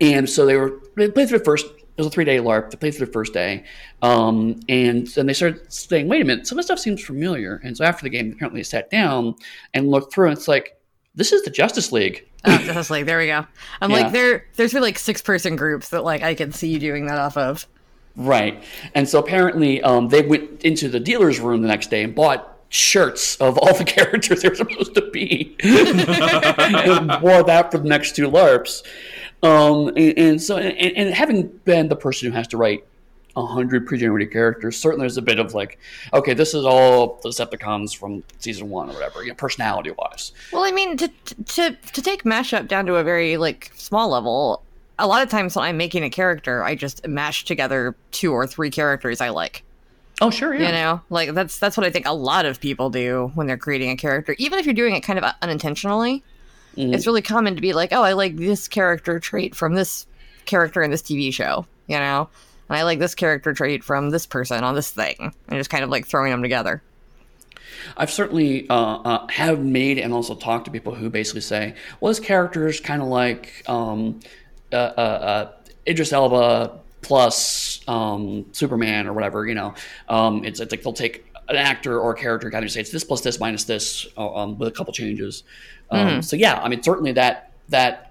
and 0.00 0.28
so 0.28 0.46
they 0.46 0.56
were 0.56 0.80
they 0.96 1.10
played 1.10 1.28
through 1.28 1.38
the 1.38 1.44
first. 1.44 1.66
It 1.66 2.02
was 2.02 2.08
a 2.08 2.10
three-day 2.10 2.38
LARP. 2.38 2.70
They 2.70 2.76
played 2.76 2.94
through 2.94 3.06
the 3.06 3.12
first 3.12 3.32
day, 3.32 3.64
um, 4.02 4.60
and 4.68 5.06
then 5.08 5.26
they 5.26 5.32
started 5.32 5.72
saying, 5.72 6.08
"Wait 6.08 6.20
a 6.20 6.24
minute, 6.24 6.46
some 6.46 6.58
of 6.58 6.62
the 6.62 6.66
stuff 6.66 6.78
seems 6.78 7.02
familiar." 7.02 7.60
And 7.64 7.76
so 7.76 7.84
after 7.84 8.02
the 8.02 8.10
game, 8.10 8.32
apparently 8.32 8.60
they 8.60 8.64
sat 8.64 8.90
down 8.90 9.34
and 9.72 9.90
looked 9.90 10.12
through, 10.12 10.28
and 10.28 10.36
it's 10.36 10.48
like, 10.48 10.75
"This 11.16 11.32
is 11.32 11.42
the 11.42 11.50
Justice 11.50 11.92
League." 11.92 12.26
Oh, 12.44 12.56
Justice 12.58 12.90
League. 12.90 13.06
There 13.06 13.18
we 13.18 13.26
go. 13.26 13.46
I'm 13.80 13.90
yeah. 13.90 13.96
like 13.96 14.12
there. 14.12 14.46
There's 14.54 14.72
really 14.72 14.88
like 14.88 14.98
six 14.98 15.20
person 15.20 15.56
groups 15.56 15.88
that 15.88 16.04
like 16.04 16.22
I 16.22 16.34
can 16.34 16.52
see 16.52 16.68
you 16.68 16.78
doing 16.78 17.06
that 17.06 17.18
off 17.18 17.36
of. 17.36 17.66
Right, 18.14 18.62
and 18.94 19.08
so 19.08 19.18
apparently 19.18 19.82
um, 19.82 20.08
they 20.08 20.22
went 20.22 20.62
into 20.62 20.88
the 20.88 21.00
dealer's 21.00 21.40
room 21.40 21.62
the 21.62 21.68
next 21.68 21.90
day 21.90 22.02
and 22.02 22.14
bought 22.14 22.56
shirts 22.68 23.36
of 23.36 23.58
all 23.58 23.74
the 23.74 23.84
characters 23.96 24.42
they're 24.42 24.54
supposed 24.54 24.94
to 24.94 25.10
be, 25.10 25.56
and 25.62 27.22
wore 27.22 27.42
that 27.42 27.68
for 27.70 27.78
the 27.78 27.88
next 27.88 28.16
two 28.16 28.30
LARPs. 28.30 28.82
Um, 29.42 29.88
and, 29.88 30.18
and, 30.18 30.42
so, 30.42 30.56
and, 30.56 30.96
and 30.96 31.14
having 31.14 31.48
been 31.64 31.88
the 31.88 31.96
person 31.96 32.30
who 32.30 32.36
has 32.36 32.48
to 32.48 32.56
write 32.56 32.84
100 33.36 33.86
pre-generated 33.86 34.32
characters, 34.32 34.76
certainly 34.76 35.04
there's 35.04 35.16
a 35.16 35.22
bit 35.22 35.38
of 35.38 35.54
like, 35.54 35.78
okay, 36.12 36.34
this 36.34 36.54
is 36.54 36.64
all 36.64 37.20
the 37.22 37.28
Decepticons 37.28 37.96
from 37.96 38.22
season 38.38 38.70
one 38.70 38.90
or 38.90 38.94
whatever, 38.94 39.22
you 39.22 39.28
know, 39.28 39.34
personality-wise. 39.34 40.32
Well, 40.52 40.64
I 40.64 40.72
mean, 40.72 40.96
to, 40.96 41.08
to, 41.46 41.76
to 41.92 42.02
take 42.02 42.24
mashup 42.24 42.68
down 42.68 42.86
to 42.86 42.96
a 42.96 43.04
very, 43.04 43.36
like, 43.36 43.70
small 43.76 44.08
level, 44.08 44.62
a 44.98 45.06
lot 45.06 45.22
of 45.22 45.28
times 45.28 45.54
when 45.54 45.64
I'm 45.64 45.76
making 45.76 46.02
a 46.02 46.10
character, 46.10 46.64
I 46.64 46.74
just 46.74 47.06
mash 47.06 47.44
together 47.44 47.94
two 48.10 48.32
or 48.32 48.46
three 48.46 48.70
characters 48.70 49.20
I 49.20 49.28
like. 49.28 49.62
Oh, 50.20 50.30
sure, 50.30 50.54
yeah. 50.54 50.66
You 50.66 50.72
know, 50.72 51.00
like 51.10 51.34
that's 51.34 51.58
that's 51.58 51.76
what 51.76 51.84
I 51.84 51.90
think 51.90 52.06
a 52.06 52.14
lot 52.14 52.46
of 52.46 52.58
people 52.58 52.88
do 52.88 53.30
when 53.34 53.46
they're 53.46 53.58
creating 53.58 53.90
a 53.90 53.96
character, 53.96 54.34
even 54.38 54.58
if 54.58 54.64
you're 54.64 54.74
doing 54.74 54.94
it 54.94 55.02
kind 55.02 55.18
of 55.18 55.30
unintentionally. 55.42 56.22
Mm-hmm. 56.76 56.94
It's 56.94 57.06
really 57.06 57.22
common 57.22 57.54
to 57.54 57.60
be 57.60 57.74
like, 57.74 57.92
oh, 57.92 58.02
I 58.02 58.14
like 58.14 58.36
this 58.36 58.68
character 58.68 59.20
trait 59.20 59.54
from 59.54 59.74
this 59.74 60.06
character 60.46 60.82
in 60.82 60.90
this 60.90 61.02
TV 61.02 61.32
show. 61.32 61.66
You 61.86 61.98
know, 61.98 62.28
and 62.68 62.76
I 62.76 62.82
like 62.82 62.98
this 62.98 63.14
character 63.14 63.52
trait 63.52 63.84
from 63.84 64.10
this 64.10 64.26
person 64.26 64.64
on 64.64 64.74
this 64.74 64.90
thing, 64.90 65.16
and 65.20 65.58
just 65.58 65.70
kind 65.70 65.84
of 65.84 65.90
like 65.90 66.06
throwing 66.06 66.30
them 66.30 66.42
together. 66.42 66.82
I've 67.96 68.10
certainly 68.10 68.68
uh, 68.68 68.74
uh, 68.74 69.26
have 69.28 69.60
made 69.60 69.98
and 69.98 70.12
also 70.12 70.34
talked 70.34 70.64
to 70.66 70.70
people 70.70 70.94
who 70.94 71.10
basically 71.10 71.40
say, 71.42 71.74
"Well, 72.00 72.10
this 72.10 72.20
character 72.20 72.66
is 72.66 72.80
kind 72.80 73.02
of 73.02 73.08
like 73.08 73.62
um, 73.68 74.20
uh, 74.72 74.76
uh, 74.76 75.00
uh, 75.00 75.52
Idris 75.86 76.12
Elba 76.12 76.78
plus 77.02 77.80
um, 77.86 78.46
Superman 78.52 79.06
or 79.06 79.12
whatever." 79.12 79.46
You 79.46 79.54
know, 79.54 79.74
um, 80.08 80.44
it's, 80.44 80.60
it's 80.60 80.72
like 80.72 80.82
they'll 80.82 80.92
take 80.92 81.26
an 81.48 81.56
actor 81.56 82.00
or 82.00 82.12
a 82.12 82.16
character 82.16 82.50
kind 82.50 82.64
of 82.64 82.70
say 82.70 82.80
it's 82.80 82.90
this 82.90 83.04
plus 83.04 83.20
this 83.20 83.38
minus 83.38 83.64
this 83.64 84.06
uh, 84.16 84.34
um, 84.34 84.58
with 84.58 84.68
a 84.68 84.72
couple 84.72 84.92
changes. 84.92 85.44
Mm. 85.92 86.24
So 86.24 86.36
yeah, 86.36 86.60
I 86.60 86.68
mean 86.68 86.82
certainly 86.82 87.12
that 87.12 87.52
that 87.68 88.10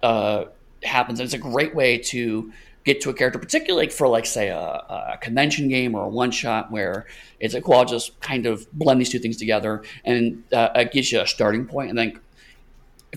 happens, 0.84 1.20
and 1.20 1.26
it's 1.26 1.34
a 1.34 1.38
great 1.38 1.76
way 1.76 1.98
to 1.98 2.52
get 2.86 3.02
to 3.02 3.10
a 3.10 3.14
character, 3.14 3.40
particularly 3.40 3.90
for 3.90 4.08
like 4.08 4.26
say 4.26 4.50
a, 4.50 4.60
a 4.60 5.18
convention 5.22 5.68
game 5.68 5.96
or 5.96 6.06
a 6.06 6.08
one 6.08 6.32
shot 6.32 6.72
where 6.72 7.08
it's 7.40 7.54
like, 7.54 7.68
well, 7.68 7.80
I'll 7.80 7.86
just 7.86 8.20
kind 8.22 8.46
of 8.46 8.72
blend 8.72 9.02
these 9.02 9.10
two 9.10 9.20
things 9.20 9.38
together, 9.38 9.84
and 10.06 10.44
uh, 10.54 10.70
it 10.76 10.92
gives 10.92 11.12
you 11.12 11.20
a 11.20 11.28
starting 11.28 11.66
point. 11.66 11.90
And 11.90 11.98
then 11.98 12.20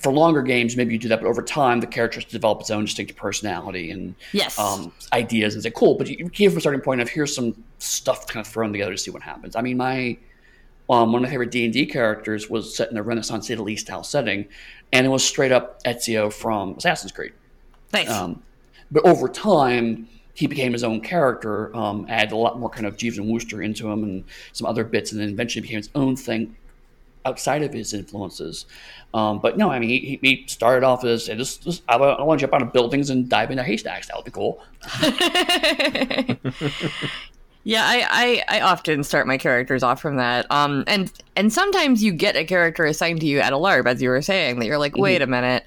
for 0.01 0.13
longer 0.13 0.43
games, 0.43 0.77
maybe 0.77 0.93
you 0.93 0.99
do 0.99 1.09
that, 1.09 1.21
but 1.21 1.29
over 1.29 1.43
time, 1.43 1.81
the 1.81 1.87
characters 1.87 2.25
develop 2.25 2.61
its 2.61 2.71
own 2.71 2.85
distinctive 2.85 3.17
personality 3.17 3.91
and 3.91 4.15
yes. 4.33 4.59
um, 4.59 4.93
ideas, 5.13 5.55
and 5.55 5.63
say, 5.63 5.71
cool. 5.71 5.97
But 5.97 6.09
you 6.09 6.29
give 6.29 6.57
a 6.57 6.61
starting 6.61 6.81
point 6.81 7.01
of 7.01 7.09
here's 7.09 7.35
some 7.35 7.63
stuff 7.79 8.27
kind 8.27 8.45
of 8.45 8.51
thrown 8.51 8.73
together 8.73 8.93
to 8.93 8.99
see 8.99 9.11
what 9.11 9.23
happens. 9.23 9.55
I 9.55 9.61
mean, 9.61 9.77
my 9.77 10.17
um, 10.91 11.13
one 11.13 11.17
of 11.17 11.23
my 11.23 11.29
favorite 11.29 11.51
D 11.51 11.65
and 11.65 11.73
D 11.73 11.85
characters 11.85 12.49
was 12.49 12.75
set 12.75 12.91
in 12.91 12.97
a 12.97 13.03
Renaissance 13.03 13.51
Italy 13.51 13.77
style 13.77 14.03
setting, 14.03 14.49
and 14.93 15.05
it 15.05 15.11
was 15.11 15.23
straight 15.23 15.53
up 15.53 15.83
Ezio 15.85 16.33
from 16.33 16.75
Assassin's 16.79 17.13
Creed. 17.13 17.33
Nice. 17.93 18.09
Um, 18.09 18.43
but 18.91 19.05
over 19.05 19.29
time, 19.29 20.09
he 20.35 20.47
became 20.47 20.73
his 20.73 20.85
own 20.85 21.01
character, 21.01 21.75
um, 21.77 22.07
added 22.09 22.33
a 22.33 22.37
lot 22.37 22.59
more 22.59 22.71
kind 22.71 22.87
of 22.87 22.97
Jeeves 22.97 23.19
and 23.19 23.29
Wooster 23.29 23.61
into 23.61 23.91
him 23.91 24.05
and 24.05 24.25
some 24.53 24.67
other 24.67 24.85
bits, 24.85 25.13
and 25.13 25.21
then 25.21 25.31
eventually 25.31 25.63
became 25.63 25.79
his 25.79 25.91
own 25.95 26.17
thing 26.17 26.55
outside 27.25 27.63
of 27.63 27.73
his 27.73 27.93
influences. 27.93 28.67
Um, 29.13 29.41
but 29.41 29.59
no, 29.59 29.71
I 29.71 29.79
mean, 29.79 29.91
he, 29.91 30.19
he 30.23 30.45
started 30.47 30.85
off 30.85 31.05
as 31.05 31.27
just, 31.27 31.65
just, 31.65 31.83
I, 31.89 31.97
want 31.97 32.39
to 32.39 32.45
jump 32.45 32.55
out 32.55 32.63
of 32.63 32.73
buildings 32.73 33.11
and 33.11 33.29
dive 33.29 33.51
into 33.51 33.65
haystacks. 33.65 34.07
That 34.09 34.17
would 34.17 34.25
be 34.25 34.31
cool. 34.31 34.63
Yeah, 37.65 37.83
I, 37.85 38.45
I, 38.49 38.59
I 38.59 38.61
often 38.63 39.05
start 39.05 39.27
my 39.27 39.37
characters 39.37 39.83
off 39.83 40.01
from 40.01 40.17
that. 40.17 40.51
Um, 40.51 40.85
and 40.87 41.13
and 41.37 41.53
sometimes 41.53 42.03
you 42.03 42.13
get 42.13 42.35
a 42.35 42.45
character 42.45 42.87
assigned 42.87 43.21
to 43.21 43.27
you 43.27 43.41
at 43.41 43.53
a 43.53 43.57
LARP, 43.57 43.87
as 43.87 44.01
you 44.01 44.09
were 44.09 44.23
saying, 44.23 44.59
that 44.59 44.65
you're 44.65 44.79
like, 44.79 44.97
wait 44.97 45.21
a 45.21 45.27
minute. 45.27 45.67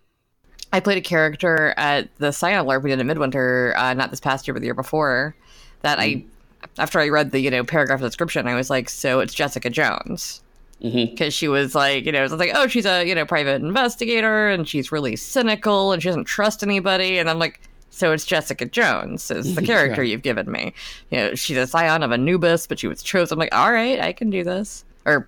I 0.74 0.80
played 0.80 0.97
a 0.97 1.01
character 1.01 1.74
at 1.78 2.07
the 2.17 2.32
Scion 2.32 2.65
LARP 2.65 2.84
we 2.84 2.89
did 2.89 2.99
in 2.99 3.07
Midwinter, 3.07 3.74
uh, 3.78 3.93
not 3.93 4.09
this 4.09 4.19
past 4.19 4.47
year, 4.47 4.53
but 4.53 4.61
the 4.61 4.67
year 4.67 4.74
before. 4.74 5.36
That 5.82 5.99
I, 5.99 6.09
mm-hmm. 6.09 6.67
after 6.78 6.99
I 6.99 7.09
read 7.09 7.32
the 7.32 7.39
you 7.39 7.51
know 7.51 7.63
paragraph 7.63 7.99
description, 7.99 8.47
I 8.47 8.55
was 8.55 8.69
like, 8.69 8.89
so 8.89 9.19
it's 9.19 9.34
Jessica 9.34 9.69
Jones 9.69 10.41
mm-hmm. 10.82 11.11
because 11.11 11.34
she 11.34 11.47
was 11.47 11.76
like, 11.76 12.05
you 12.05 12.11
know, 12.11 12.19
it 12.19 12.24
was 12.24 12.34
like, 12.34 12.51
oh, 12.53 12.67
she's 12.67 12.86
a 12.86 13.05
you 13.05 13.15
know 13.15 13.26
private 13.26 13.61
investigator 13.61 14.49
and 14.49 14.67
she's 14.67 14.91
really 14.91 15.15
cynical 15.15 15.91
and 15.91 16.01
she 16.01 16.09
doesn't 16.09 16.26
trust 16.26 16.63
anybody. 16.63 17.17
And 17.17 17.30
I'm 17.30 17.39
like, 17.39 17.61
so 17.89 18.11
it's 18.13 18.26
Jessica 18.26 18.65
Jones 18.65 19.30
is 19.32 19.55
the 19.55 19.61
character 19.65 20.03
you've 20.03 20.22
given 20.22 20.51
me. 20.51 20.74
You 21.09 21.17
know, 21.17 21.36
she's 21.36 21.57
a 21.57 21.67
scion 21.67 22.03
of 22.03 22.11
Anubis, 22.11 22.67
but 22.67 22.80
she 22.80 22.88
was 22.88 23.03
chosen. 23.03 23.36
I'm 23.36 23.39
like, 23.39 23.53
all 23.53 23.72
right, 23.72 23.99
I 23.99 24.13
can 24.13 24.30
do 24.30 24.43
this. 24.43 24.86
Or 25.05 25.28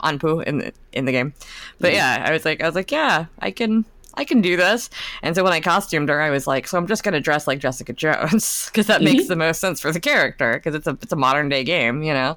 Anpu 0.00 0.44
in 0.44 0.58
the 0.58 0.72
in 0.92 1.04
the 1.04 1.12
game. 1.12 1.32
But 1.80 1.88
mm-hmm. 1.88 1.96
yeah, 1.96 2.24
I 2.26 2.32
was 2.32 2.44
like, 2.44 2.62
I 2.62 2.66
was 2.66 2.74
like, 2.74 2.90
yeah, 2.90 3.26
I 3.40 3.50
can. 3.50 3.84
I 4.18 4.24
can 4.24 4.40
do 4.40 4.56
this. 4.56 4.90
And 5.22 5.34
so 5.34 5.44
when 5.44 5.52
I 5.52 5.60
costumed 5.60 6.08
her, 6.08 6.20
I 6.20 6.30
was 6.30 6.46
like, 6.46 6.66
so 6.66 6.76
I'm 6.76 6.86
just 6.86 7.04
going 7.04 7.14
to 7.14 7.20
dress 7.20 7.46
like 7.46 7.60
Jessica 7.60 7.92
Jones 7.92 8.66
because 8.72 8.86
that 8.88 9.02
makes 9.02 9.28
the 9.28 9.36
most 9.36 9.60
sense 9.60 9.80
for 9.80 9.92
the 9.92 10.00
character 10.00 10.54
because 10.54 10.74
it's 10.74 10.86
a 10.86 10.98
it's 11.02 11.12
a 11.12 11.16
modern 11.16 11.48
day 11.48 11.64
game, 11.64 12.02
you 12.02 12.12
know. 12.12 12.36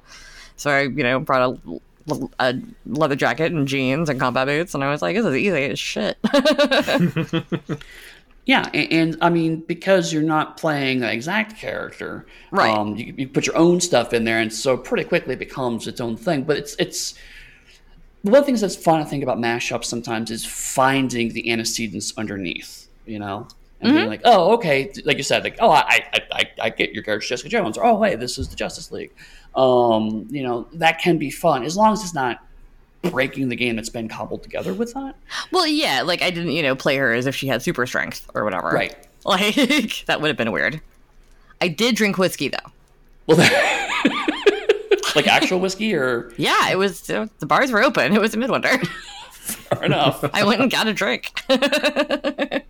So 0.56 0.70
I, 0.70 0.82
you 0.82 1.02
know, 1.02 1.18
brought 1.18 1.58
a, 1.66 2.20
a 2.38 2.54
leather 2.86 3.16
jacket 3.16 3.52
and 3.52 3.66
jeans 3.66 4.08
and 4.08 4.20
combat 4.20 4.46
boots, 4.46 4.74
and 4.74 4.84
I 4.84 4.90
was 4.90 5.02
like, 5.02 5.16
this 5.16 5.26
is 5.26 5.36
easy 5.36 5.64
as 5.64 5.78
shit. 5.78 6.18
Yeah, 8.44 8.68
and, 8.74 8.92
and 8.92 9.16
I 9.20 9.30
mean 9.30 9.60
because 9.60 10.12
you're 10.12 10.22
not 10.22 10.56
playing 10.56 11.00
the 11.00 11.12
exact 11.12 11.56
character, 11.56 12.26
Right. 12.50 12.76
Um, 12.76 12.96
you, 12.96 13.14
you 13.16 13.28
put 13.28 13.46
your 13.46 13.56
own 13.56 13.80
stuff 13.80 14.12
in 14.12 14.24
there, 14.24 14.38
and 14.38 14.52
so 14.52 14.76
pretty 14.76 15.04
quickly 15.04 15.34
it 15.34 15.38
becomes 15.38 15.86
its 15.86 16.00
own 16.00 16.16
thing. 16.16 16.42
But 16.42 16.56
it's 16.56 16.74
it's 16.78 17.14
one 18.22 18.34
of 18.34 18.40
the 18.42 18.46
things 18.46 18.60
that's 18.60 18.76
fun 18.76 19.00
I 19.00 19.04
think 19.04 19.22
about 19.22 19.38
mashups 19.38 19.84
sometimes 19.84 20.30
is 20.30 20.44
finding 20.44 21.32
the 21.32 21.50
antecedents 21.50 22.14
underneath, 22.16 22.88
you 23.06 23.18
know, 23.18 23.48
and 23.80 23.94
being 23.94 24.08
like, 24.08 24.20
oh, 24.24 24.52
okay, 24.54 24.92
like 25.04 25.16
you 25.16 25.24
said, 25.24 25.42
like, 25.42 25.56
oh, 25.58 25.70
I 25.70 26.04
I, 26.12 26.20
I, 26.32 26.50
I 26.62 26.70
get 26.70 26.92
your 26.92 27.02
character 27.02 27.26
Jessica 27.26 27.48
Jones, 27.48 27.76
or 27.76 27.84
oh, 27.84 28.00
hey, 28.02 28.14
this 28.14 28.38
is 28.38 28.48
the 28.48 28.56
Justice 28.56 28.92
League. 28.92 29.12
Um, 29.54 30.26
you 30.30 30.42
know, 30.42 30.68
that 30.74 31.00
can 31.00 31.18
be 31.18 31.30
fun 31.30 31.64
as 31.64 31.76
long 31.76 31.92
as 31.92 32.02
it's 32.02 32.14
not 32.14 32.44
breaking 33.02 33.48
the 33.48 33.56
game 33.56 33.76
that's 33.76 33.88
been 33.88 34.08
cobbled 34.08 34.42
together 34.42 34.72
with 34.72 34.94
that. 34.94 35.16
well, 35.50 35.66
yeah, 35.66 36.02
like 36.02 36.22
I 36.22 36.30
didn't, 36.30 36.52
you 36.52 36.62
know, 36.62 36.76
play 36.76 36.96
her 36.96 37.12
as 37.12 37.26
if 37.26 37.34
she 37.34 37.48
had 37.48 37.62
super 37.62 37.86
strength 37.86 38.28
or 38.34 38.44
whatever. 38.44 38.68
Right. 38.68 38.96
Like 39.24 39.54
that 40.06 40.20
would 40.20 40.28
have 40.28 40.36
been 40.36 40.52
weird. 40.52 40.80
I 41.60 41.68
did 41.68 41.96
drink 41.96 42.18
whiskey 42.18 42.48
though. 42.48 42.58
Well, 43.26 43.38
like 45.14 45.26
actual 45.26 45.60
whiskey 45.60 45.94
or 45.94 46.32
Yeah, 46.36 46.70
it 46.70 46.78
was 46.78 47.08
uh, 47.10 47.26
the 47.38 47.46
bars 47.46 47.70
were 47.70 47.82
open. 47.82 48.12
It 48.14 48.20
was 48.20 48.34
in 48.34 48.40
midwinter. 48.40 48.78
fair 49.32 49.84
enough. 49.84 50.24
I 50.34 50.44
went 50.44 50.60
and 50.60 50.70
got 50.70 50.86
a 50.86 50.92
drink. 50.92 51.32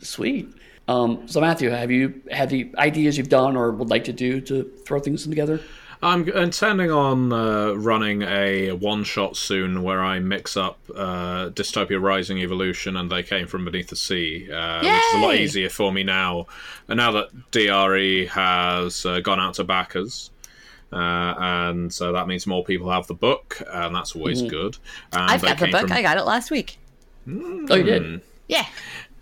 Sweet. 0.00 0.48
Um, 0.88 1.28
so 1.28 1.40
Matthew, 1.40 1.70
have 1.70 1.90
you 1.90 2.22
had 2.30 2.50
the 2.50 2.72
ideas 2.78 3.16
you've 3.16 3.28
done 3.28 3.56
or 3.56 3.70
would 3.70 3.90
like 3.90 4.04
to 4.04 4.12
do 4.12 4.40
to 4.42 4.64
throw 4.84 4.98
things 4.98 5.26
together? 5.26 5.60
I'm 6.02 6.26
intending 6.30 6.90
on 6.90 7.30
uh, 7.30 7.72
running 7.74 8.22
a 8.22 8.72
one 8.72 9.04
shot 9.04 9.36
soon 9.36 9.82
where 9.82 10.02
I 10.02 10.18
mix 10.18 10.56
up 10.56 10.78
uh, 10.96 11.50
Dystopia 11.50 12.00
Rising 12.00 12.38
Evolution 12.38 12.96
and 12.96 13.10
They 13.10 13.22
Came 13.22 13.46
From 13.46 13.66
Beneath 13.66 13.88
the 13.88 13.96
Sea, 13.96 14.50
uh, 14.50 14.78
which 14.78 14.88
is 14.88 15.14
a 15.14 15.18
lot 15.18 15.34
easier 15.34 15.68
for 15.68 15.92
me 15.92 16.02
now. 16.02 16.46
And 16.88 16.96
now 16.96 17.12
that 17.12 17.50
DRE 17.50 18.26
has 18.28 19.04
uh, 19.04 19.20
gone 19.20 19.38
out 19.40 19.54
to 19.54 19.64
backers. 19.64 20.30
Uh, 20.92 21.34
and 21.38 21.92
so 21.92 22.12
that 22.12 22.26
means 22.26 22.46
more 22.46 22.64
people 22.64 22.90
have 22.90 23.06
the 23.06 23.14
book, 23.14 23.62
and 23.72 23.94
that's 23.94 24.16
always 24.16 24.42
good. 24.42 24.76
And 25.12 25.30
I've 25.30 25.42
got 25.42 25.58
the 25.58 25.66
book. 25.68 25.82
From- 25.82 25.92
I 25.92 26.02
got 26.02 26.16
it 26.18 26.24
last 26.24 26.50
week. 26.50 26.78
Oh, 27.28 27.74
you 27.76 27.82
did. 27.84 28.20
Yeah. 28.48 28.66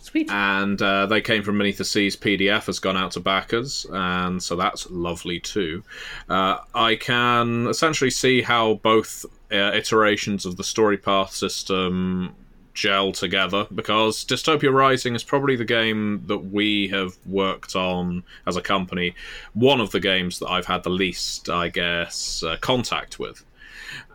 Sweet. 0.00 0.30
and 0.30 0.80
uh, 0.80 1.04
they 1.04 1.20
came 1.20 1.42
from 1.42 1.58
beneath 1.58 1.76
the 1.76 1.84
seas 1.84 2.16
pdf 2.16 2.64
has 2.64 2.78
gone 2.78 2.96
out 2.96 3.10
to 3.10 3.20
backers 3.20 3.84
and 3.92 4.42
so 4.42 4.56
that's 4.56 4.88
lovely 4.88 5.38
too 5.38 5.82
uh, 6.30 6.56
i 6.74 6.94
can 6.96 7.66
essentially 7.66 8.08
see 8.08 8.40
how 8.40 8.74
both 8.76 9.26
uh, 9.52 9.72
iterations 9.74 10.46
of 10.46 10.56
the 10.56 10.62
Storypath 10.62 11.32
system 11.32 12.34
gel 12.78 13.10
together 13.10 13.66
because 13.74 14.24
dystopia 14.24 14.72
rising 14.72 15.16
is 15.16 15.24
probably 15.24 15.56
the 15.56 15.64
game 15.64 16.22
that 16.26 16.38
we 16.38 16.86
have 16.86 17.16
worked 17.26 17.74
on 17.74 18.22
as 18.46 18.56
a 18.56 18.62
company 18.62 19.16
one 19.54 19.80
of 19.80 19.90
the 19.90 19.98
games 19.98 20.38
that 20.38 20.48
i've 20.48 20.66
had 20.66 20.84
the 20.84 20.90
least 20.90 21.50
i 21.50 21.66
guess 21.66 22.44
uh, 22.44 22.56
contact 22.60 23.18
with 23.18 23.44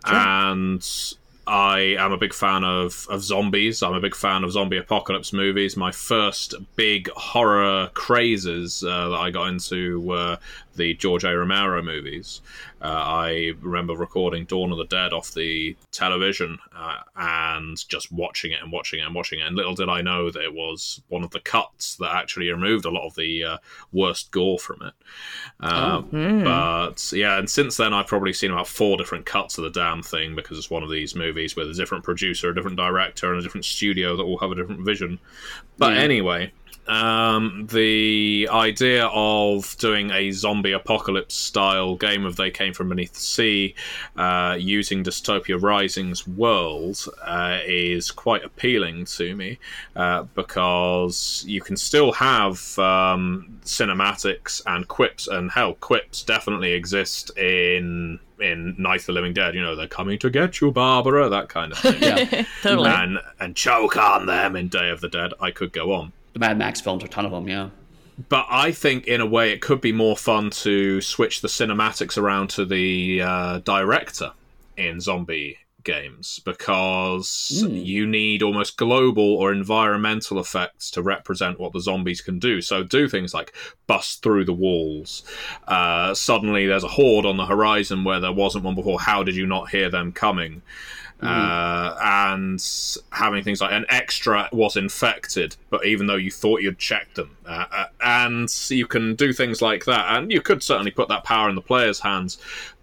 and 0.06 0.82
I 1.46 1.96
am 2.00 2.14
a 2.14 2.18
big 2.18 2.34
fan 2.34 2.64
of, 2.64 3.06
of 3.10 3.22
zombies. 3.22 3.84
I'm 3.84 3.94
a 3.94 4.00
big 4.00 4.16
fan 4.16 4.44
of 4.44 4.52
zombie 4.52 4.78
apocalypse 4.78 5.34
movies. 5.34 5.76
My 5.76 5.92
first 5.92 6.56
big 6.76 7.10
horror 7.12 7.90
crazes 7.94 8.84
uh, 8.84 9.10
that 9.10 9.20
I 9.20 9.30
got 9.30 9.48
into 9.48 10.00
were 10.00 10.38
the 10.76 10.94
George 10.96 11.24
A. 11.24 11.36
Romero 11.38 11.82
movies. 11.82 12.42
Uh, 12.82 12.88
I 12.88 13.52
remember 13.62 13.94
recording 13.94 14.46
Dawn 14.46 14.72
of 14.72 14.78
the 14.78 14.86
Dead 14.86 15.14
off 15.14 15.34
the 15.34 15.76
television 15.92 16.58
uh, 16.76 16.98
and 17.16 17.78
just 17.88 18.12
watching 18.12 18.52
it 18.52 18.62
and 18.62 18.72
watching 18.72 19.00
it 19.00 19.06
and 19.06 19.16
watching 19.16 19.40
it. 19.40 19.48
And 19.48 19.56
little 19.56 19.76
did 19.76 19.90
I 19.90 20.02
know 20.02 20.30
that 20.32 20.44
it 20.44 20.54
was 20.54 21.02
one 21.10 21.24
of 21.24 21.32
the 21.32 21.40
cuts 21.40 21.96
that 21.98 22.14
actually 22.14 22.50
removed 22.50 22.86
a 22.86 22.90
lot 22.90 23.06
of 23.08 23.16
the 23.16 23.44
uh, 23.44 23.58
worst 23.92 24.32
gore 24.32 24.60
from 24.60 24.82
it. 24.82 24.94
Um, 25.60 26.10
But 26.44 27.12
yeah, 27.14 27.38
and 27.38 27.50
since 27.50 27.78
then 27.78 27.94
I've 27.94 28.08
probably 28.08 28.34
seen 28.34 28.52
about 28.52 28.68
four 28.68 28.98
different 28.98 29.26
cuts 29.26 29.58
of 29.58 29.64
the 29.64 29.70
damn 29.70 30.04
thing 30.04 30.36
because 30.36 30.58
it's 30.58 30.70
one 30.70 30.84
of 30.84 30.90
these 30.90 31.16
movies 31.16 31.56
with 31.56 31.70
a 31.70 31.74
different 31.74 32.04
producer, 32.04 32.50
a 32.50 32.56
different 32.56 32.78
director, 32.78 33.32
and 33.32 33.40
a 33.40 33.44
different 33.44 33.66
studio 33.66 34.18
that 34.18 34.24
all 34.24 34.40
have 34.40 34.52
a 34.52 34.56
different 34.56 34.86
vision. 34.86 35.20
But 35.78 35.94
Yeah. 35.94 36.00
anyway, 36.00 36.52
um, 36.88 37.68
the 37.72 38.48
idea 38.52 39.06
of 39.08 39.76
doing 39.78 40.12
a 40.12 40.32
zombie 40.32 40.72
apocalypse 40.74 41.36
style 41.36 41.96
game 41.96 42.26
of 42.26 42.36
They 42.36 42.52
Came 42.52 42.74
From 42.74 42.90
Beneath 42.90 43.14
the 43.14 43.20
Sea 43.20 43.76
uh, 44.16 44.58
using 44.60 45.04
Dystopia 45.04 45.62
Rising's 45.62 46.28
world 46.28 47.06
uh, 47.24 47.60
is 47.66 48.12
quite 48.12 48.44
appealing 48.44 49.06
to 49.06 49.36
me 49.36 49.60
uh, 49.96 50.24
because 50.36 51.44
you 51.48 51.62
can 51.62 51.78
still 51.78 52.12
have 52.14 52.78
um, 52.80 53.60
cinematics 53.64 54.62
and 54.66 54.88
quips, 54.88 55.28
and 55.28 55.52
hell, 55.52 55.76
quips 55.76 56.24
definitely 56.24 56.74
exist 56.74 57.36
in 57.38 58.20
in 58.40 58.76
Night 58.78 59.00
of 59.02 59.06
the 59.06 59.12
Living 59.14 59.34
Dead. 59.34 59.56
You 59.56 59.62
know, 59.62 59.76
they're 59.76 59.88
coming 59.88 60.20
to 60.20 60.30
get 60.30 60.60
you, 60.60 60.72
Barbara, 60.72 61.30
that 61.30 61.50
kind 61.50 61.72
of 61.72 61.78
thing. 61.78 61.94
Yeah. 62.04 62.46
totally. 62.62 62.90
and 62.90 63.20
and 63.40 63.56
choke 63.56 63.96
on 63.96 64.26
them 64.26 64.56
in 64.56 64.68
Day 64.68 64.90
of 64.90 65.00
the 65.02 65.08
Dead. 65.10 65.32
I 65.40 65.52
could 65.52 65.72
go 65.72 65.94
on. 65.94 66.12
The 66.34 66.40
Mad 66.40 66.58
Max 66.58 66.82
films, 66.82 67.04
a 67.04 67.08
ton 67.08 67.26
of 67.26 67.32
them, 67.32 67.48
yeah. 67.48 67.70
But 68.30 68.46
I 68.50 68.72
think, 68.72 69.08
in 69.08 69.22
a 69.22 69.26
way, 69.26 69.52
it 69.52 69.62
could 69.62 69.82
be 69.82 69.92
more 69.92 70.16
fun 70.16 70.50
to 70.52 71.02
switch 71.02 71.42
the 71.42 71.48
cinematics 71.48 72.18
around 72.18 72.50
to 72.52 72.66
the 72.66 73.22
uh, 73.22 73.60
director 73.60 74.32
in 74.78 75.00
zombie 75.00 75.58
games 75.84 76.40
because 76.46 77.64
you 77.68 78.08
need 78.08 78.42
almost 78.42 78.78
global 78.78 79.36
or 79.36 79.52
environmental 79.52 80.40
effects 80.40 80.90
to 80.92 81.02
represent 81.02 81.60
what 81.60 81.74
the 81.74 81.82
zombies 81.82 82.22
can 82.22 82.40
do. 82.40 82.62
So, 82.62 82.84
do 82.84 83.10
things 83.10 83.34
like 83.34 83.54
bust 83.88 84.22
through 84.22 84.46
the 84.46 84.54
walls. 84.54 85.24
Uh, 85.68 86.14
suddenly, 86.14 86.68
there's 86.68 86.84
a 86.84 86.90
horde 86.90 87.26
on 87.26 87.38
the 87.38 87.46
horizon 87.46 88.04
where 88.04 88.20
there 88.20 88.32
wasn't 88.32 88.64
one 88.64 88.76
before. 88.76 89.00
How 89.00 89.24
did 89.24 89.36
you 89.36 89.48
not 89.48 89.70
hear 89.70 89.90
them 89.90 90.12
coming? 90.12 90.62
Uh, 91.26 91.98
and 92.02 92.64
having 93.12 93.44
things 93.44 93.62
like 93.62 93.72
an 93.72 93.86
extra 93.90 94.50
was 94.52 94.78
infected, 94.78 95.56
but 95.70 95.86
even 95.86 96.08
though 96.08 96.16
you 96.16 96.32
thought 96.32 96.62
you'd 96.62 96.80
checked 96.80 97.16
them, 97.16 97.36
uh, 97.46 97.66
uh, 97.72 97.86
and 98.02 98.54
you 98.70 98.88
can 98.88 99.16
do 99.16 99.34
things 99.34 99.62
like 99.62 99.86
that, 99.86 100.18
and 100.18 100.32
you 100.32 100.42
could 100.42 100.62
certainly 100.64 100.92
put 100.92 101.10
that 101.10 101.24
power 101.24 101.50
in 101.50 101.56
the 101.56 101.62
player's 101.62 102.00
hands, 102.00 102.38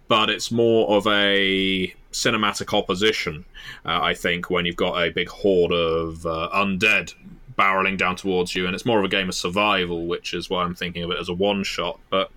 but 0.07 0.29
it's 0.29 0.51
more 0.51 0.89
of 0.89 1.07
a 1.07 1.93
cinematic 2.11 2.77
opposition, 2.77 3.45
uh, 3.85 3.99
I 4.01 4.13
think, 4.13 4.49
when 4.49 4.65
you've 4.65 4.75
got 4.75 5.01
a 5.01 5.09
big 5.09 5.29
horde 5.29 5.71
of 5.71 6.25
uh, 6.25 6.49
undead 6.53 7.13
barreling 7.57 7.97
down 7.97 8.15
towards 8.15 8.55
you, 8.55 8.65
and 8.65 8.75
it's 8.75 8.85
more 8.85 8.99
of 8.99 9.05
a 9.05 9.09
game 9.09 9.29
of 9.29 9.35
survival, 9.35 10.07
which 10.07 10.33
is 10.33 10.49
why 10.49 10.63
I'm 10.63 10.75
thinking 10.75 11.03
of 11.03 11.11
it 11.11 11.19
as 11.19 11.29
a 11.29 11.33
one 11.33 11.63
shot, 11.63 11.99
but 12.09 12.31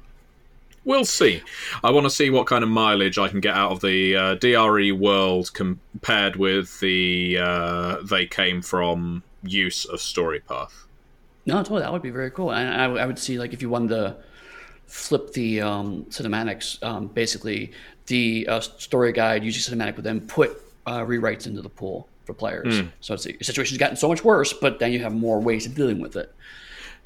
We'll 0.84 1.04
see. 1.04 1.42
I 1.82 1.90
want 1.90 2.04
to 2.04 2.10
see 2.10 2.28
what 2.28 2.46
kind 2.46 2.62
of 2.62 2.68
mileage 2.70 3.18
I 3.18 3.28
can 3.28 3.40
get 3.40 3.54
out 3.54 3.72
of 3.72 3.80
the 3.80 4.16
uh, 4.16 4.34
DRE 4.34 4.92
world 4.92 5.52
compared 5.54 6.36
with 6.36 6.78
the 6.80 7.38
uh, 7.40 8.02
they 8.02 8.26
came 8.26 8.60
from 8.60 9.22
use 9.42 9.86
of 9.86 10.00
Storypath. 10.00 10.72
No, 11.46 11.56
totally. 11.56 11.82
That 11.82 11.92
would 11.92 12.02
be 12.02 12.10
very 12.10 12.30
cool. 12.30 12.52
And 12.52 12.68
I, 12.80 13.02
I 13.02 13.06
would 13.06 13.18
see, 13.18 13.38
like, 13.38 13.52
if 13.52 13.60
you 13.62 13.68
wanted 13.68 13.90
to 13.90 14.16
flip 14.86 15.32
the 15.32 15.60
um, 15.60 16.04
cinematics, 16.04 16.82
um, 16.82 17.08
basically, 17.08 17.72
the 18.06 18.46
uh, 18.48 18.60
story 18.60 19.12
guide 19.12 19.44
using 19.44 19.74
cinematic 19.74 19.96
would 19.96 20.04
then 20.04 20.20
put 20.26 20.60
uh, 20.86 21.00
rewrites 21.00 21.46
into 21.46 21.62
the 21.62 21.68
pool 21.68 22.08
for 22.24 22.34
players. 22.34 22.82
So 23.00 23.14
it's, 23.14 23.26
your 23.26 23.38
situation's 23.40 23.78
gotten 23.78 23.96
so 23.96 24.08
much 24.08 24.24
worse, 24.24 24.52
but 24.52 24.78
then 24.78 24.92
you 24.92 25.00
have 25.00 25.14
more 25.14 25.40
ways 25.40 25.66
of 25.66 25.74
dealing 25.74 26.00
with 26.00 26.16
it. 26.16 26.34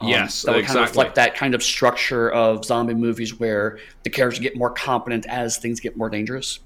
Um, 0.01 0.09
Yes, 0.09 0.43
that 0.43 0.55
would 0.55 0.65
kind 0.65 0.79
of 0.79 0.85
exactly. 0.85 1.01
reflect 1.01 1.15
that 1.17 1.35
kind 1.35 1.55
of 1.55 1.63
structure 1.63 2.31
of 2.31 2.65
zombie 2.65 2.95
movies 2.95 3.39
where 3.39 3.79
the 4.05 4.11
characters 4.11 4.39
get 4.41 4.57
more 4.57 4.71
competent 4.71 5.27
as 5.27 5.59
things 5.59 5.81
get 5.81 5.97
more 5.97 6.09
dangerous. 6.11 6.61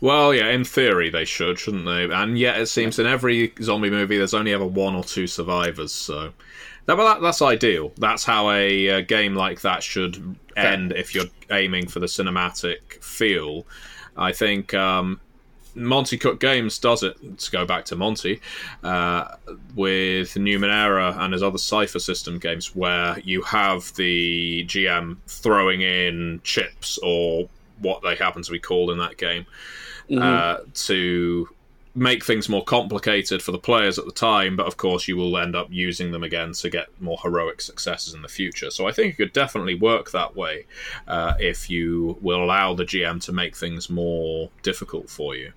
Well, 0.00 0.32
yeah, 0.32 0.48
in 0.50 0.64
theory 0.64 1.10
they 1.10 1.24
should, 1.24 1.58
shouldn't 1.58 1.84
they? 1.84 2.04
And 2.04 2.38
yet 2.38 2.60
it 2.60 2.66
seems 2.66 2.98
in 2.98 3.06
every 3.06 3.52
zombie 3.60 3.90
movie 3.90 4.16
there's 4.16 4.34
only 4.34 4.52
ever 4.52 4.66
one 4.66 4.94
or 4.94 5.02
two 5.02 5.26
survivors. 5.26 5.92
So 5.92 6.32
that, 6.86 6.96
well, 6.96 7.06
that, 7.06 7.20
that's 7.20 7.42
ideal. 7.42 7.92
That's 7.98 8.24
how 8.24 8.50
a, 8.50 8.90
uh 8.90 9.00
game 9.00 9.34
like 9.34 9.60
that 9.62 9.82
should 9.82 10.36
end 10.56 10.92
if 10.92 11.14
you're 11.14 11.26
aiming 11.50 11.88
for 11.88 11.98
the 12.00 12.06
cinematic 12.06 13.02
feel. 13.02 13.66
I 14.16 14.32
think 14.32 14.72
um, 14.74 15.20
Monte 15.74 16.18
Cook 16.18 16.40
Games 16.40 16.78
does 16.78 17.02
it. 17.02 17.38
To 17.38 17.50
go 17.50 17.64
back 17.64 17.84
to 17.86 17.96
Monte, 17.96 18.40
uh, 18.82 19.36
with 19.74 20.34
Numenera 20.34 21.16
and 21.18 21.32
his 21.32 21.42
other 21.42 21.58
Cipher 21.58 21.98
System 21.98 22.38
games, 22.38 22.74
where 22.74 23.18
you 23.20 23.42
have 23.42 23.94
the 23.94 24.64
GM 24.66 25.16
throwing 25.26 25.82
in 25.82 26.40
chips 26.44 26.98
or 27.02 27.48
what 27.80 28.02
they 28.02 28.16
happen 28.16 28.42
to 28.42 28.50
be 28.50 28.58
called 28.58 28.90
in 28.90 28.98
that 28.98 29.16
game 29.16 29.46
uh, 30.16 30.58
to 30.74 31.48
make 31.98 32.24
things 32.24 32.48
more 32.48 32.64
complicated 32.64 33.42
for 33.42 33.52
the 33.52 33.58
players 33.58 33.98
at 33.98 34.04
the 34.04 34.12
time, 34.12 34.56
but 34.56 34.66
of 34.66 34.76
course 34.76 35.08
you 35.08 35.16
will 35.16 35.36
end 35.36 35.54
up 35.56 35.68
using 35.70 36.12
them 36.12 36.22
again 36.22 36.52
to 36.52 36.70
get 36.70 36.88
more 37.00 37.18
heroic 37.22 37.60
successes 37.60 38.14
in 38.14 38.22
the 38.22 38.28
future. 38.28 38.70
So 38.70 38.86
I 38.86 38.92
think 38.92 39.12
it 39.14 39.16
could 39.16 39.32
definitely 39.32 39.74
work 39.74 40.10
that 40.12 40.36
way 40.36 40.66
uh, 41.06 41.34
if 41.38 41.68
you 41.68 42.16
will 42.20 42.42
allow 42.42 42.74
the 42.74 42.84
GM 42.84 43.22
to 43.24 43.32
make 43.32 43.56
things 43.56 43.90
more 43.90 44.50
difficult 44.62 45.10
for 45.10 45.34
you. 45.34 45.52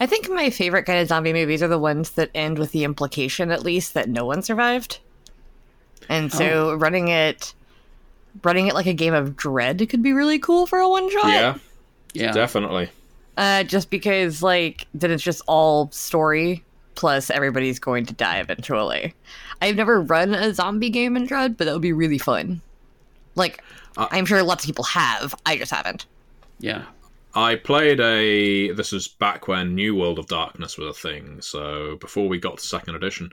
I 0.00 0.06
think 0.06 0.30
my 0.30 0.50
favorite 0.50 0.84
kind 0.84 1.00
of 1.00 1.08
zombie 1.08 1.32
movies 1.32 1.62
are 1.62 1.68
the 1.68 1.78
ones 1.78 2.10
that 2.12 2.30
end 2.34 2.58
with 2.58 2.70
the 2.72 2.84
implication, 2.84 3.50
at 3.50 3.64
least, 3.64 3.94
that 3.94 4.08
no 4.08 4.24
one 4.24 4.42
survived. 4.42 5.00
And 6.08 6.32
so 6.32 6.74
running 6.74 7.08
it, 7.08 7.52
running 8.44 8.68
it 8.68 8.74
like 8.74 8.86
a 8.86 8.94
game 8.94 9.12
of 9.12 9.36
Dread 9.36 9.86
could 9.88 10.02
be 10.02 10.12
really 10.12 10.38
cool 10.38 10.66
for 10.66 10.78
a 10.78 10.88
one 10.88 11.10
shot. 11.10 11.28
Yeah, 11.28 11.58
Yeah. 12.14 12.32
definitely. 12.32 12.90
Uh, 13.38 13.62
just 13.62 13.88
because, 13.88 14.42
like, 14.42 14.86
then 14.94 15.10
it's 15.12 15.22
just 15.22 15.40
all 15.46 15.90
story 15.92 16.64
plus 16.96 17.30
everybody's 17.30 17.78
going 17.78 18.04
to 18.04 18.12
die 18.12 18.40
eventually. 18.40 19.14
I've 19.62 19.76
never 19.76 20.00
run 20.02 20.34
a 20.34 20.52
zombie 20.52 20.90
game 20.90 21.16
in 21.16 21.24
Dread, 21.26 21.56
but 21.56 21.64
that 21.66 21.72
would 21.72 21.80
be 21.80 21.92
really 21.92 22.18
fun. 22.18 22.60
Like, 23.36 23.62
Uh, 23.96 24.08
I'm 24.10 24.26
sure 24.26 24.42
lots 24.42 24.64
of 24.64 24.66
people 24.66 24.84
have. 24.84 25.34
I 25.46 25.56
just 25.56 25.70
haven't. 25.72 26.06
Yeah. 26.58 26.82
I 27.38 27.54
played 27.54 28.00
a. 28.00 28.72
This 28.72 28.90
was 28.90 29.06
back 29.06 29.46
when 29.46 29.76
New 29.76 29.94
World 29.94 30.18
of 30.18 30.26
Darkness 30.26 30.76
was 30.76 30.88
a 30.88 31.00
thing. 31.00 31.40
So 31.40 31.94
before 32.00 32.26
we 32.26 32.40
got 32.40 32.58
to 32.58 32.66
second 32.66 32.96
edition, 32.96 33.30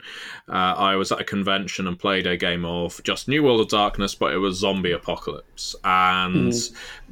uh, 0.48 0.74
I 0.78 0.94
was 0.94 1.10
at 1.10 1.20
a 1.20 1.24
convention 1.24 1.88
and 1.88 1.98
played 1.98 2.24
a 2.24 2.36
game 2.36 2.64
of 2.64 3.02
just 3.02 3.26
New 3.26 3.42
World 3.42 3.62
of 3.62 3.68
Darkness, 3.68 4.14
but 4.14 4.32
it 4.32 4.36
was 4.36 4.58
zombie 4.58 4.92
apocalypse, 4.92 5.74
and 5.82 6.52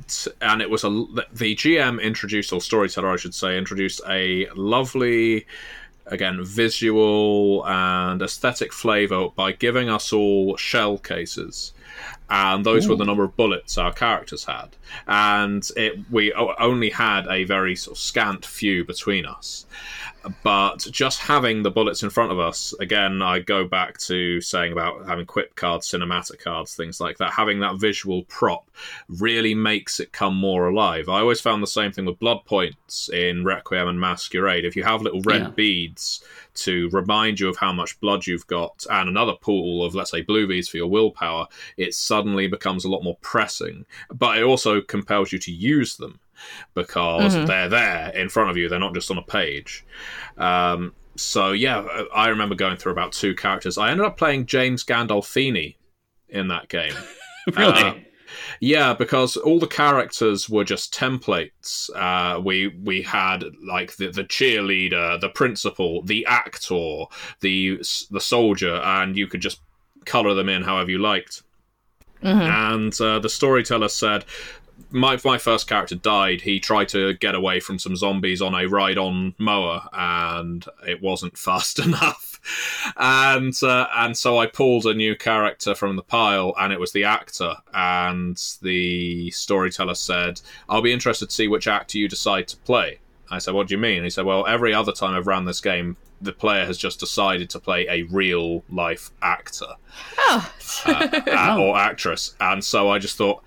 t- 0.07 0.31
and 0.41 0.63
it 0.63 0.71
was 0.71 0.85
a 0.85 0.91
the 1.33 1.57
GM 1.57 2.01
introduced 2.01 2.53
or 2.53 2.61
storyteller, 2.61 3.13
I 3.13 3.17
should 3.17 3.35
say, 3.35 3.59
introduced 3.59 4.01
a 4.09 4.49
lovely. 4.55 5.47
Again, 6.07 6.45
visual 6.45 7.67
and 7.67 8.21
aesthetic 8.21 8.75
flavor 8.75 9.31
by 9.35 9.53
giving 9.53 9.89
us 9.89 10.13
all 10.13 10.55
shell 10.59 10.99
cases 10.99 11.73
and 12.31 12.65
those 12.65 12.89
were 12.89 12.97
the 12.97 13.05
number 13.05 13.25
of 13.25 13.37
bullets 13.37 13.79
our 13.79 13.93
characters 13.93 14.45
had. 14.45 14.71
And 15.07 15.67
it, 15.77 15.99
we 16.11 16.33
only 16.33 16.91
had 16.91 17.27
a 17.29 17.45
very 17.45 17.77
sort 17.77 17.97
of 17.97 18.01
scant 18.03 18.45
few 18.45 18.85
between 18.85 19.27
us. 19.27 19.67
But 20.43 20.87
just 20.91 21.21
having 21.21 21.63
the 21.63 21.71
bullets 21.71 22.03
in 22.03 22.11
front 22.11 22.33
of 22.33 22.39
us, 22.39 22.73
again, 22.81 23.21
I 23.21 23.41
go 23.41 23.67
back 23.67 23.99
to 23.99 24.41
saying 24.41 24.73
about 24.73 25.07
having 25.07 25.27
quip 25.27 25.55
cards, 25.55 25.91
cinematic 25.91 26.39
cards, 26.41 26.75
things 26.75 27.01
like 27.01 27.19
that. 27.19 27.33
Having 27.33 27.61
that 27.61 27.79
visual 27.79 28.25
prop 28.25 28.71
really 29.09 29.55
makes 29.55 30.01
it 30.01 30.13
come 30.13 30.35
more 30.35 30.69
alive. 30.69 31.09
I 31.09 31.21
always 31.21 31.41
found 31.41 31.63
the 31.63 31.67
same 31.67 31.93
thing 31.93 32.07
with 32.07 32.19
blood 32.19 32.45
points 32.47 33.09
in 33.11 33.45
Requiem 33.45 33.89
and 33.89 34.01
Masquerade. 34.01 34.65
If 34.65 34.77
you 34.77 34.85
have 34.85 35.03
little 35.03 35.21
red 35.23 35.43
Yeah. 35.43 35.51
beads 35.51 36.25
to 36.55 36.89
remind 36.91 37.41
you 37.41 37.49
of 37.49 37.57
how 37.57 37.73
much 37.73 38.01
blood 38.01 38.27
you've 38.27 38.47
got, 38.47 38.87
and 38.91 39.09
another 39.09 39.35
pool 39.35 39.85
of, 39.85 39.95
let's 39.95 40.11
say, 40.11 40.23
blue 40.23 40.47
beads 40.47 40.69
for 40.69 40.77
your 40.77 40.87
willpower, 40.87 41.49
it 41.77 41.95
suddenly 41.95 42.47
becomes 42.47 42.85
a 42.85 42.89
lot 42.89 43.03
more 43.03 43.19
pressing. 43.21 43.85
But 44.13 44.39
it 44.39 44.45
also 44.45 44.81
compels 44.81 45.33
you 45.33 45.39
to 45.41 45.53
use 45.53 45.97
them 45.97 46.21
because 46.75 47.35
they're 47.47 47.69
there 47.69 48.11
in 48.15 48.29
front 48.29 48.51
of 48.51 48.57
you. 48.57 48.69
They're 48.69 48.79
not 48.79 48.95
just 48.95 49.11
on 49.11 49.19
a 49.19 49.23
page. 49.23 49.85
Um, 50.37 50.93
so 51.17 51.53
yeah, 51.53 51.87
I 52.15 52.29
remember 52.29 52.55
going 52.55 52.77
through 52.77 52.93
about 52.93 53.13
two 53.13 53.35
characters. 53.35 53.79
I 53.79 53.91
ended 53.91 54.07
up 54.07 54.17
playing 54.17 54.47
James 54.47 54.85
Gandolfini 54.85 55.77
in 56.29 56.49
that 56.49 56.69
game. 56.69 56.95
Really? 57.59 57.83
Uh, 57.83 57.95
yeah, 58.61 58.95
because 58.95 59.37
all 59.37 59.59
the 59.59 59.67
characters 59.67 60.49
were 60.49 60.65
just 60.65 60.95
templates. 60.95 61.91
Uh, 61.95 62.41
we 62.41 62.69
we 62.83 63.03
had 63.03 63.45
like 63.63 63.97
the, 63.97 64.11
the 64.11 64.25
cheerleader, 64.25 65.21
the 65.21 65.29
principal, 65.29 66.03
the 66.03 66.25
actor, 66.27 67.05
the 67.41 67.83
the 68.11 68.21
soldier, 68.21 68.77
and 68.77 69.17
you 69.17 69.27
could 69.27 69.43
just 69.43 69.61
color 70.07 70.35
them 70.35 70.49
in 70.49 70.63
however 70.63 70.91
you 70.91 70.99
liked. 70.99 71.43
And 72.23 73.01
uh, 73.01 73.19
the 73.19 73.29
storyteller 73.29 73.89
said, 73.89 74.25
my 74.91 75.19
my 75.25 75.39
first 75.39 75.69
character 75.69 75.97
died. 75.97 76.43
He 76.43 76.61
tried 76.61 76.89
to 76.91 77.15
get 77.15 77.35
away 77.35 77.61
from 77.61 77.79
some 77.79 77.97
zombies 77.97 78.41
on 78.41 78.55
a 78.55 78.67
ride-on 78.67 79.35
mower, 79.39 79.89
and 79.93 80.65
it 80.87 81.03
wasn't 81.03 81.37
fast 81.49 81.79
enough. 81.79 82.41
And 82.97 83.55
uh, 83.63 83.89
and 83.95 84.17
so 84.17 84.39
I 84.39 84.47
pulled 84.47 84.87
a 84.87 84.95
new 84.95 85.17
character 85.17 85.75
from 85.75 85.97
the 85.97 86.03
pile, 86.03 86.55
and 86.59 86.73
it 86.73 86.81
was 86.81 86.93
the 86.93 87.05
actor. 87.05 87.57
And 87.73 88.41
the 88.63 89.31
storyteller 89.33 89.95
said, 89.95 90.41
"I'll 90.69 90.83
be 90.83 90.93
interested 90.93 91.29
to 91.29 91.35
see 91.35 91.49
which 91.49 91.67
actor 91.67 91.99
you 91.99 92.09
decide 92.09 92.49
to 92.49 92.57
play." 92.59 93.01
I 93.31 93.39
said, 93.39 93.55
"What 93.55 93.69
do 93.69 93.75
you 93.75 93.79
mean?" 93.79 94.05
He 94.05 94.11
said, 94.11 94.27
"Well, 94.27 94.47
every 94.47 94.73
other 94.73 94.93
time 94.93 95.15
I've 95.15 95.27
ran 95.27 95.45
this 95.45 95.61
game." 95.61 95.97
The 96.21 96.33
player 96.33 96.65
has 96.65 96.79
just 96.79 97.01
decided 97.01 97.51
to 97.51 97.59
play 97.59 97.87
a 97.87 98.05
real 98.05 98.63
life 98.71 99.11
actor 99.21 99.67
Oh, 100.17 100.51
uh, 100.87 101.57
or 101.61 101.77
actress, 101.77 102.35
and 102.41 102.65
so 102.65 102.89
I 102.89 102.99
just 102.99 103.19
thought 103.19 103.43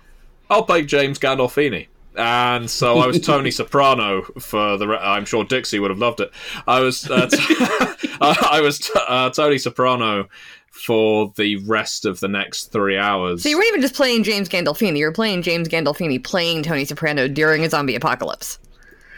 I'll 0.50 0.62
play 0.64 0.82
James 0.84 1.18
Gandolfini. 1.18 1.88
And 2.16 2.68
so 2.68 2.98
I 2.98 3.06
was 3.06 3.20
Tony 3.20 3.50
Soprano 3.52 4.22
for 4.40 4.76
the. 4.76 4.88
Re- 4.88 4.96
I'm 4.98 5.24
sure 5.24 5.44
Dixie 5.44 5.78
would 5.78 5.90
have 5.90 6.00
loved 6.00 6.20
it. 6.20 6.32
I 6.66 6.80
was 6.80 7.08
uh, 7.08 7.26
t- 7.28 7.38
I 8.20 8.60
was 8.60 8.80
t- 8.80 8.92
uh, 9.06 9.30
Tony 9.30 9.58
Soprano 9.58 10.28
for 10.70 11.32
the 11.36 11.56
rest 11.66 12.04
of 12.04 12.18
the 12.20 12.28
next 12.28 12.72
three 12.72 12.96
hours. 12.98 13.42
so 13.42 13.48
you 13.48 13.56
weren't 13.56 13.68
even 13.68 13.80
just 13.82 13.94
playing 13.94 14.22
James 14.24 14.48
Gandolfini. 14.48 14.98
You 14.98 15.06
were 15.06 15.12
playing 15.12 15.42
James 15.42 15.68
Gandolfini 15.68 16.22
playing 16.22 16.62
Tony 16.62 16.84
Soprano 16.84 17.28
during 17.28 17.64
a 17.64 17.70
zombie 17.70 17.94
apocalypse. 17.94 18.58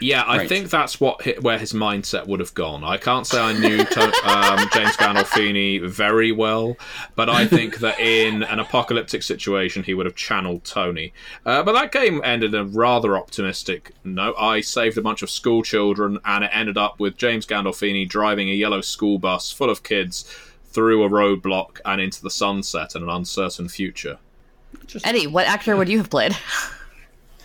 Yeah, 0.01 0.23
I 0.23 0.39
Right. 0.39 0.49
think 0.49 0.69
that's 0.71 0.99
what 0.99 1.21
hi- 1.23 1.35
where 1.39 1.59
his 1.59 1.73
mindset 1.73 2.25
would 2.27 2.39
have 2.39 2.53
gone. 2.55 2.83
I 2.83 2.97
can't 2.97 3.25
say 3.27 3.39
I 3.39 3.53
knew 3.53 3.77
to, 3.85 4.01
um, 4.29 4.67
James 4.73 4.97
Gandolfini 4.97 5.87
very 5.87 6.31
well, 6.31 6.75
but 7.15 7.29
I 7.29 7.45
think 7.45 7.77
that 7.79 7.99
in 7.99 8.41
an 8.43 8.59
apocalyptic 8.59 9.21
situation, 9.21 9.83
he 9.83 9.93
would 9.93 10.07
have 10.07 10.15
channeled 10.15 10.63
Tony. 10.65 11.13
Uh, 11.45 11.61
but 11.63 11.73
that 11.73 11.91
game 11.91 12.19
ended 12.23 12.53
in 12.55 12.59
a 12.61 12.65
rather 12.65 13.15
optimistic 13.15 13.91
note. 14.03 14.35
I 14.39 14.61
saved 14.61 14.97
a 14.97 15.01
bunch 15.03 15.21
of 15.21 15.29
school 15.29 15.61
children, 15.61 16.17
and 16.25 16.43
it 16.43 16.49
ended 16.51 16.77
up 16.79 16.99
with 16.99 17.15
James 17.15 17.45
Gandolfini 17.45 18.09
driving 18.09 18.49
a 18.49 18.53
yellow 18.53 18.81
school 18.81 19.19
bus 19.19 19.51
full 19.51 19.69
of 19.69 19.83
kids 19.83 20.25
through 20.71 21.03
a 21.03 21.09
roadblock 21.09 21.79
and 21.85 22.01
into 22.01 22.23
the 22.23 22.29
sunset 22.31 22.95
and 22.95 23.03
an 23.03 23.09
uncertain 23.09 23.69
future. 23.69 24.17
Eddy, 25.03 25.27
what 25.27 25.45
actor 25.45 25.75
would 25.75 25.89
you 25.89 25.99
have 25.99 26.09
played? 26.09 26.35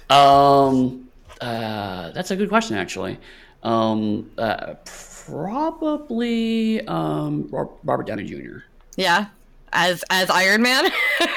Um, 0.09 1.06
uh, 1.41 2.11
that's 2.11 2.31
a 2.31 2.37
good 2.37 2.49
question, 2.49 2.77
actually. 2.77 3.19
Um, 3.63 4.31
uh, 4.39 4.75
probably 4.85 6.87
um, 6.87 7.49
Robert 7.51 8.07
Downey 8.07 8.25
Jr. 8.25 8.59
yeah, 8.97 9.27
as 9.73 10.05
as 10.11 10.31
Iron 10.31 10.63
Man. 10.63 10.91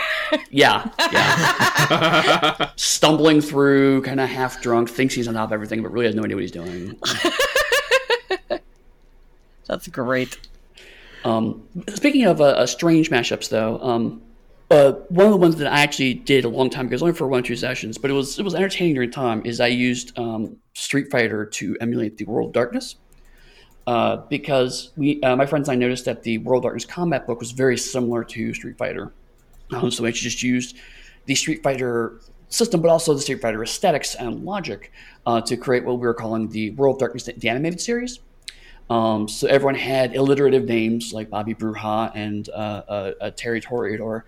Yeah, 0.52 0.90
yeah. 1.12 2.72
Stumbling 2.76 3.42
through, 3.42 4.02
kind 4.04 4.20
of 4.20 4.30
half 4.30 4.62
drunk, 4.62 4.90
thinks 4.90 5.14
he's 5.14 5.28
on 5.28 5.34
top 5.34 5.50
of 5.50 5.54
everything, 5.54 5.82
but 5.82 5.92
really 5.92 6.06
has 6.06 6.16
no 6.16 6.24
idea 6.24 6.36
what 6.36 6.42
he's 6.42 6.52
doing. 6.52 7.00
That's 9.68 9.88
great. 9.88 10.38
Um, 11.24 11.68
speaking 11.94 12.26
of 12.26 12.42
uh, 12.42 12.46
uh, 12.46 12.66
strange 12.66 13.10
mashups, 13.10 13.50
though, 13.50 13.80
um, 13.82 14.22
one 14.70 15.26
of 15.26 15.32
the 15.32 15.38
ones 15.38 15.56
that 15.58 15.72
I 15.72 15.82
actually 15.82 16.14
did 16.14 16.46
a 16.46 16.50
long 16.50 16.70
time 16.70 16.86
ago, 16.86 16.94
it 16.94 16.96
was 16.96 17.02
only 17.02 17.16
for 17.16 17.28
one 17.28 17.40
or 17.40 17.44
two 17.44 17.56
sessions, 17.56 17.98
but 17.98 18.12
it 18.12 18.14
was 18.14 18.38
it 18.38 18.44
was 18.44 18.54
entertaining 18.56 18.94
during 18.94 19.12
time. 19.12 19.42
Is 19.46 19.60
I 19.60 19.68
used 19.68 20.18
um, 20.18 20.58
Street 20.74 21.10
Fighter 21.10 21.46
to 21.46 21.78
emulate 21.82 22.18
the 22.18 22.26
World 22.26 22.54
Darkness. 22.54 22.96
Uh, 23.88 24.18
because 24.30 24.92
we, 24.98 25.20
uh, 25.24 25.36
my 25.36 25.48
friends 25.48 25.68
and 25.68 25.76
I 25.76 25.80
noticed 25.80 26.06
that 26.06 26.22
the 26.22 26.38
World 26.40 26.62
Darkness 26.62 26.86
combat 26.86 27.26
book 27.26 27.40
was 27.40 27.52
very 27.52 27.76
similar 27.76 28.24
to 28.24 28.54
Street 28.54 28.78
Fighter, 28.78 29.12
um, 29.72 29.90
so 29.90 30.04
we 30.04 30.12
just 30.12 30.44
used 30.44 30.78
the 31.26 31.34
Street 31.34 31.64
Fighter 31.64 32.20
system, 32.50 32.82
but 32.82 32.90
also 32.90 33.16
the 33.16 33.22
Street 33.22 33.42
Fighter 33.42 33.64
aesthetics 33.64 34.14
and 34.14 34.46
logic 34.46 34.92
uh, 35.26 35.42
to 35.42 35.58
create 35.58 35.86
what 35.86 35.94
we 35.94 36.06
were 36.06 36.14
calling 36.14 36.50
the 36.50 36.70
World 36.72 37.00
Darkness, 37.00 37.24
the 37.36 37.50
animated 37.50 37.82
series. 37.82 38.20
Um, 38.92 39.28
so 39.28 39.48
everyone 39.48 39.76
had 39.76 40.16
alliterative 40.16 40.66
names 40.66 41.12
like 41.12 41.32
Bobby 41.32 41.56
Brujah 41.56 42.12
and 42.14 42.48
uh, 42.50 43.14
uh, 43.22 43.32
Terry 43.32 43.62
Toreador. 43.62 44.24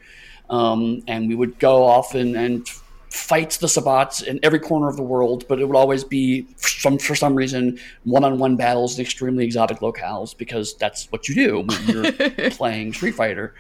Um, 0.51 1.01
and 1.07 1.27
we 1.27 1.33
would 1.35 1.57
go 1.57 1.83
off 1.83 2.13
and, 2.13 2.35
and 2.35 2.69
fight 3.09 3.51
the 3.61 3.67
Sabbats 3.67 4.23
in 4.23 4.39
every 4.43 4.59
corner 4.59 4.87
of 4.87 4.97
the 4.97 5.03
world, 5.03 5.45
but 5.47 5.59
it 5.59 5.65
would 5.65 5.77
always 5.77 6.03
be 6.03 6.45
some 6.57 6.97
for 6.97 7.15
some 7.15 7.35
reason 7.35 7.79
one-on-one 8.03 8.57
battles 8.57 8.97
in 8.97 9.01
extremely 9.01 9.43
exotic 9.43 9.79
locales 9.79 10.37
because 10.37 10.75
that's 10.75 11.11
what 11.11 11.27
you 11.27 11.35
do 11.35 11.59
when 11.61 11.87
you're 11.87 12.51
playing 12.51 12.93
Street 12.93 13.15
Fighter. 13.15 13.55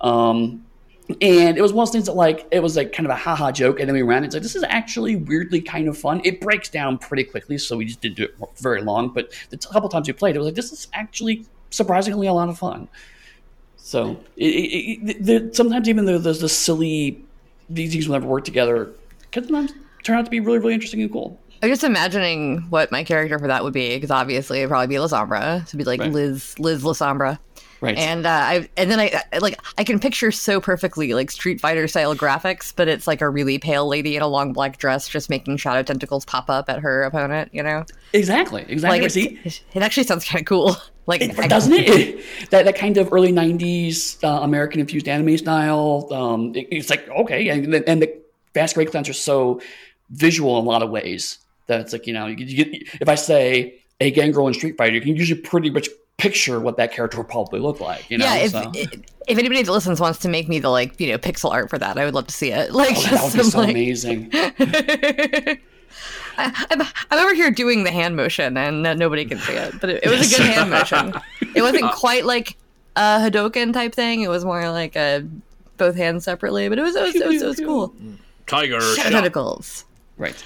Um, 0.00 0.64
and 1.20 1.56
it 1.56 1.62
was 1.62 1.72
one 1.72 1.84
of 1.84 1.88
those 1.88 1.92
things 1.92 2.06
that 2.06 2.14
like 2.14 2.46
it 2.50 2.60
was 2.60 2.76
like 2.76 2.92
kind 2.92 3.06
of 3.06 3.12
a 3.12 3.16
haha 3.16 3.52
joke, 3.52 3.80
and 3.80 3.88
then 3.88 3.94
we 3.94 4.02
ran. 4.02 4.24
It's 4.24 4.34
like 4.34 4.42
this 4.42 4.56
is 4.56 4.64
actually 4.64 5.16
weirdly 5.16 5.60
kind 5.60 5.88
of 5.88 5.96
fun. 5.96 6.20
It 6.24 6.40
breaks 6.40 6.68
down 6.68 6.98
pretty 6.98 7.24
quickly, 7.24 7.58
so 7.58 7.76
we 7.76 7.84
just 7.84 8.00
didn't 8.00 8.16
do 8.16 8.24
it 8.24 8.34
very 8.56 8.82
long. 8.82 9.10
But 9.10 9.32
the 9.50 9.58
couple 9.58 9.88
times 9.88 10.08
we 10.08 10.14
played, 10.14 10.36
it 10.36 10.38
was 10.38 10.46
like 10.46 10.54
this 10.54 10.72
is 10.72 10.88
actually 10.92 11.46
surprisingly 11.70 12.26
a 12.26 12.32
lot 12.32 12.48
of 12.48 12.58
fun. 12.58 12.88
So 13.86 14.18
it, 14.36 14.44
it, 14.46 15.28
it, 15.28 15.54
sometimes 15.54 15.88
even 15.88 16.06
though 16.06 16.18
there's 16.18 16.40
the 16.40 16.48
silly 16.48 17.22
these 17.70 17.92
things 17.92 18.08
will 18.08 18.14
never 18.14 18.26
work 18.26 18.44
together, 18.44 18.90
can 19.30 19.44
sometimes 19.44 19.72
turn 20.02 20.18
out 20.18 20.24
to 20.24 20.30
be 20.30 20.40
really 20.40 20.58
really 20.58 20.74
interesting 20.74 21.02
and 21.02 21.12
cool. 21.12 21.38
I'm 21.62 21.68
just 21.68 21.84
imagining 21.84 22.62
what 22.68 22.90
my 22.90 23.04
character 23.04 23.38
for 23.38 23.46
that 23.46 23.62
would 23.62 23.72
be 23.72 23.94
because 23.94 24.10
obviously 24.10 24.58
it'd 24.58 24.70
probably 24.70 24.88
be 24.88 24.96
Lasombra. 24.96 25.58
So 25.60 25.68
it'd 25.68 25.78
be 25.78 25.84
like 25.84 26.00
Right. 26.00 26.12
Liz 26.12 26.58
Liz 26.58 26.82
Lasombra. 26.82 27.38
Right. 27.80 27.96
And 27.96 28.26
uh, 28.26 28.30
I 28.30 28.68
and 28.76 28.90
then 28.90 28.98
I 28.98 29.22
I- 29.32 29.38
like 29.38 29.60
I 29.78 29.84
can 29.84 30.00
picture 30.00 30.32
so 30.32 30.60
perfectly 30.60 31.14
like 31.14 31.30
Street 31.30 31.60
Fighter 31.60 31.86
style 31.86 32.16
graphics, 32.16 32.72
but 32.74 32.88
it's 32.88 33.06
like 33.06 33.20
a 33.20 33.28
really 33.28 33.58
pale 33.58 33.86
lady 33.86 34.16
in 34.16 34.22
a 34.22 34.26
long 34.26 34.52
black 34.52 34.78
dress 34.78 35.08
just 35.08 35.30
making 35.30 35.58
shadow 35.58 35.84
tentacles 35.84 36.24
pop 36.24 36.50
up 36.50 36.68
at 36.68 36.80
her 36.80 37.04
opponent. 37.04 37.50
You 37.54 37.62
know, 37.62 37.84
exactly. 38.12 38.64
Exactly. 38.68 39.00
like 39.00 39.16
it 39.76 39.82
actually 39.82 40.04
sounds 40.04 40.24
kind 40.24 40.40
of 40.40 40.46
cool. 40.46 40.76
Like 41.06 41.20
It- 41.22 41.38
I- 41.38 41.46
doesn't 41.46 41.72
it? 41.72 42.24
that 42.50 42.64
that 42.64 42.76
kind 42.76 42.96
of 42.96 43.12
early 43.12 43.32
'90s 43.32 44.22
uh, 44.24 44.42
American 44.42 44.80
infused 44.80 45.08
anime 45.08 45.36
style. 45.38 46.08
Um, 46.12 46.54
it- 46.54 46.68
it's 46.70 46.90
like 46.90 47.08
okay, 47.08 47.48
and, 47.48 47.72
the- 47.72 47.88
and 47.88 48.02
the 48.02 48.12
Fast 48.54 48.74
Great 48.74 48.90
Clans 48.90 49.08
are 49.08 49.12
so 49.12 49.60
visual 50.10 50.58
in 50.58 50.64
a 50.64 50.68
lot 50.68 50.82
of 50.82 50.90
ways 50.90 51.38
that 51.66 51.80
it's 51.80 51.92
like 51.92 52.06
you 52.06 52.12
know, 52.12 52.26
you, 52.26 52.44
you 52.44 52.64
get, 52.64 52.88
if 53.00 53.08
I 53.08 53.14
say 53.14 53.76
a 54.00 54.10
Gangrel 54.10 54.46
in 54.48 54.54
Street 54.54 54.76
Fighter, 54.76 54.94
you 54.94 55.00
can 55.00 55.16
usually 55.16 55.40
pretty 55.40 55.70
much 55.70 55.88
picture 56.18 56.58
what 56.60 56.76
that 56.78 56.92
character 56.92 57.18
would 57.18 57.28
probably 57.28 57.60
look 57.60 57.78
like. 57.80 58.10
You 58.10 58.18
know, 58.18 58.24
yeah, 58.24 58.36
if 58.36 58.50
so. 58.52 58.72
if 58.74 59.38
anybody 59.38 59.62
that 59.62 59.70
listens 59.72 60.00
wants 60.00 60.18
to 60.20 60.28
make 60.28 60.48
me 60.48 60.58
the 60.60 60.70
like 60.70 60.98
you 61.00 61.10
know 61.12 61.18
pixel 61.18 61.50
art 61.52 61.70
for 61.70 61.78
that, 61.78 61.98
I 61.98 62.04
would 62.04 62.14
love 62.14 62.26
to 62.28 62.34
see 62.34 62.50
it. 62.52 62.72
Like 62.74 62.96
Oh, 62.96 63.02
that 63.10 63.22
would 63.24 63.32
be 63.32 63.42
so 63.50 63.58
like, 63.58 63.70
amazing. 63.70 64.30
I, 66.38 66.66
I'm, 66.70 66.82
I'm 67.10 67.18
over 67.24 67.34
here 67.34 67.50
doing 67.50 67.84
the 67.84 67.90
hand 67.90 68.16
motion 68.16 68.56
and 68.56 68.86
uh, 68.86 68.94
nobody 68.94 69.24
can 69.24 69.38
see 69.38 69.52
it, 69.54 69.80
but 69.80 69.90
it, 69.90 70.04
it 70.04 70.10
was 70.10 70.32
a 70.32 70.36
good 70.36 70.46
hand 70.46 70.70
motion. 70.70 71.14
It 71.54 71.62
wasn't 71.62 71.90
quite 71.92 72.24
like 72.24 72.56
a 72.96 73.18
Hadoken 73.20 73.72
type 73.72 73.94
thing. 73.94 74.22
It 74.22 74.28
was 74.28 74.44
more 74.44 74.70
like 74.70 74.96
a 74.96 75.26
both 75.76 75.96
hands 75.96 76.24
separately, 76.24 76.68
but 76.68 76.78
it 76.78 76.82
was 76.82 76.96
it 76.96 77.02
was, 77.02 77.14
it 77.16 77.26
was, 77.26 77.42
it 77.42 77.46
was 77.46 77.60
cool. 77.60 77.94
Tiger 78.46 78.80
Shadow 78.80 79.10
tentacles. 79.10 79.84
Right. 80.16 80.42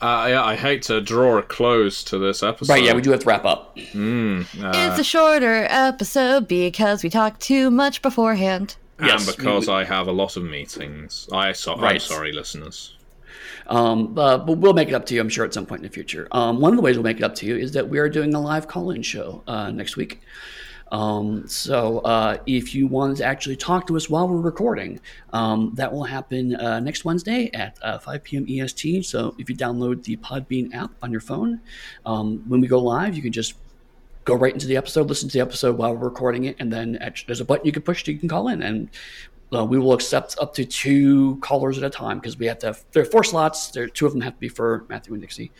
Uh, 0.00 0.26
yeah, 0.30 0.42
I 0.42 0.56
hate 0.56 0.80
to 0.84 1.02
draw 1.02 1.36
a 1.36 1.42
close 1.42 2.02
to 2.04 2.16
this 2.18 2.42
episode. 2.42 2.72
Right. 2.72 2.82
Yeah, 2.82 2.94
we 2.94 3.02
do 3.02 3.10
have 3.10 3.20
to 3.20 3.26
wrap 3.26 3.44
up. 3.44 3.76
Uh, 3.76 4.44
it's 4.56 4.98
a 4.98 5.04
shorter 5.04 5.66
episode 5.68 6.48
because 6.48 7.02
we 7.02 7.10
talked 7.10 7.40
too 7.42 7.70
much 7.70 8.00
beforehand. 8.00 8.76
Yes, 8.98 9.28
and 9.28 9.36
because 9.36 9.66
we- 9.66 9.74
I 9.74 9.84
have 9.84 10.06
a 10.06 10.12
lot 10.12 10.36
of 10.38 10.42
meetings. 10.42 11.28
I 11.32 11.52
so, 11.52 11.74
I'm 11.74 11.98
sorry, 12.00 12.32
listeners. 12.32 12.96
Um, 13.66 14.18
uh, 14.18 14.38
but 14.38 14.58
we'll 14.58 14.72
make 14.72 14.88
it 14.88 14.94
up 14.94 15.06
to 15.06 15.14
you, 15.14 15.20
I'm 15.20 15.28
sure, 15.28 15.44
at 15.44 15.54
some 15.54 15.66
point 15.66 15.80
in 15.80 15.88
the 15.88 15.94
future. 15.94 16.28
Um, 16.32 16.60
one 16.60 16.72
of 16.72 16.76
the 16.76 16.82
ways 16.82 16.96
we'll 16.96 17.04
make 17.04 17.18
it 17.18 17.22
up 17.22 17.34
to 17.36 17.46
you 17.46 17.56
is 17.56 17.72
that 17.72 17.88
we 17.88 17.98
are 17.98 18.08
doing 18.08 18.34
a 18.34 18.40
live 18.40 18.66
call-in 18.66 19.02
show 19.02 19.42
uh, 19.46 19.70
next 19.70 19.96
week. 19.96 20.20
Um, 20.92 21.46
so 21.46 22.00
uh, 22.00 22.38
if 22.46 22.74
you 22.74 22.86
want 22.88 23.18
to 23.18 23.24
actually 23.24 23.56
talk 23.56 23.86
to 23.86 23.96
us 23.96 24.10
while 24.10 24.28
we're 24.28 24.40
recording, 24.40 25.00
um, 25.32 25.72
that 25.74 25.92
will 25.92 26.04
happen 26.04 26.56
uh, 26.56 26.80
next 26.80 27.04
Wednesday 27.04 27.50
at 27.54 27.78
uh, 27.82 27.98
5 27.98 28.24
p.m. 28.24 28.46
EST. 28.48 29.04
So 29.04 29.34
if 29.38 29.48
you 29.48 29.56
download 29.56 30.02
the 30.02 30.16
Podbean 30.16 30.74
app 30.74 30.90
on 31.02 31.12
your 31.12 31.20
phone, 31.20 31.60
um, 32.04 32.42
when 32.48 32.60
we 32.60 32.66
go 32.66 32.80
live, 32.80 33.14
you 33.14 33.22
can 33.22 33.32
just 33.32 33.54
go 34.24 34.34
right 34.34 34.52
into 34.52 34.66
the 34.66 34.76
episode, 34.76 35.08
listen 35.08 35.28
to 35.28 35.32
the 35.32 35.40
episode 35.40 35.76
while 35.76 35.94
we're 35.94 36.08
recording 36.08 36.44
it, 36.44 36.56
and 36.58 36.72
then 36.72 36.96
actually, 37.00 37.26
there's 37.26 37.40
a 37.40 37.44
button 37.44 37.64
you 37.66 37.72
can 37.72 37.82
push 37.82 38.04
to 38.04 38.12
you 38.12 38.18
can 38.18 38.28
call 38.28 38.48
in, 38.48 38.62
and 38.62 38.90
uh, 39.52 39.64
we 39.64 39.78
will 39.78 39.92
accept 39.92 40.36
up 40.40 40.54
to 40.54 40.64
two 40.64 41.36
callers 41.36 41.76
at 41.76 41.84
a 41.84 41.90
time 41.90 42.18
because 42.18 42.38
we 42.38 42.46
have 42.46 42.58
to 42.60 42.66
have 42.66 42.84
there 42.92 43.02
are 43.02 43.06
four 43.06 43.24
slots. 43.24 43.70
There 43.70 43.88
two 43.88 44.06
of 44.06 44.12
them 44.12 44.20
have 44.20 44.34
to 44.34 44.40
be 44.40 44.48
for 44.48 44.84
Matthew 44.88 45.12
and 45.14 45.22
Dixie. 45.22 45.50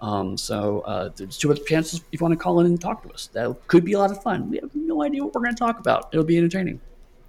Um, 0.00 0.36
so 0.36 0.80
uh, 0.80 1.10
there's 1.14 1.38
two 1.38 1.50
other 1.50 1.62
chances 1.62 2.00
if 2.12 2.20
you 2.20 2.24
want 2.24 2.32
to 2.32 2.42
call 2.42 2.60
in 2.60 2.66
and 2.66 2.80
talk 2.80 3.02
to 3.04 3.10
us. 3.10 3.28
That 3.32 3.56
could 3.68 3.84
be 3.84 3.92
a 3.92 3.98
lot 3.98 4.10
of 4.10 4.22
fun. 4.22 4.50
We 4.50 4.58
have 4.58 4.74
no 4.74 5.02
idea 5.02 5.24
what 5.24 5.34
we're 5.34 5.42
going 5.42 5.54
to 5.54 5.58
talk 5.58 5.78
about. 5.78 6.08
It'll 6.12 6.24
be 6.24 6.36
entertaining. 6.36 6.80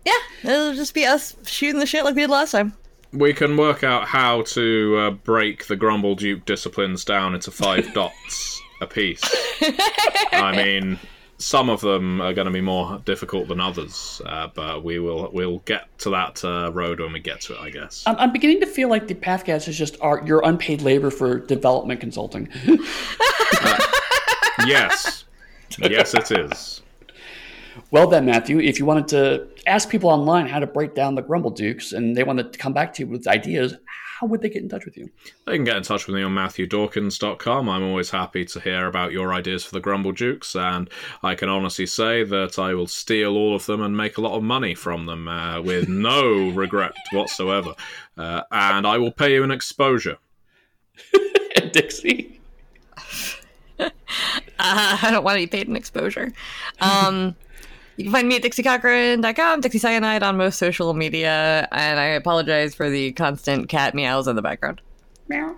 Yeah, 0.05 0.13
it'll 0.43 0.73
just 0.73 0.93
be 0.93 1.05
us 1.05 1.35
shooting 1.45 1.79
the 1.79 1.85
shit 1.85 2.03
like 2.03 2.15
we 2.15 2.21
did 2.21 2.29
last 2.29 2.51
time. 2.51 2.73
We 3.13 3.33
can 3.33 3.55
work 3.55 3.83
out 3.83 4.07
how 4.07 4.41
to 4.43 4.97
uh, 4.97 5.09
break 5.11 5.67
the 5.67 5.75
Grumble 5.75 6.15
Duke 6.15 6.45
disciplines 6.45 7.05
down 7.05 7.35
into 7.35 7.51
five 7.51 7.93
dots 7.93 8.61
apiece. 8.81 9.21
I 10.31 10.53
mean, 10.55 10.99
some 11.37 11.69
of 11.69 11.81
them 11.81 12.19
are 12.21 12.33
going 12.33 12.47
to 12.47 12.51
be 12.51 12.61
more 12.61 12.99
difficult 13.05 13.47
than 13.47 13.59
others, 13.59 14.21
uh, 14.25 14.47
but 14.53 14.83
we 14.83 14.97
will 14.99 15.29
we'll 15.31 15.59
get 15.59 15.85
to 15.99 16.09
that 16.09 16.43
uh, 16.43 16.71
road 16.73 16.99
when 16.99 17.13
we 17.13 17.19
get 17.19 17.41
to 17.41 17.53
it, 17.53 17.59
I 17.59 17.69
guess. 17.69 18.03
I'm, 18.07 18.15
I'm 18.17 18.33
beginning 18.33 18.59
to 18.61 18.65
feel 18.65 18.89
like 18.89 19.07
the 19.07 19.15
Pathcast 19.15 19.67
is 19.67 19.77
just 19.77 19.97
our, 20.01 20.25
your 20.25 20.41
unpaid 20.43 20.81
labor 20.81 21.11
for 21.11 21.39
development 21.39 21.99
consulting. 21.99 22.49
yes, 24.65 25.25
yes, 25.77 26.13
it 26.15 26.31
is. 26.31 26.81
well 27.91 28.07
then, 28.07 28.25
Matthew, 28.25 28.59
if 28.59 28.79
you 28.79 28.85
wanted 28.85 29.07
to 29.09 29.47
ask 29.67 29.89
people 29.89 30.09
online 30.09 30.47
how 30.47 30.57
to 30.59 30.67
break 30.67 30.95
down 30.95 31.13
the 31.13 31.21
Grumble 31.21 31.51
Dukes 31.51 31.93
and 31.93 32.17
they 32.17 32.23
wanted 32.23 32.51
to 32.51 32.57
come 32.57 32.73
back 32.73 32.95
to 32.95 33.03
you 33.03 33.09
with 33.11 33.27
ideas, 33.27 33.75
how 34.19 34.25
would 34.25 34.41
they 34.41 34.49
get 34.49 34.63
in 34.63 34.69
touch 34.69 34.85
with 34.85 34.97
you? 34.97 35.09
They 35.45 35.55
can 35.55 35.63
get 35.63 35.77
in 35.77 35.83
touch 35.83 36.07
with 36.07 36.15
me 36.15 36.23
on 36.23 36.33
MatthewDawkins.com. 36.33 37.69
I'm 37.69 37.83
always 37.83 38.09
happy 38.09 38.45
to 38.45 38.59
hear 38.59 38.87
about 38.87 39.11
your 39.11 39.31
ideas 39.31 39.63
for 39.63 39.75
the 39.75 39.79
Grumble 39.79 40.11
Dukes, 40.11 40.55
and 40.55 40.89
I 41.21 41.35
can 41.35 41.49
honestly 41.49 41.85
say 41.85 42.23
that 42.23 42.57
I 42.57 42.73
will 42.73 42.87
steal 42.87 43.35
all 43.35 43.55
of 43.55 43.67
them 43.67 43.79
and 43.79 43.95
make 43.95 44.17
a 44.17 44.21
lot 44.21 44.35
of 44.35 44.41
money 44.41 44.73
from 44.73 45.05
them 45.05 45.27
uh, 45.27 45.61
with 45.61 45.87
no 45.89 46.49
regret 46.49 46.95
whatsoever. 47.11 47.75
Uh, 48.17 48.41
and 48.51 48.87
I 48.87 48.97
will 48.97 49.11
pay 49.11 49.35
you 49.35 49.43
an 49.43 49.51
exposure. 49.51 50.17
Dixie. 51.71 52.39
Uh, 54.59 54.97
I 55.03 55.11
don't 55.11 55.23
want 55.23 55.35
to 55.35 55.43
be 55.43 55.45
paid 55.45 55.67
in 55.67 55.75
exposure. 55.75 56.33
Um, 56.81 57.35
you 57.97 58.05
can 58.05 58.13
find 58.13 58.27
me 58.27 58.35
at 58.35 58.43
DixieCochran.com, 58.43 59.61
Dixie 59.61 59.79
Cyanide 59.79 60.23
on 60.23 60.37
most 60.37 60.57
social 60.59 60.93
media, 60.93 61.67
and 61.71 61.99
I 61.99 62.05
apologize 62.05 62.75
for 62.75 62.89
the 62.89 63.11
constant 63.13 63.69
cat 63.69 63.95
meows 63.95 64.27
in 64.27 64.35
the 64.35 64.41
background. 64.41 64.81
Meow. 65.27 65.55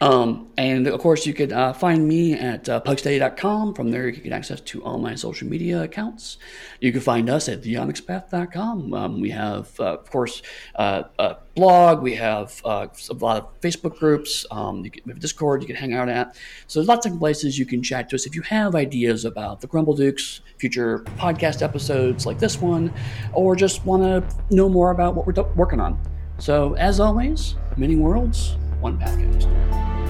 Um, 0.00 0.48
and 0.56 0.86
of 0.86 1.00
course, 1.00 1.26
you 1.26 1.34
could 1.34 1.52
uh, 1.52 1.72
find 1.72 2.06
me 2.06 2.34
at 2.34 2.68
uh, 2.68 2.80
pugsteady.com. 2.80 3.74
From 3.74 3.90
there, 3.90 4.06
you 4.06 4.12
can 4.12 4.22
get 4.22 4.32
access 4.32 4.60
to 4.60 4.82
all 4.84 4.98
my 4.98 5.14
social 5.14 5.48
media 5.48 5.82
accounts. 5.82 6.38
You 6.80 6.92
can 6.92 7.00
find 7.00 7.30
us 7.30 7.48
at 7.48 7.62
theonyxpath.com. 7.62 8.92
Um, 8.92 9.20
we 9.20 9.30
have, 9.30 9.78
uh, 9.78 9.94
of 9.94 10.10
course, 10.10 10.42
uh, 10.74 11.04
a 11.18 11.36
blog. 11.54 12.02
We 12.02 12.14
have 12.16 12.60
uh, 12.64 12.88
a 13.10 13.14
lot 13.14 13.36
of 13.36 13.60
Facebook 13.60 13.98
groups. 13.98 14.44
Um, 14.50 14.84
you 14.84 14.90
can, 14.90 15.02
we 15.06 15.12
have 15.12 15.20
Discord 15.20 15.62
you 15.62 15.66
can 15.66 15.76
hang 15.76 15.94
out 15.94 16.08
at. 16.08 16.36
So 16.66 16.80
there's 16.80 16.88
lots 16.88 17.06
of 17.06 17.18
places 17.18 17.58
you 17.58 17.66
can 17.66 17.82
chat 17.82 18.08
to 18.10 18.16
us. 18.16 18.26
If 18.26 18.34
you 18.34 18.42
have 18.42 18.74
ideas 18.74 19.24
about 19.24 19.60
the 19.60 19.66
Grumble 19.66 19.94
Dukes, 19.94 20.40
future 20.58 21.00
podcast 21.16 21.62
episodes 21.62 22.26
like 22.26 22.38
this 22.38 22.60
one, 22.60 22.92
or 23.32 23.56
just 23.56 23.84
want 23.84 24.02
to 24.02 24.54
know 24.54 24.68
more 24.68 24.90
about 24.90 25.14
what 25.14 25.26
we're 25.26 25.32
do- 25.32 25.48
working 25.56 25.80
on. 25.80 25.98
So 26.38 26.74
as 26.74 27.00
always, 27.00 27.54
many 27.76 27.96
worlds, 27.96 28.56
one 28.84 28.98
path 28.98 29.18
connection. 29.18 30.03